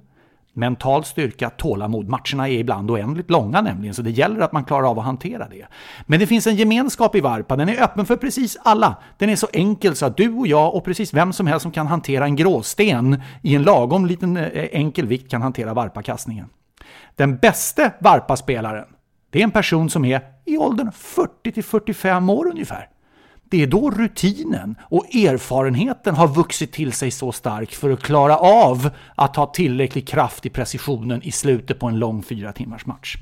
mental 0.54 1.06
styrka, 1.06 1.50
tålamod. 1.50 2.10
Matcherna 2.10 2.50
är 2.50 2.58
ibland 2.58 2.92
oändligt 2.92 3.30
långa 3.30 3.62
nämligen, 3.62 3.94
så 3.94 4.02
det 4.02 4.12
gäller 4.12 4.40
att 4.40 4.52
man 4.52 4.64
klarar 4.64 4.90
av 4.90 5.00
att 5.00 5.06
hantera 5.06 5.48
det. 5.50 5.66
Men 6.06 6.20
det 6.20 6.28
finns 6.28 6.48
en 6.48 6.56
gemenskap 6.56 7.16
i 7.16 7.20
Varpa, 7.22 7.56
den 7.56 7.70
är 7.70 7.84
öppen 7.84 8.06
för 8.06 8.16
precis 8.16 8.58
alla. 8.64 8.96
Den 9.18 9.30
är 9.30 9.36
så 9.36 9.48
enkel 9.54 9.96
så 9.96 10.06
att 10.06 10.18
du 10.18 10.34
och 10.34 10.48
jag 10.48 10.76
och 10.76 10.86
precis 10.86 11.14
vem 11.14 11.34
som 11.34 11.48
helst 11.48 11.62
som 11.62 11.72
kan 11.72 11.88
hantera 11.88 12.26
en 12.26 12.36
gråsten 12.36 13.22
i 13.42 13.56
en 13.56 13.64
lagom 13.64 14.06
liten 14.06 14.38
eh, 14.38 14.68
enkel 14.72 15.08
vikt 15.08 15.32
kan 15.32 15.42
hantera 15.42 15.74
varpakastningen. 15.74 16.46
Den 17.16 17.38
bäste 17.38 17.94
varpaspelaren 18.00 18.86
det 19.30 19.40
är 19.40 19.44
en 19.44 19.52
person 19.52 19.90
som 19.90 20.06
är 20.06 20.22
i 20.46 20.58
åldern 20.58 20.92
40 20.92 21.52
till 21.52 21.64
45 21.64 22.30
år 22.30 22.48
ungefär. 22.48 22.90
Det 23.50 23.64
är 23.64 23.68
då 23.68 23.92
rutinen 23.92 24.76
och 24.82 25.16
erfarenheten 25.16 26.16
har 26.16 26.28
vuxit 26.28 26.72
till 26.72 26.94
sig 26.94 27.12
så 27.12 27.32
stark 27.32 27.72
för 27.72 27.90
att 27.90 28.04
klara 28.04 28.38
av 28.38 28.90
att 29.16 29.36
ha 29.36 29.46
tillräcklig 29.46 30.08
kraft 30.08 30.46
i 30.46 30.50
precisionen 30.50 31.24
i 31.24 31.32
slutet 31.32 31.80
på 31.80 31.88
en 31.88 32.00
lång 32.00 32.24
fyra 32.24 32.52
timmars 32.52 32.86
match. 32.86 33.16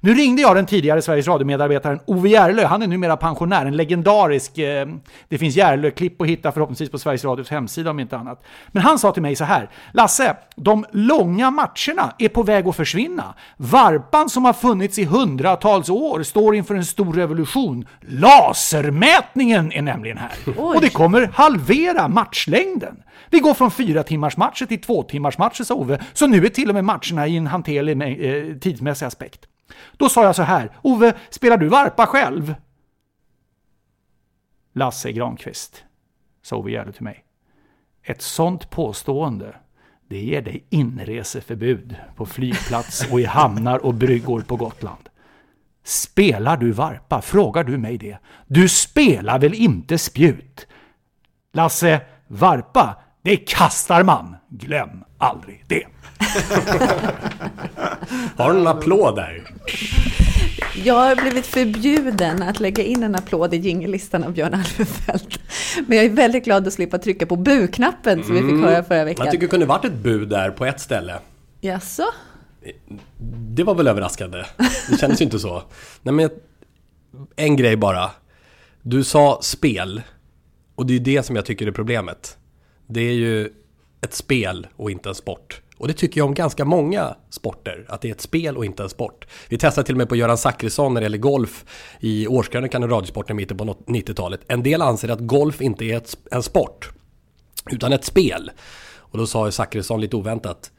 Nu 0.00 0.14
ringde 0.14 0.42
jag 0.42 0.56
den 0.56 0.66
tidigare 0.66 1.02
Sveriges 1.02 1.26
Radio-medarbetaren 1.26 2.00
Ove 2.06 2.28
Järlö. 2.28 2.64
Han 2.64 2.82
är 2.82 2.86
numera 2.86 3.16
pensionär, 3.16 3.66
en 3.66 3.76
legendarisk... 3.76 4.58
Eh, 4.58 4.88
det 5.28 5.38
finns 5.38 5.56
Järlö-klipp 5.56 6.20
att 6.20 6.28
hitta 6.28 6.52
förhoppningsvis 6.52 6.90
på 6.90 6.98
Sveriges 6.98 7.24
Radios 7.24 7.50
hemsida 7.50 7.90
om 7.90 8.00
inte 8.00 8.16
annat. 8.16 8.44
Men 8.68 8.82
han 8.82 8.98
sa 8.98 9.12
till 9.12 9.22
mig 9.22 9.36
så 9.36 9.44
här. 9.44 9.70
Lasse, 9.92 10.36
de 10.56 10.84
långa 10.92 11.50
matcherna 11.50 12.14
är 12.18 12.28
på 12.28 12.42
väg 12.42 12.68
att 12.68 12.76
försvinna. 12.76 13.34
Varpan 13.56 14.28
som 14.28 14.44
har 14.44 14.52
funnits 14.52 14.98
i 14.98 15.04
hundratals 15.04 15.88
år 15.88 16.22
står 16.22 16.54
inför 16.54 16.74
en 16.74 16.84
stor 16.84 17.12
revolution. 17.12 17.86
Lasermätningen 18.00 19.63
är 19.72 19.82
nämligen 19.82 20.18
här. 20.18 20.32
Oj. 20.46 20.54
Och 20.56 20.80
det 20.80 20.90
kommer 20.90 21.26
halvera 21.26 22.08
matchlängden. 22.08 23.02
Vi 23.30 23.40
går 23.40 23.54
från 23.54 23.70
fyra 23.70 24.02
timmars 24.02 24.36
matcher 24.36 24.66
till 24.66 24.80
två 24.80 25.02
timmars 25.02 25.38
matcher, 25.38 25.64
sa 25.64 25.74
Ove. 25.74 26.04
Så 26.12 26.26
nu 26.26 26.44
är 26.44 26.48
till 26.48 26.68
och 26.68 26.74
med 26.74 26.84
matcherna 26.84 27.26
i 27.26 27.36
en 27.36 27.46
hanterlig 27.46 28.00
eh, 28.00 28.56
tidsmässig 28.56 29.06
aspekt. 29.06 29.46
Då 29.96 30.08
sa 30.08 30.24
jag 30.24 30.36
så 30.36 30.42
här, 30.42 30.70
Ove, 30.82 31.12
spelar 31.30 31.56
du 31.56 31.68
varpa 31.68 32.06
själv? 32.06 32.54
Lasse 34.72 35.12
Granqvist, 35.12 35.84
sa 36.42 36.56
Ove 36.56 36.70
Gärde 36.70 36.92
till 36.92 37.02
mig. 37.02 37.24
Ett 38.02 38.22
sånt 38.22 38.70
påstående, 38.70 39.56
det 40.08 40.18
ger 40.18 40.42
dig 40.42 40.64
inreseförbud 40.70 41.96
på 42.16 42.26
flygplats 42.26 43.12
och 43.12 43.20
i 43.20 43.24
hamnar 43.24 43.78
och 43.78 43.94
bryggor 43.94 44.40
på 44.40 44.56
Gotland. 44.56 45.08
Spelar 45.84 46.56
du 46.56 46.72
varpa? 46.72 47.22
Frågar 47.22 47.64
du 47.64 47.78
mig 47.78 47.98
det? 47.98 48.18
Du 48.46 48.68
spelar 48.68 49.38
väl 49.38 49.54
inte 49.54 49.98
spjut? 49.98 50.66
Lasse, 51.52 52.00
varpa, 52.28 52.96
det 53.22 53.36
kastar 53.36 54.02
man. 54.02 54.36
Glöm 54.48 55.04
aldrig 55.18 55.64
det. 55.66 55.86
Har 58.36 58.52
du 58.52 58.60
en 58.60 58.66
applåd 58.66 59.16
där? 59.16 59.42
Jag 60.84 60.94
har 60.94 61.16
blivit 61.16 61.46
förbjuden 61.46 62.42
att 62.42 62.60
lägga 62.60 62.82
in 62.82 63.02
en 63.02 63.14
applåd 63.14 63.54
i 63.54 63.56
jingellistan 63.56 64.24
av 64.24 64.32
Björn 64.32 64.54
Alvefelt. 64.54 65.38
Men 65.86 65.98
jag 65.98 66.06
är 66.06 66.10
väldigt 66.10 66.44
glad 66.44 66.66
att 66.66 66.72
slippa 66.72 66.98
trycka 66.98 67.26
på 67.26 67.36
bu-knappen 67.36 68.24
som 68.24 68.34
vi 68.34 68.40
fick 68.40 68.50
mm. 68.50 68.64
höra 68.64 68.84
förra 68.84 69.04
veckan. 69.04 69.26
Jag 69.26 69.32
tycker 69.32 69.46
det 69.46 69.50
kunde 69.50 69.66
varit 69.66 69.84
ett 69.84 69.92
bu 69.92 70.24
där 70.24 70.50
på 70.50 70.64
ett 70.64 70.80
ställe. 70.80 71.18
Jaså? 71.60 72.04
Det 73.54 73.64
var 73.64 73.74
väl 73.74 73.88
överraskande. 73.88 74.44
Det 74.90 74.98
kändes 74.98 75.20
ju 75.20 75.24
inte 75.24 75.38
så. 75.38 75.62
Nej 76.02 76.14
men 76.14 76.30
en 77.36 77.56
grej 77.56 77.76
bara. 77.76 78.10
Du 78.82 79.04
sa 79.04 79.38
spel. 79.42 80.02
Och 80.74 80.86
det 80.86 80.92
är 80.92 80.98
ju 80.98 81.04
det 81.04 81.22
som 81.22 81.36
jag 81.36 81.46
tycker 81.46 81.66
är 81.66 81.72
problemet. 81.72 82.38
Det 82.86 83.00
är 83.00 83.12
ju 83.12 83.52
ett 84.00 84.14
spel 84.14 84.66
och 84.76 84.90
inte 84.90 85.08
en 85.08 85.14
sport. 85.14 85.60
Och 85.78 85.88
det 85.88 85.94
tycker 85.94 86.20
jag 86.20 86.26
om 86.26 86.34
ganska 86.34 86.64
många 86.64 87.16
sporter, 87.30 87.84
att 87.88 88.00
det 88.00 88.08
är 88.08 88.12
ett 88.12 88.20
spel 88.20 88.56
och 88.56 88.64
inte 88.64 88.82
en 88.82 88.88
sport. 88.88 89.26
Vi 89.48 89.58
testade 89.58 89.86
till 89.86 89.94
och 89.94 89.98
med 89.98 90.08
på 90.08 90.16
Göran 90.16 90.38
Zachrisson 90.38 90.94
när 90.94 91.00
det 91.00 91.04
gäller 91.04 91.18
golf 91.18 91.64
i 92.00 92.26
årskrönikan 92.26 92.82
i 92.82 92.86
Radiosporten 92.86 93.36
i 93.36 93.40
mitten 93.40 93.56
på 93.56 93.64
90-talet. 93.64 94.40
En 94.48 94.62
del 94.62 94.82
anser 94.82 95.08
att 95.08 95.20
golf 95.20 95.60
inte 95.60 95.84
är 95.84 95.96
ett, 95.96 96.16
en 96.30 96.42
sport, 96.42 96.92
utan 97.70 97.92
ett 97.92 98.04
spel. 98.04 98.50
Och 98.96 99.18
då 99.18 99.26
sa 99.26 99.50
Zachrisson 99.50 100.00
lite 100.00 100.16
oväntat, 100.16 100.70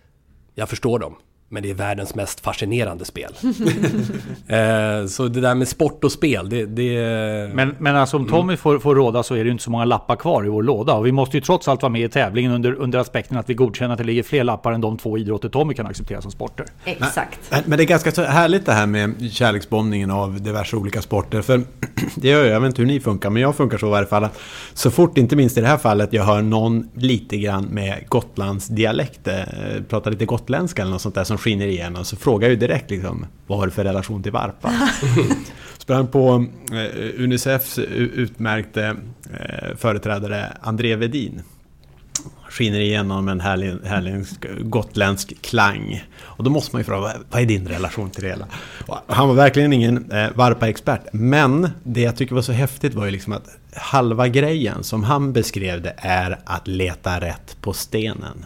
jag 0.55 0.69
förstår 0.69 0.99
dem. 0.99 1.15
Men 1.49 1.63
det 1.63 1.69
är 1.69 1.73
världens 1.73 2.15
mest 2.15 2.39
fascinerande 2.39 3.05
spel. 3.05 3.31
eh, 4.47 5.07
så 5.07 5.27
det 5.27 5.41
där 5.41 5.55
med 5.55 5.67
sport 5.67 6.03
och 6.03 6.11
spel, 6.11 6.49
det... 6.49 6.65
det... 6.65 7.53
Men, 7.53 7.75
men 7.79 7.95
alltså 7.95 8.17
om 8.17 8.27
Tommy 8.27 8.43
mm. 8.43 8.57
får, 8.57 8.79
får 8.79 8.95
råda 8.95 9.23
så 9.23 9.33
är 9.33 9.37
det 9.37 9.45
ju 9.45 9.51
inte 9.51 9.63
så 9.63 9.71
många 9.71 9.85
lappar 9.85 10.15
kvar 10.15 10.45
i 10.45 10.49
vår 10.49 10.63
låda. 10.63 10.93
Och 10.93 11.05
vi 11.05 11.11
måste 11.11 11.37
ju 11.37 11.41
trots 11.41 11.67
allt 11.67 11.81
vara 11.81 11.91
med 11.91 12.01
i 12.01 12.09
tävlingen 12.09 12.51
under, 12.51 12.73
under 12.73 12.99
aspekten 12.99 13.37
att 13.37 13.49
vi 13.49 13.53
godkänner 13.53 13.93
att 13.93 13.97
det 13.97 14.03
ligger 14.03 14.23
fler 14.23 14.43
lappar 14.43 14.71
än 14.71 14.81
de 14.81 14.97
två 14.97 15.17
idrotter 15.17 15.49
Tommy 15.49 15.73
kan 15.73 15.87
acceptera 15.87 16.21
som 16.21 16.31
sporter. 16.31 16.65
Exakt. 16.85 17.39
Men, 17.49 17.63
men 17.65 17.77
det 17.77 17.83
är 17.83 17.85
ganska 17.85 18.23
härligt 18.23 18.65
det 18.65 18.73
här 18.73 18.85
med 18.85 19.31
kärleksbombningen 19.31 20.11
av 20.11 20.41
diverse 20.41 20.75
olika 20.75 21.01
sporter. 21.01 21.41
För 21.41 21.61
det 22.15 22.27
gör 22.27 22.43
jag, 22.43 22.53
jag 22.53 22.59
vet 22.59 22.67
inte 22.67 22.81
hur 22.81 22.87
ni 22.87 22.99
funkar, 22.99 23.29
men 23.29 23.41
jag 23.41 23.55
funkar 23.55 23.77
så 23.77 23.87
i 23.87 23.89
varje 23.89 24.07
fall. 24.07 24.27
Så 24.73 24.91
fort, 24.91 25.17
inte 25.17 25.35
minst 25.35 25.57
i 25.57 25.61
det 25.61 25.67
här 25.67 25.77
fallet, 25.77 26.13
jag 26.13 26.23
hör 26.23 26.41
någon 26.41 26.89
lite 26.93 27.37
grann 27.37 27.65
med 27.65 28.09
Gotlands 28.09 28.67
dialekt, 28.67 29.27
eh, 29.27 29.35
pratar 29.89 30.11
lite 30.11 30.25
gotländska 30.25 30.81
eller 30.81 30.91
något 30.91 31.01
sånt 31.01 31.15
där 31.15 31.23
som 31.35 31.41
skiner 31.41 31.67
igenom 31.67 32.05
så 32.05 32.15
frågar 32.15 32.47
jag 32.47 32.53
ju 32.53 32.59
direkt 32.59 32.91
liksom, 32.91 33.25
vad 33.47 33.57
har 33.57 33.65
du 33.65 33.71
för 33.71 33.83
relation 33.83 34.23
till 34.23 34.31
Varpa? 34.31 34.73
Sprang 35.77 36.07
på 36.07 36.45
eh, 36.71 37.23
Unicefs 37.23 37.77
utmärkte 37.79 38.95
eh, 39.39 39.75
företrädare 39.77 40.57
André 40.61 40.95
Vedin. 40.95 41.41
Skiner 42.49 42.79
igenom 42.79 43.27
en 43.27 43.39
härlig, 43.39 43.75
härlig 43.85 44.25
gotländsk 44.59 45.41
klang. 45.41 46.03
Och 46.21 46.43
då 46.43 46.49
måste 46.49 46.75
man 46.75 46.79
ju 46.79 46.85
fråga, 46.85 47.13
vad 47.29 47.41
är 47.41 47.45
din 47.45 47.67
relation 47.67 48.09
till 48.09 48.23
det 48.23 48.29
hela? 48.29 48.47
Han 49.07 49.27
var 49.27 49.35
verkligen 49.35 49.73
ingen 49.73 50.11
eh, 50.11 50.29
Varpa-expert. 50.35 51.01
Men 51.13 51.69
det 51.83 52.01
jag 52.01 52.15
tycker 52.15 52.35
var 52.35 52.41
så 52.41 52.51
häftigt 52.51 52.93
var 52.93 53.05
ju 53.05 53.11
liksom 53.11 53.33
att 53.33 53.49
halva 53.73 54.27
grejen 54.27 54.83
som 54.83 55.03
han 55.03 55.33
beskrev 55.33 55.81
det 55.81 55.93
är 55.97 56.39
att 56.45 56.67
leta 56.67 57.19
rätt 57.19 57.57
på 57.61 57.73
stenen. 57.73 58.45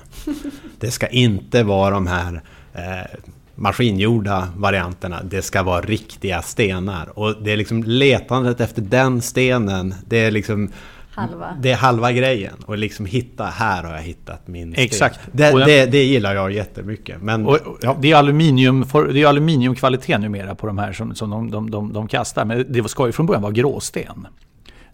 Det 0.79 0.91
ska 0.91 1.07
inte 1.07 1.63
vara 1.63 1.93
de 1.93 2.07
här 2.07 2.41
eh, 2.79 3.19
maskingjorda 3.55 4.47
varianterna, 4.57 5.23
det 5.23 5.41
ska 5.41 5.63
vara 5.63 5.81
riktiga 5.81 6.41
stenar. 6.41 7.19
Och 7.19 7.35
det 7.43 7.51
är 7.51 7.57
liksom 7.57 7.83
letandet 7.83 8.61
efter 8.61 8.81
den 8.81 9.21
stenen, 9.21 9.93
det 10.07 10.17
är 10.17 10.31
liksom 10.31 10.71
halva. 11.11 11.57
Det 11.61 11.71
är 11.71 11.75
halva 11.75 12.11
grejen. 12.11 12.53
Och 12.65 12.77
liksom 12.77 13.05
hitta, 13.05 13.45
här 13.45 13.83
har 13.83 13.91
jag 13.95 14.01
hittat 14.01 14.47
min 14.47 14.73
stil. 14.73 14.83
Exakt. 14.85 15.19
Det, 15.31 15.43
den- 15.51 15.59
det, 15.67 15.85
det 15.85 16.03
gillar 16.03 16.35
jag 16.35 16.51
jättemycket. 16.51 17.21
Men 17.21 17.45
Och, 17.45 17.55
och, 17.87 17.97
det 18.01 18.11
är 18.11 18.15
aluminium, 18.15 18.85
för, 18.85 19.07
det 19.07 19.21
är 19.21 19.27
aluminiumkvalitet 19.27 20.21
numera 20.21 20.55
på 20.55 20.67
de 20.67 20.77
här 20.77 20.93
som, 20.93 21.15
som 21.15 21.29
de, 21.29 21.51
de, 21.51 21.71
de, 21.71 21.93
de 21.93 22.07
kastar. 22.07 22.45
Men 22.45 22.65
det 22.69 22.89
ska 22.89 23.05
ju 23.05 23.11
från 23.11 23.25
början 23.25 23.41
vara 23.41 23.51
gråsten. 23.51 24.27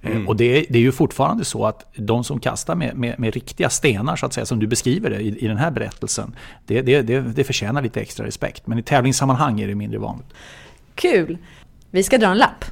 Eh, 0.05 0.27
Och 0.27 0.35
det 0.35 0.45
är, 0.57 0.65
det 0.69 0.77
är 0.77 0.81
ju 0.81 0.91
fortfarande 0.91 1.45
så 1.45 1.65
att 1.65 1.85
de 1.95 2.23
som 2.23 2.39
kastar 2.39 2.75
med, 2.75 2.95
med, 2.97 3.19
med 3.19 3.33
riktiga 3.33 3.69
stenar, 3.69 4.15
så 4.15 4.25
att 4.25 4.33
säga, 4.33 4.45
som 4.45 4.59
du 4.59 4.67
beskriver 4.67 5.09
det 5.09 5.19
i, 5.19 5.45
i 5.45 5.47
den 5.47 5.57
här 5.57 5.71
berättelsen, 5.71 6.35
det, 6.65 6.81
det, 6.81 7.01
det, 7.01 7.21
det 7.21 7.43
förtjänar 7.43 7.81
lite 7.81 8.01
extra 8.01 8.25
respekt. 8.25 8.67
Men 8.67 8.79
i 8.79 8.83
tävlingssammanhang 8.83 9.61
är 9.61 9.67
det 9.67 9.75
mindre 9.75 9.99
vanligt. 9.99 10.27
Kul! 10.95 11.37
Vi 11.91 12.03
ska 12.03 12.17
dra 12.17 12.27
en 12.27 12.37
lapp. 12.37 12.65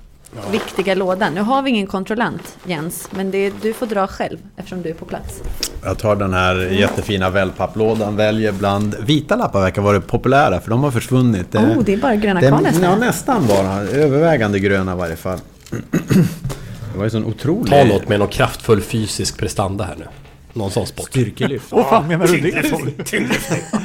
Viktiga 0.52 0.96
lådan. 0.96 1.34
Nu 1.34 1.42
har 1.42 1.62
vi 1.62 1.70
ingen 1.70 1.88
kontrollant, 1.88 2.58
Jens, 2.66 3.10
men 3.12 3.32
det, 3.32 3.54
du 3.62 3.74
får 3.74 3.86
dra 3.86 4.08
själv 4.08 4.38
eftersom 4.56 4.82
du 4.82 4.90
är 4.90 4.94
på 4.94 5.06
plats. 5.06 5.42
Jag 5.84 5.98
tar 5.98 6.16
den 6.16 6.34
här 6.34 6.56
jättefina 6.56 7.30
wellpapplådan, 7.30 8.16
väljer 8.16 8.52
bland... 8.52 8.96
Vita 9.06 9.36
lappar 9.36 9.62
verkar 9.62 9.82
vara 9.82 10.02
populära 10.02 10.60
för 10.62 10.70
de 10.70 10.84
har 10.84 10.92
försvunnit. 10.92 11.56
Oh, 11.56 11.84
det 11.84 11.94
är 11.94 11.98
bara 11.98 12.16
gröna 12.16 12.40
det, 12.42 12.48
kvar 12.48 12.62
nästan. 12.62 12.84
Ja, 12.84 12.96
nästan 12.96 13.48
bara. 13.48 13.82
Övervägande 13.82 14.60
gröna 14.60 14.94
i 14.94 14.96
varje 14.98 15.16
fall. 15.16 15.40
Det 16.94 16.98
var 16.98 17.04
ju 17.06 17.10
sån 17.10 17.26
otrolig... 17.26 17.70
Ta 17.72 17.84
något 17.84 18.08
med 18.10 18.20
någon 18.20 18.28
kraftfull 18.30 18.82
fysisk 18.82 19.38
prestanda 19.38 19.84
här 19.84 19.96
nu. 19.96 20.08
Någon 20.54 20.72
sån 20.72 20.88
sport. 20.88 21.06
Styrkelyft. 21.10 21.72
Vad 21.72 21.86
fan 21.90 22.08
menar 22.08 22.28
du? 22.28 22.40
det? 22.40 22.70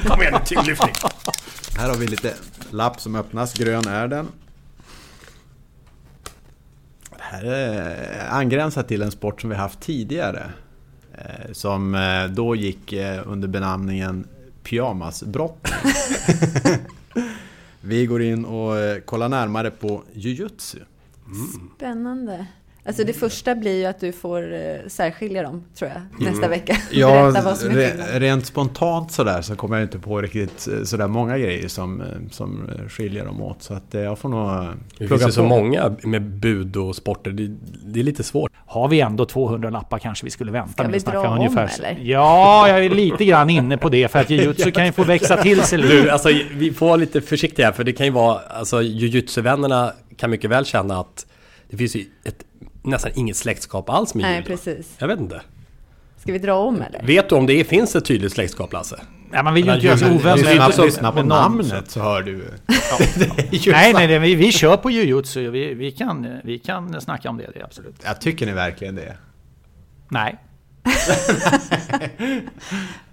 Kom 0.08 0.22
igen 0.22 0.40
tyngdlyftning. 0.44 0.92
Här 1.78 1.88
har 1.88 1.96
vi 1.96 2.06
lite 2.06 2.34
lapp 2.70 3.00
som 3.00 3.14
öppnas. 3.16 3.54
Grön 3.54 3.86
är 3.88 4.08
den. 4.08 4.28
Det 7.10 7.22
här 7.36 7.44
är 7.44 8.28
angränsar 8.30 8.82
till 8.82 9.02
en 9.02 9.10
sport 9.10 9.40
som 9.40 9.50
vi 9.50 9.56
haft 9.56 9.80
tidigare. 9.80 10.42
eh, 11.18 11.52
Som 11.52 11.94
eh, 11.94 12.24
då 12.26 12.54
gick 12.56 12.92
eh, 12.92 13.22
under 13.26 13.48
benämningen 13.48 14.26
pyjamasbrottning. 14.62 15.74
Vi 17.80 18.06
går 18.06 18.22
in 18.22 18.44
och 18.44 18.74
kollar 19.06 19.28
närmare 19.28 19.70
på 19.70 20.02
jujutsu. 20.12 20.78
Spännande. 21.76 22.46
Alltså 22.88 23.04
det 23.04 23.12
första 23.12 23.54
blir 23.54 23.78
ju 23.78 23.84
att 23.84 24.00
du 24.00 24.12
får 24.12 24.54
eh, 24.54 24.60
särskilja 24.86 25.42
dem, 25.42 25.64
tror 25.78 25.90
jag, 25.90 26.26
nästa 26.30 26.48
vecka. 26.48 26.76
Ja, 26.90 27.22
Berätta 27.22 27.42
vad 27.42 27.56
som 27.58 27.70
är 27.70 27.74
re, 27.74 28.20
rent 28.20 28.46
spontant 28.46 29.12
sådär 29.12 29.42
så 29.42 29.56
kommer 29.56 29.76
jag 29.76 29.84
inte 29.84 29.98
på 29.98 30.20
riktigt 30.20 30.68
eh, 30.68 30.82
sådär 30.84 31.08
många 31.08 31.38
grejer 31.38 31.68
som, 31.68 32.00
eh, 32.00 32.06
som 32.30 32.70
skiljer 32.88 33.24
dem 33.24 33.42
åt. 33.42 33.62
Så 33.62 33.74
att 33.74 33.84
jag 33.90 34.18
får 34.18 34.28
nog 34.28 34.48
eh, 34.48 34.70
Det 34.98 35.06
plugga 35.06 35.18
finns 35.18 35.28
ju 35.28 35.32
så 35.32 35.42
många 35.44 35.96
med 36.02 36.22
bud 36.22 36.76
och 36.76 36.96
sporter. 36.96 37.30
Det, 37.30 37.50
det 37.84 38.00
är 38.00 38.04
lite 38.04 38.22
svårt. 38.22 38.52
Har 38.66 38.88
vi 38.88 39.00
ändå 39.00 39.24
200 39.24 39.70
lappar 39.70 39.98
kanske 39.98 40.24
vi 40.24 40.30
skulle 40.30 40.52
vänta 40.52 40.72
Ska 40.72 40.82
med 40.82 40.92
vi 40.92 40.98
dra 40.98 41.28
om, 41.28 41.38
ungefär. 41.38 41.70
eller? 41.78 41.98
Ja, 42.02 42.68
jag 42.68 42.84
är 42.84 42.90
lite 42.90 43.24
grann 43.24 43.50
inne 43.50 43.76
på 43.78 43.88
det 43.88 44.08
för 44.08 44.18
att 44.18 44.30
jujutsu 44.30 44.70
kan 44.70 44.86
ju 44.86 44.92
få 44.92 45.04
växa 45.04 45.36
till 45.36 45.62
sig 45.62 45.78
lite. 45.78 45.94
Du, 45.94 46.10
alltså 46.10 46.28
vi 46.54 46.72
får 46.72 46.86
vara 46.86 46.96
lite 46.96 47.20
försiktiga 47.20 47.66
här, 47.66 47.72
för 47.72 47.84
det 47.84 47.92
kan 47.92 48.06
ju 48.06 48.12
vara, 48.12 48.38
alltså 48.38 48.82
jujutsu-vännerna 48.82 49.92
kan 50.16 50.30
mycket 50.30 50.50
väl 50.50 50.64
känna 50.64 51.00
att 51.00 51.26
det 51.70 51.76
finns 51.76 51.96
ju 51.96 52.04
ett, 52.24 52.44
nästan 52.88 53.12
inget 53.14 53.36
släktskap 53.36 53.90
alls 53.90 54.14
med 54.14 54.22
Nej, 54.24 54.36
judo. 54.36 54.46
precis. 54.46 54.94
Jag 54.98 55.08
vet 55.08 55.20
inte. 55.20 55.40
Ska 56.16 56.32
vi 56.32 56.38
dra 56.38 56.54
om 56.54 56.82
eller? 56.82 57.02
Vet 57.02 57.28
du 57.28 57.34
om 57.34 57.46
det 57.46 57.64
finns 57.64 57.96
ett 57.96 58.04
tydligt 58.04 58.32
släktskap 58.32 58.72
Lasse? 58.72 59.00
Nej, 59.30 59.42
man 59.42 59.54
vill 59.54 59.66
ju 59.66 59.74
inte 59.74 59.86
göra 59.86 59.96
sig 59.98 60.08
ovän 60.14 60.40
med, 60.40 60.52
inte 60.56 60.72
så- 60.72 60.84
Lyssna 60.84 61.12
på 61.12 61.22
namnet 61.22 61.90
så 61.90 62.00
hör 62.00 62.22
du. 62.22 62.32
Ju 63.50 63.72
Nej, 63.72 63.92
nej, 63.92 64.06
det, 64.06 64.18
vi, 64.18 64.34
vi 64.34 64.52
kör 64.52 64.76
på 64.76 64.90
jujutsu. 64.90 65.50
Vi, 65.50 65.74
vi, 65.74 65.90
kan, 65.90 66.26
vi 66.44 66.58
kan 66.58 67.00
snacka 67.00 67.30
om 67.30 67.36
det, 67.38 67.50
det 67.54 67.62
absolut. 67.64 67.94
Jag 68.04 68.20
tycker 68.20 68.46
ni 68.46 68.52
verkligen 68.52 68.94
det? 68.94 69.16
Nej. 70.08 70.36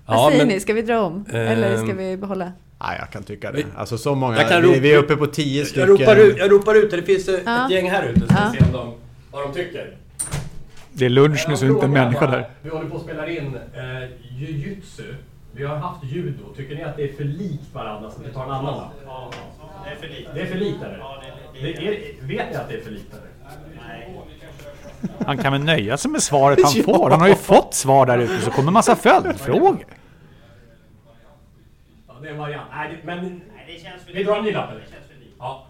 Vad 0.06 0.18
Ja, 0.18 0.28
säger 0.32 0.46
men- 0.46 0.54
ni? 0.54 0.60
Ska 0.60 0.74
vi 0.74 0.82
dra 0.82 1.00
om? 1.02 1.26
Eller 1.34 1.78
ska 1.78 1.92
Ehm, 1.92 1.98
vi 1.98 2.18
behålla? 2.18 2.52
Nej, 2.82 2.98
jag 3.00 3.10
kan 3.12 3.24
tycka 3.24 3.52
det. 3.52 3.58
Vi- 3.58 3.66
Alltså 3.78 3.98
så 3.98 4.16
många. 4.16 4.38
Vi, 4.38 4.44
ropa- 4.44 4.80
vi 4.80 4.94
är 4.94 4.98
uppe 4.98 5.16
på 5.16 5.28
tio 5.28 5.66
stycken. 5.66 5.90
Jag 5.90 6.00
ropar 6.02 6.16
ut, 6.16 6.38
jag 6.38 6.52
ropar 6.52 6.76
ut 6.76 6.92
det 6.92 7.04
finns 7.04 7.28
ett 7.30 7.42
Ja. 7.46 7.68
gäng 7.72 7.90
här 7.92 8.04
ute. 8.04 8.20
Ska 8.26 8.34
Ja. 8.36 8.50
vi 8.54 8.58
se 8.60 8.66
om 8.66 8.72
de, 8.72 8.94
vad 9.36 9.44
de 9.44 9.54
tycker. 9.54 9.98
Det 10.94 11.06
är 11.06 11.10
lunch 11.10 11.46
nu 11.50 11.56
så 11.56 11.66
det 11.66 11.72
är 11.72 11.74
inte 11.74 11.86
en 11.86 11.92
människa 11.92 12.28
där. 12.28 12.50
Vi 12.62 12.70
håller 12.70 12.90
på 12.90 12.98
att 12.98 13.04
spela 13.04 13.30
in 13.30 13.60
eh, 13.76 14.10
jujutsu. 14.38 15.16
Vi 15.52 15.66
har 15.66 15.76
haft 15.76 16.04
judo. 16.04 16.54
Tycker 16.56 16.76
ni 16.76 16.84
att 16.84 16.98
det 16.98 17.04
är 17.04 17.14
för 17.14 17.24
likt 17.24 17.74
varandra 17.74 18.12
så 18.12 18.22
vi 18.24 18.34
tar 18.34 18.44
en 18.44 18.52
annan 18.52 18.78
lapp? 18.78 18.92
Ja, 19.06 19.32
det 19.86 19.92
är 19.92 19.96
för 19.96 20.08
likt. 20.08 20.30
Det 20.34 20.42
är 20.42 20.46
för 20.46 20.58
likt 20.58 20.84
eller? 20.84 21.04
Det 21.62 21.88
är, 21.88 22.28
vet 22.28 22.52
ni 22.52 22.56
att 22.56 22.70
det 22.70 22.76
är 22.76 22.82
för 22.82 22.92
likt 22.92 23.14
eller? 23.14 23.30
Han 25.26 25.38
kan 25.38 25.52
väl 25.52 25.64
nöja 25.64 25.98
sig 25.98 26.12
med 26.12 26.24
svaret 26.24 26.60
han 26.64 26.84
får. 26.84 27.10
Han 27.10 27.22
har 27.22 27.28
ju 27.28 27.36
fått 27.36 27.74
svar 27.74 28.06
där 28.06 28.18
ute 28.18 28.40
så 28.40 28.52
kommer 28.52 28.68
en 28.68 28.74
massa 28.74 28.96
följdfrågor. 28.96 29.86
Ja, 32.08 32.14
det 32.22 32.28
är 32.28 32.32
en 32.32 32.38
variant. 32.38 32.70
Nej, 32.72 32.90
det, 32.92 33.08
men... 33.08 33.42
Vi 34.14 34.24
drar 34.24 34.38
en 34.38 34.44
ny 34.44 34.52
lapp 34.52 34.72
eller? 34.72 34.88
Ja. 35.40 35.68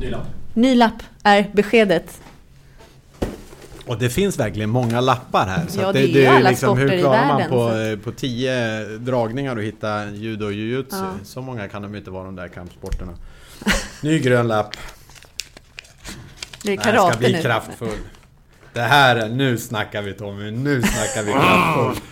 Ny 0.00 0.10
lapp. 0.10 0.26
Ny 0.54 0.74
lapp 0.74 1.02
är 1.26 1.50
beskedet. 1.52 2.20
Och 3.86 3.98
det 3.98 4.10
finns 4.10 4.38
verkligen 4.38 4.70
många 4.70 5.00
lappar 5.00 5.46
här. 5.46 5.64
Så 5.68 5.80
Ja, 5.80 5.86
att 5.86 5.92
det 5.94 6.00
är 6.00 6.06
ju 6.06 6.26
alla 6.26 6.54
sporter 6.56 6.88
hur 6.88 6.98
klarar 7.00 7.26
man 7.26 7.48
på, 7.48 7.68
så 7.70 7.80
eh, 7.80 7.98
på 7.98 8.12
tio 8.12 8.84
dragningar 8.98 9.56
och 9.56 9.62
hitta 9.62 10.10
judo 10.10 10.46
och 10.46 10.52
jujutsu? 10.52 10.96
Ja. 10.96 11.12
Så 11.24 11.40
många 11.42 11.68
kan 11.68 11.82
de 11.82 11.94
inte 11.94 12.10
vara 12.10 12.24
de 12.24 12.36
där 12.36 12.48
kampsporterna. 12.48 13.12
Ny 14.02 14.18
grön 14.18 14.48
lapp. 14.48 14.76
Det 16.62 16.72
är 16.72 16.76
Det 16.76 16.82
här 16.82 16.92
karate 16.92 17.12
ska 17.12 17.18
bli 17.18 17.32
nu. 17.32 17.42
kraftfull. 17.42 17.98
Det 18.72 18.80
här, 18.82 19.16
är- 19.16 19.28
nu 19.28 19.58
snackar 19.58 20.02
vi 20.02 20.12
Tommy, 20.12 20.50
nu 20.50 20.82
snackar 20.82 21.22
vi 21.22 21.32
kraftfull. 21.32 22.02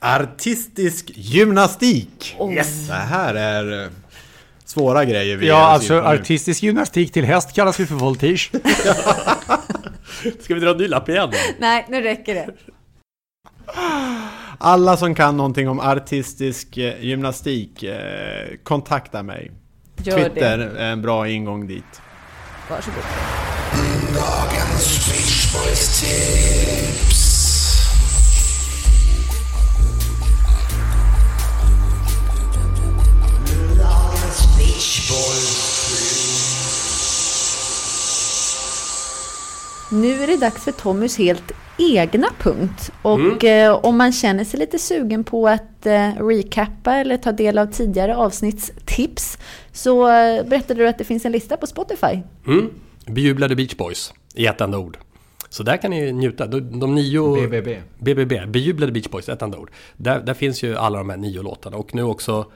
Artistisk 0.00 1.10
gymnastik. 1.14 2.36
Yes. 2.54 2.86
Det 2.88 2.92
här 2.94 3.34
är 3.34 3.84
eh, 3.84 3.90
svåra 4.64 5.04
grejer 5.04 5.36
vi 5.36 5.46
Ja, 5.46 5.56
alltså 5.56 6.00
artistisk 6.00 6.62
gymnastik 6.62 7.12
till 7.12 7.24
häst 7.24 7.54
kallas 7.54 7.80
vi 7.80 7.86
för 7.86 7.94
voltige. 7.94 8.38
Ska 10.40 10.54
vi 10.54 10.60
dra 10.60 10.70
en 10.70 10.76
ny 10.76 10.88
lapp 10.88 11.08
igen? 11.08 11.32
Nej, 11.58 11.86
nu 11.88 12.00
räcker 12.00 12.34
det. 12.34 12.48
Alla 14.58 14.96
som 14.96 15.14
kan 15.14 15.36
någonting 15.36 15.68
om 15.68 15.80
artistisk 15.80 16.76
eh, 16.76 17.04
gymnastik, 17.04 17.82
eh, 17.82 17.98
kontakta 18.62 19.22
mig. 19.22 19.52
Gör 20.02 20.16
Twitter 20.18 20.58
det. 20.58 20.64
är 20.80 20.92
en 20.92 21.02
bra 21.02 21.28
ingång 21.28 21.66
dit. 21.66 22.00
Varsågod. 22.70 23.02
Nu 39.94 40.22
är 40.22 40.26
det 40.26 40.36
dags 40.36 40.64
för 40.64 40.72
Tommys 40.72 41.18
helt 41.18 41.52
egna 41.78 42.26
punkt. 42.38 42.92
Och 43.02 43.44
eh, 43.44 43.84
om 43.84 43.96
man 43.96 44.12
känner 44.12 44.44
sig 44.44 44.60
lite 44.60 44.78
sugen 44.78 45.24
på 45.24 45.48
att 45.48 45.86
eh, 45.86 46.10
recappa 46.10 46.94
eller 46.94 47.16
ta 47.16 47.32
del 47.32 47.58
av 47.58 47.66
tidigare 47.66 48.16
avsnittstips 48.16 49.38
så 49.72 50.08
eh, 50.08 50.46
berättade 50.46 50.82
du 50.82 50.88
att 50.88 50.98
det 50.98 51.04
finns 51.04 51.24
en 51.24 51.32
lista 51.32 51.56
på 51.56 51.66
Spotify. 51.66 52.22
Mm. 52.46 52.70
Bejublade 53.06 53.56
Beach 53.56 53.76
Boys 53.76 54.14
i 54.34 54.46
ett 54.46 54.60
enda 54.60 54.78
ord. 54.78 54.98
Så 55.48 55.62
där 55.62 55.76
kan 55.76 55.90
ni 55.90 56.12
njuta. 56.12 56.46
De, 56.46 56.80
de 56.80 56.94
nio... 56.94 57.34
BBB. 57.34 57.82
BBB, 57.98 58.46
Bejublade 58.46 58.92
Beach 58.92 59.08
Boys, 59.08 59.28
ett 59.28 59.42
enda 59.42 59.58
ord. 59.58 59.70
Där, 59.96 60.20
där 60.20 60.34
finns 60.34 60.62
ju 60.62 60.76
alla 60.76 60.98
de 60.98 61.10
här 61.10 61.16
nio 61.16 61.42
låtarna. 61.42 61.76
Och 61.76 61.94
nu 61.94 62.02
också 62.02 62.46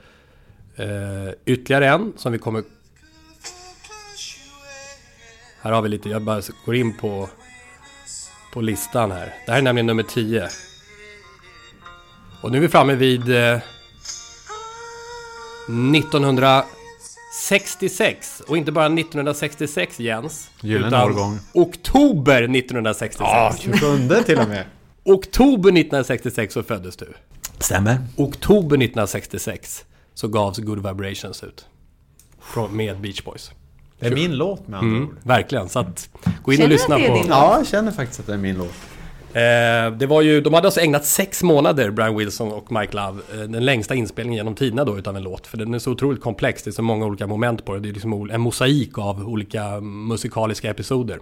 eh, 0.78 1.30
ytterligare 1.46 1.88
en 1.88 2.12
som 2.16 2.32
vi 2.32 2.38
kommer... 2.38 2.62
Här 5.60 5.72
har 5.72 5.82
vi 5.82 5.88
lite, 5.88 6.08
jag 6.08 6.22
bara 6.22 6.42
går 6.64 6.76
in 6.76 6.96
på, 6.96 7.28
på 8.52 8.60
listan 8.60 9.10
här. 9.10 9.34
Det 9.46 9.52
här 9.52 9.58
är 9.58 9.62
nämligen 9.62 9.86
nummer 9.86 10.02
10. 10.02 10.48
Och 12.42 12.52
nu 12.52 12.58
är 12.58 12.62
vi 12.62 12.68
framme 12.68 12.94
vid 12.94 13.36
eh, 13.36 13.58
1966. 15.68 18.42
Och 18.46 18.56
inte 18.56 18.72
bara 18.72 18.86
1966 18.86 20.00
Jens. 20.00 20.50
Gyllene 20.60 21.04
årgång. 21.04 21.38
Oktober 21.52 22.42
1966. 22.42 23.20
Ja, 23.20 23.54
27 23.58 24.08
till 24.26 24.38
och 24.38 24.48
med. 24.48 24.64
Oktober 25.04 25.68
1966 25.68 26.54
så 26.54 26.62
föddes 26.62 26.96
du. 26.96 27.12
Stämmer. 27.58 27.98
Oktober 28.16 28.76
1966 28.76 29.84
så 30.18 30.28
gavs 30.28 30.58
Good 30.58 30.86
Vibrations 30.86 31.44
ut. 31.44 31.66
Med 32.70 33.00
Beach 33.00 33.22
Boys. 33.24 33.50
Det 33.98 34.06
är 34.06 34.14
min 34.14 34.36
låt 34.36 34.68
med 34.68 34.78
andra 34.78 34.96
Mm, 34.96 35.08
ord. 35.08 35.14
verkligen, 35.22 35.68
så 35.68 35.78
att 35.78 36.10
gå 36.42 36.52
in 36.52 36.56
Känner 36.58 36.66
och 36.68 36.72
lyssna 36.72 36.94
på... 36.98 37.00
din? 37.14 37.26
Ja, 37.28 37.56
jag 37.58 37.66
känner 37.66 37.92
faktiskt 37.92 38.20
att 38.20 38.26
det 38.26 38.32
är 38.32 38.36
min 38.38 38.58
låt. 38.58 38.74
Eh, 39.32 39.98
det 39.98 40.06
var 40.06 40.22
ju, 40.22 40.40
de 40.40 40.54
hade 40.54 40.66
alltså 40.68 40.80
ägnat 40.80 41.06
sex 41.06 41.42
månader, 41.42 41.90
Brian 41.90 42.16
Wilson 42.16 42.52
och 42.52 42.72
Mike 42.72 42.96
Love, 42.96 43.22
eh, 43.32 43.38
den 43.48 43.64
längsta 43.64 43.94
inspelningen 43.94 44.36
genom 44.36 44.54
tiderna 44.54 44.84
då 44.84 44.98
utav 44.98 45.16
en 45.16 45.22
låt. 45.22 45.46
För 45.46 45.58
den 45.58 45.74
är 45.74 45.78
så 45.78 45.90
otroligt 45.92 46.20
komplex, 46.22 46.62
det 46.62 46.70
är 46.70 46.72
så 46.72 46.82
många 46.82 47.06
olika 47.06 47.26
moment 47.26 47.64
på 47.64 47.74
det. 47.74 47.80
Det 47.80 47.88
är 47.88 47.92
liksom 47.92 48.30
en 48.30 48.40
mosaik 48.40 48.98
av 48.98 49.28
olika 49.28 49.80
musikaliska 49.80 50.70
episoder. 50.70 51.18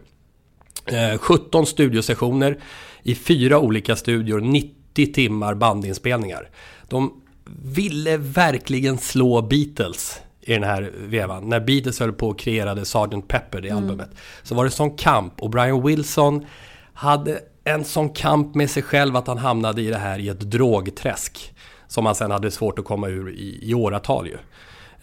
Eh, 0.87 1.19
17 1.19 1.67
studiosessioner 1.67 2.59
i 3.03 3.15
fyra 3.15 3.59
olika 3.59 3.97
studior, 3.97 4.41
90 4.41 5.13
timmar 5.15 5.55
bandinspelningar. 5.55 6.51
De 6.89 7.23
ville 7.65 8.17
verkligen 8.17 8.99
slå 8.99 9.43
Beatles 9.43 10.21
i 10.41 10.53
den 10.53 10.63
här 10.63 10.93
vevan. 10.99 11.49
När 11.49 11.61
Beatles 11.61 12.01
höll 12.01 12.13
på 12.13 12.29
och 12.29 12.39
kreerade 12.39 12.85
Sgt. 12.85 13.29
Pepper, 13.29 13.61
det 13.61 13.71
albumet. 13.71 14.11
Så 14.43 14.55
var 14.55 14.65
det 14.65 14.71
sån 14.71 14.97
kamp 14.97 15.43
och 15.43 15.51
Brian 15.51 15.83
Wilson 15.83 16.47
hade 16.93 17.41
en 17.65 17.85
sån 17.85 18.09
kamp 18.09 18.55
med 18.55 18.71
sig 18.71 18.83
själv 18.83 19.17
att 19.17 19.27
han 19.27 19.39
hamnade 19.39 19.83
i 19.83 19.87
det 19.87 19.99
här 19.99 20.19
i 20.19 20.29
ett 20.29 20.41
drogträsk. 20.41 21.55
Som 21.89 22.07
han 22.07 22.15
sen 22.15 22.31
hade 22.31 22.51
svårt 22.51 22.79
att 22.79 22.85
komma 22.85 23.09
ur 23.09 23.31
i, 23.31 23.59
i 23.63 23.75
åratal 23.75 24.27
ju. 24.27 24.37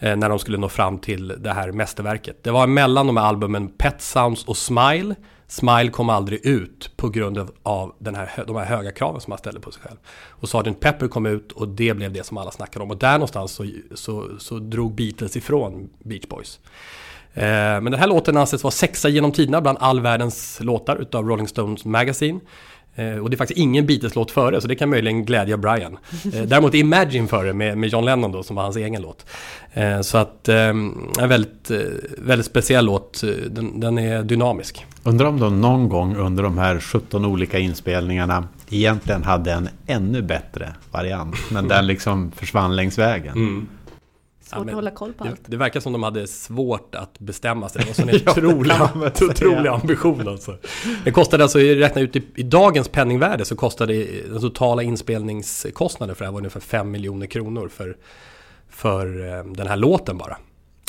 Eh, 0.04 0.16
när 0.16 0.28
de 0.28 0.38
skulle 0.38 0.58
nå 0.58 0.68
fram 0.68 0.98
till 0.98 1.28
det 1.38 1.52
här 1.52 1.72
mästerverket. 1.72 2.44
Det 2.44 2.50
var 2.50 2.66
mellan 2.66 3.06
de 3.06 3.16
här 3.16 3.24
albumen 3.24 3.68
Pet 3.68 4.02
Sounds 4.02 4.44
och 4.44 4.56
Smile. 4.56 5.14
Smile 5.46 5.90
kom 5.90 6.10
aldrig 6.10 6.46
ut 6.46 6.90
på 6.96 7.08
grund 7.08 7.50
av 7.62 7.94
den 7.98 8.14
här, 8.14 8.44
de 8.46 8.56
här 8.56 8.64
höga 8.64 8.92
kraven 8.92 9.20
som 9.20 9.30
han 9.30 9.38
ställde 9.38 9.60
på 9.60 9.70
sig 9.70 9.82
själv. 9.82 9.96
Och 10.28 10.48
Sgt. 10.48 10.80
Pepper 10.80 11.08
kom 11.08 11.26
ut 11.26 11.52
och 11.52 11.68
det 11.68 11.94
blev 11.94 12.12
det 12.12 12.26
som 12.26 12.38
alla 12.38 12.50
snackade 12.50 12.82
om. 12.82 12.90
Och 12.90 12.98
där 12.98 13.12
någonstans 13.12 13.52
så, 13.52 13.66
så, 13.94 14.38
så 14.38 14.58
drog 14.58 14.94
Beatles 14.94 15.36
ifrån 15.36 15.88
Beach 16.04 16.26
Boys. 16.28 16.60
Eh, 17.34 17.42
men 17.44 17.84
den 17.84 18.00
här 18.00 18.06
låten 18.06 18.36
anses 18.36 18.62
vara 18.64 18.72
sexa 18.72 19.08
genom 19.08 19.32
tiderna 19.32 19.60
bland 19.60 19.78
all 19.80 20.00
världens 20.00 20.60
låtar 20.60 20.96
utav 20.96 21.28
Rolling 21.28 21.48
Stones 21.48 21.84
Magazine. 21.84 22.40
Eh, 22.94 23.18
och 23.18 23.30
det 23.30 23.34
är 23.34 23.38
faktiskt 23.38 23.60
ingen 23.60 23.86
Beatles-låt 23.86 24.30
före, 24.30 24.60
så 24.60 24.68
det 24.68 24.74
kan 24.74 24.90
möjligen 24.90 25.24
glädja 25.24 25.56
Brian. 25.56 25.98
Eh, 26.32 26.42
däremot 26.46 26.74
är 26.74 26.78
Imagine 26.78 27.28
före 27.28 27.52
med, 27.52 27.78
med 27.78 27.88
John 27.88 28.04
Lennon 28.04 28.32
då, 28.32 28.42
som 28.42 28.56
var 28.56 28.62
hans 28.62 28.76
egen 28.76 29.02
låt. 29.02 29.26
Eh, 29.72 30.00
så 30.00 30.18
att, 30.18 30.48
eh, 30.48 30.56
en 30.56 31.28
väldigt, 31.28 31.70
väldigt 32.18 32.46
speciell 32.46 32.84
låt. 32.84 33.22
Den, 33.50 33.80
den, 33.80 33.98
är 33.98 34.22
dynamisk. 34.22 34.86
Undrar 35.02 35.26
om 35.26 35.40
de 35.40 35.60
någon 35.60 35.88
gång 35.88 36.16
under 36.16 36.42
de 36.42 36.58
här 36.58 36.80
17 36.80 37.24
olika 37.24 37.58
inspelningarna 37.58 38.48
egentligen 38.70 39.22
hade 39.22 39.52
en 39.52 39.68
ännu 39.86 40.22
bättre 40.22 40.74
variant. 40.90 41.36
Men 41.50 41.68
den 41.68 41.86
liksom 41.94 42.32
försvann 42.36 42.76
längs 42.76 42.98
vägen. 42.98 43.32
Mm. 43.32 43.66
Svårt 44.44 44.58
ja, 44.58 44.68
att 44.68 44.74
hålla 44.74 44.90
koll 44.90 45.12
på 45.12 45.24
det, 45.24 45.30
allt. 45.30 45.40
Det 45.46 45.56
verkar 45.56 45.80
som 45.80 45.92
de 45.92 46.02
hade 46.02 46.26
svårt 46.26 46.94
att 46.94 47.18
bestämma 47.18 47.68
sig. 47.68 47.82
Det 47.96 47.98
var 47.98 48.08
en 48.14 48.28
otrolig, 48.28 48.76
otrolig 49.30 49.70
ambition 49.70 50.28
alltså. 50.28 50.56
Det 51.04 51.10
kostade 51.10 51.42
alltså, 51.42 51.58
räkna 51.58 52.00
ut 52.00 52.16
i, 52.16 52.22
i, 52.34 52.42
dagens 52.42 52.88
penningvärde 52.88 53.44
så 53.44 53.56
kostade 53.56 54.04
den 54.04 54.40
totala 54.40 54.82
inspelningskostnaden 54.82 56.16
för 56.16 56.24
det 56.24 56.26
här 56.26 56.32
var 56.32 56.40
ungefär 56.40 56.60
5 56.60 56.90
miljoner 56.90 57.26
kronor 57.26 57.68
för, 57.68 57.96
för 58.68 59.28
eh, 59.28 59.44
den 59.44 59.66
här 59.66 59.76
låten 59.76 60.18
bara. 60.18 60.36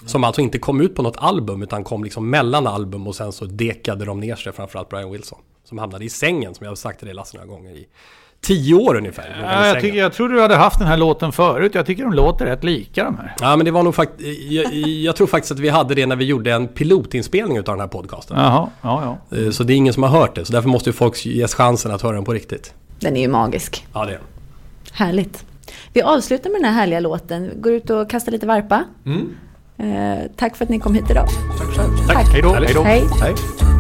Som 0.06 0.24
alltså 0.24 0.42
inte 0.42 0.60
kom 0.60 0.82
ut 0.82 0.96
på 0.96 1.02
något 1.02 1.18
album 1.18 1.64
utan 1.64 1.84
kom 1.84 2.04
liksom 2.04 2.30
mellan 2.30 2.68
album 2.68 3.08
och 3.08 3.16
sen 3.16 3.32
så 3.32 3.46
dekade 3.46 4.06
de 4.06 4.20
ner 4.20 4.36
sig 4.36 4.54
framförallt 4.54 4.90
Brian 4.90 5.12
Wilson. 5.12 5.40
Som 5.64 5.78
hamnade 5.78 6.06
i 6.06 6.10
sängen 6.10 6.56
som 6.56 6.64
jag 6.64 6.72
har 6.72 6.76
sagt 6.76 7.00
till 7.00 7.06
dig 7.06 7.16
Lasse 7.16 7.38
några 7.38 7.48
gånger 7.48 7.72
i 7.72 7.88
tio 8.46 8.74
år 8.74 8.96
ungefär. 8.96 9.38
Ja, 9.42 9.68
jag, 9.68 9.82
tycker, 9.82 9.98
jag 9.98 10.14
tror 10.14 10.30
du 10.30 10.42
hade 10.42 10.56
haft 10.56 10.80
den 10.80 10.88
här 10.88 10.98
låten 10.98 11.32
förut. 11.32 11.76
Jag 11.76 11.86
tycker 11.86 12.04
de 12.04 12.14
låter 12.14 12.46
rätt 12.46 12.64
lika 12.64 13.04
de 13.04 13.18
här. 13.18 13.36
Ja, 13.42 13.56
men 13.56 13.66
det 13.66 13.72
var 13.72 13.84
nog 13.84 13.96
faktiskt... 13.96 14.52
Jag, 14.52 14.74
jag, 14.74 15.16
tror 15.16 15.28
faktiskt 15.28 15.52
att 15.52 15.60
vi 15.60 15.70
hade 15.70 15.96
det 15.96 16.06
när 16.06 16.16
vi 16.16 16.26
gjorde 16.26 16.52
en 16.52 16.68
pilotinspelning 16.68 17.58
av 17.58 17.64
den 17.64 17.80
här 17.80 17.88
podcasten. 17.88 18.38
Jaha, 18.38 18.70
ja, 18.82 19.18
ja. 19.30 19.38
Eh, 19.38 19.50
så 19.52 19.64
det 19.64 19.74
är 19.74 19.76
ingen 19.76 19.94
som 19.94 20.04
har 20.04 20.10
hört 20.10 20.36
det. 20.36 20.46
Så 20.46 20.54
därför 20.54 20.70
måste 20.70 20.90
ju 20.90 20.94
folk 20.94 21.26
ges 21.26 21.54
chansen 21.54 21.92
att 21.92 22.02
höra 22.02 22.16
den 22.16 22.26
på 22.26 22.34
riktigt. 22.34 22.74
Den 23.00 23.18
är 23.18 23.22
ju 23.22 23.28
magisk. 23.28 23.88
Ja, 23.94 24.06
det 24.06 24.12
är 24.12 24.20
Härligt. 24.92 25.46
Vi 25.94 26.02
avslutar 26.02 26.50
med 26.50 26.62
den 26.62 26.66
här 26.66 26.80
härliga 26.80 27.00
låten. 27.00 27.52
Går 27.56 27.74
ut 27.74 27.90
och 27.90 28.10
kastar 28.10 28.32
lite 28.32 28.48
varpa. 28.48 28.84
Mm. 29.06 29.36
Eh, 29.78 30.24
tack 30.36 30.56
för 30.56 30.66
att 30.66 30.70
ni 30.70 30.80
kom 30.80 30.96
hit 30.96 31.10
idag. 31.10 31.28
Tack 31.58 31.68
själv. 31.68 31.98
Tack. 32.08 32.18
tack. 32.18 32.34
Hej 32.34 32.42
då. 32.42 32.54
Hej. 32.54 32.84
Hej. 32.84 33.04
Hej. 33.22 33.75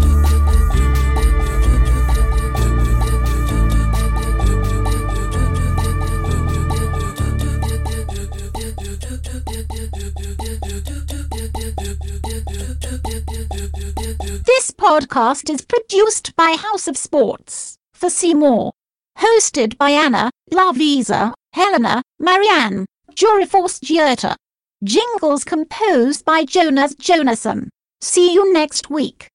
This 14.43 14.69
podcast 14.71 15.49
is 15.49 15.61
produced 15.61 16.35
by 16.35 16.57
House 16.59 16.89
of 16.89 16.97
Sports 16.97 17.77
for 17.93 18.09
Seymour. 18.09 18.73
Hosted 19.17 19.77
by 19.77 19.91
Anna, 19.91 20.29
Lavisa, 20.51 21.33
Helena, 21.53 22.01
Marianne, 22.19 22.85
Juriforce 23.13 23.79
Giota. 23.79 24.35
Jingles 24.83 25.45
composed 25.45 26.25
by 26.25 26.43
Jonas 26.43 26.95
Jonasson. 26.95 27.69
See 28.01 28.33
you 28.33 28.51
next 28.51 28.89
week. 28.89 29.27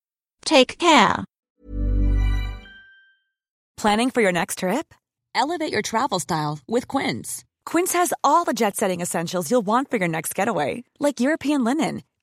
Take 0.44 0.76
care. 0.76 1.24
Planning 3.78 4.10
for 4.10 4.20
your 4.20 4.32
next 4.32 4.58
trip? 4.58 4.92
Elevate 5.34 5.72
your 5.72 5.82
travel 5.82 6.20
style 6.20 6.58
with 6.68 6.88
Quince. 6.88 7.42
Quince 7.64 7.94
has 7.94 8.12
all 8.22 8.44
the 8.44 8.52
jet 8.52 8.76
setting 8.76 9.00
essentials 9.00 9.50
you'll 9.50 9.62
want 9.62 9.90
for 9.90 9.96
your 9.96 10.08
next 10.08 10.34
getaway, 10.34 10.84
like 10.98 11.20
European 11.20 11.64
linen 11.64 12.02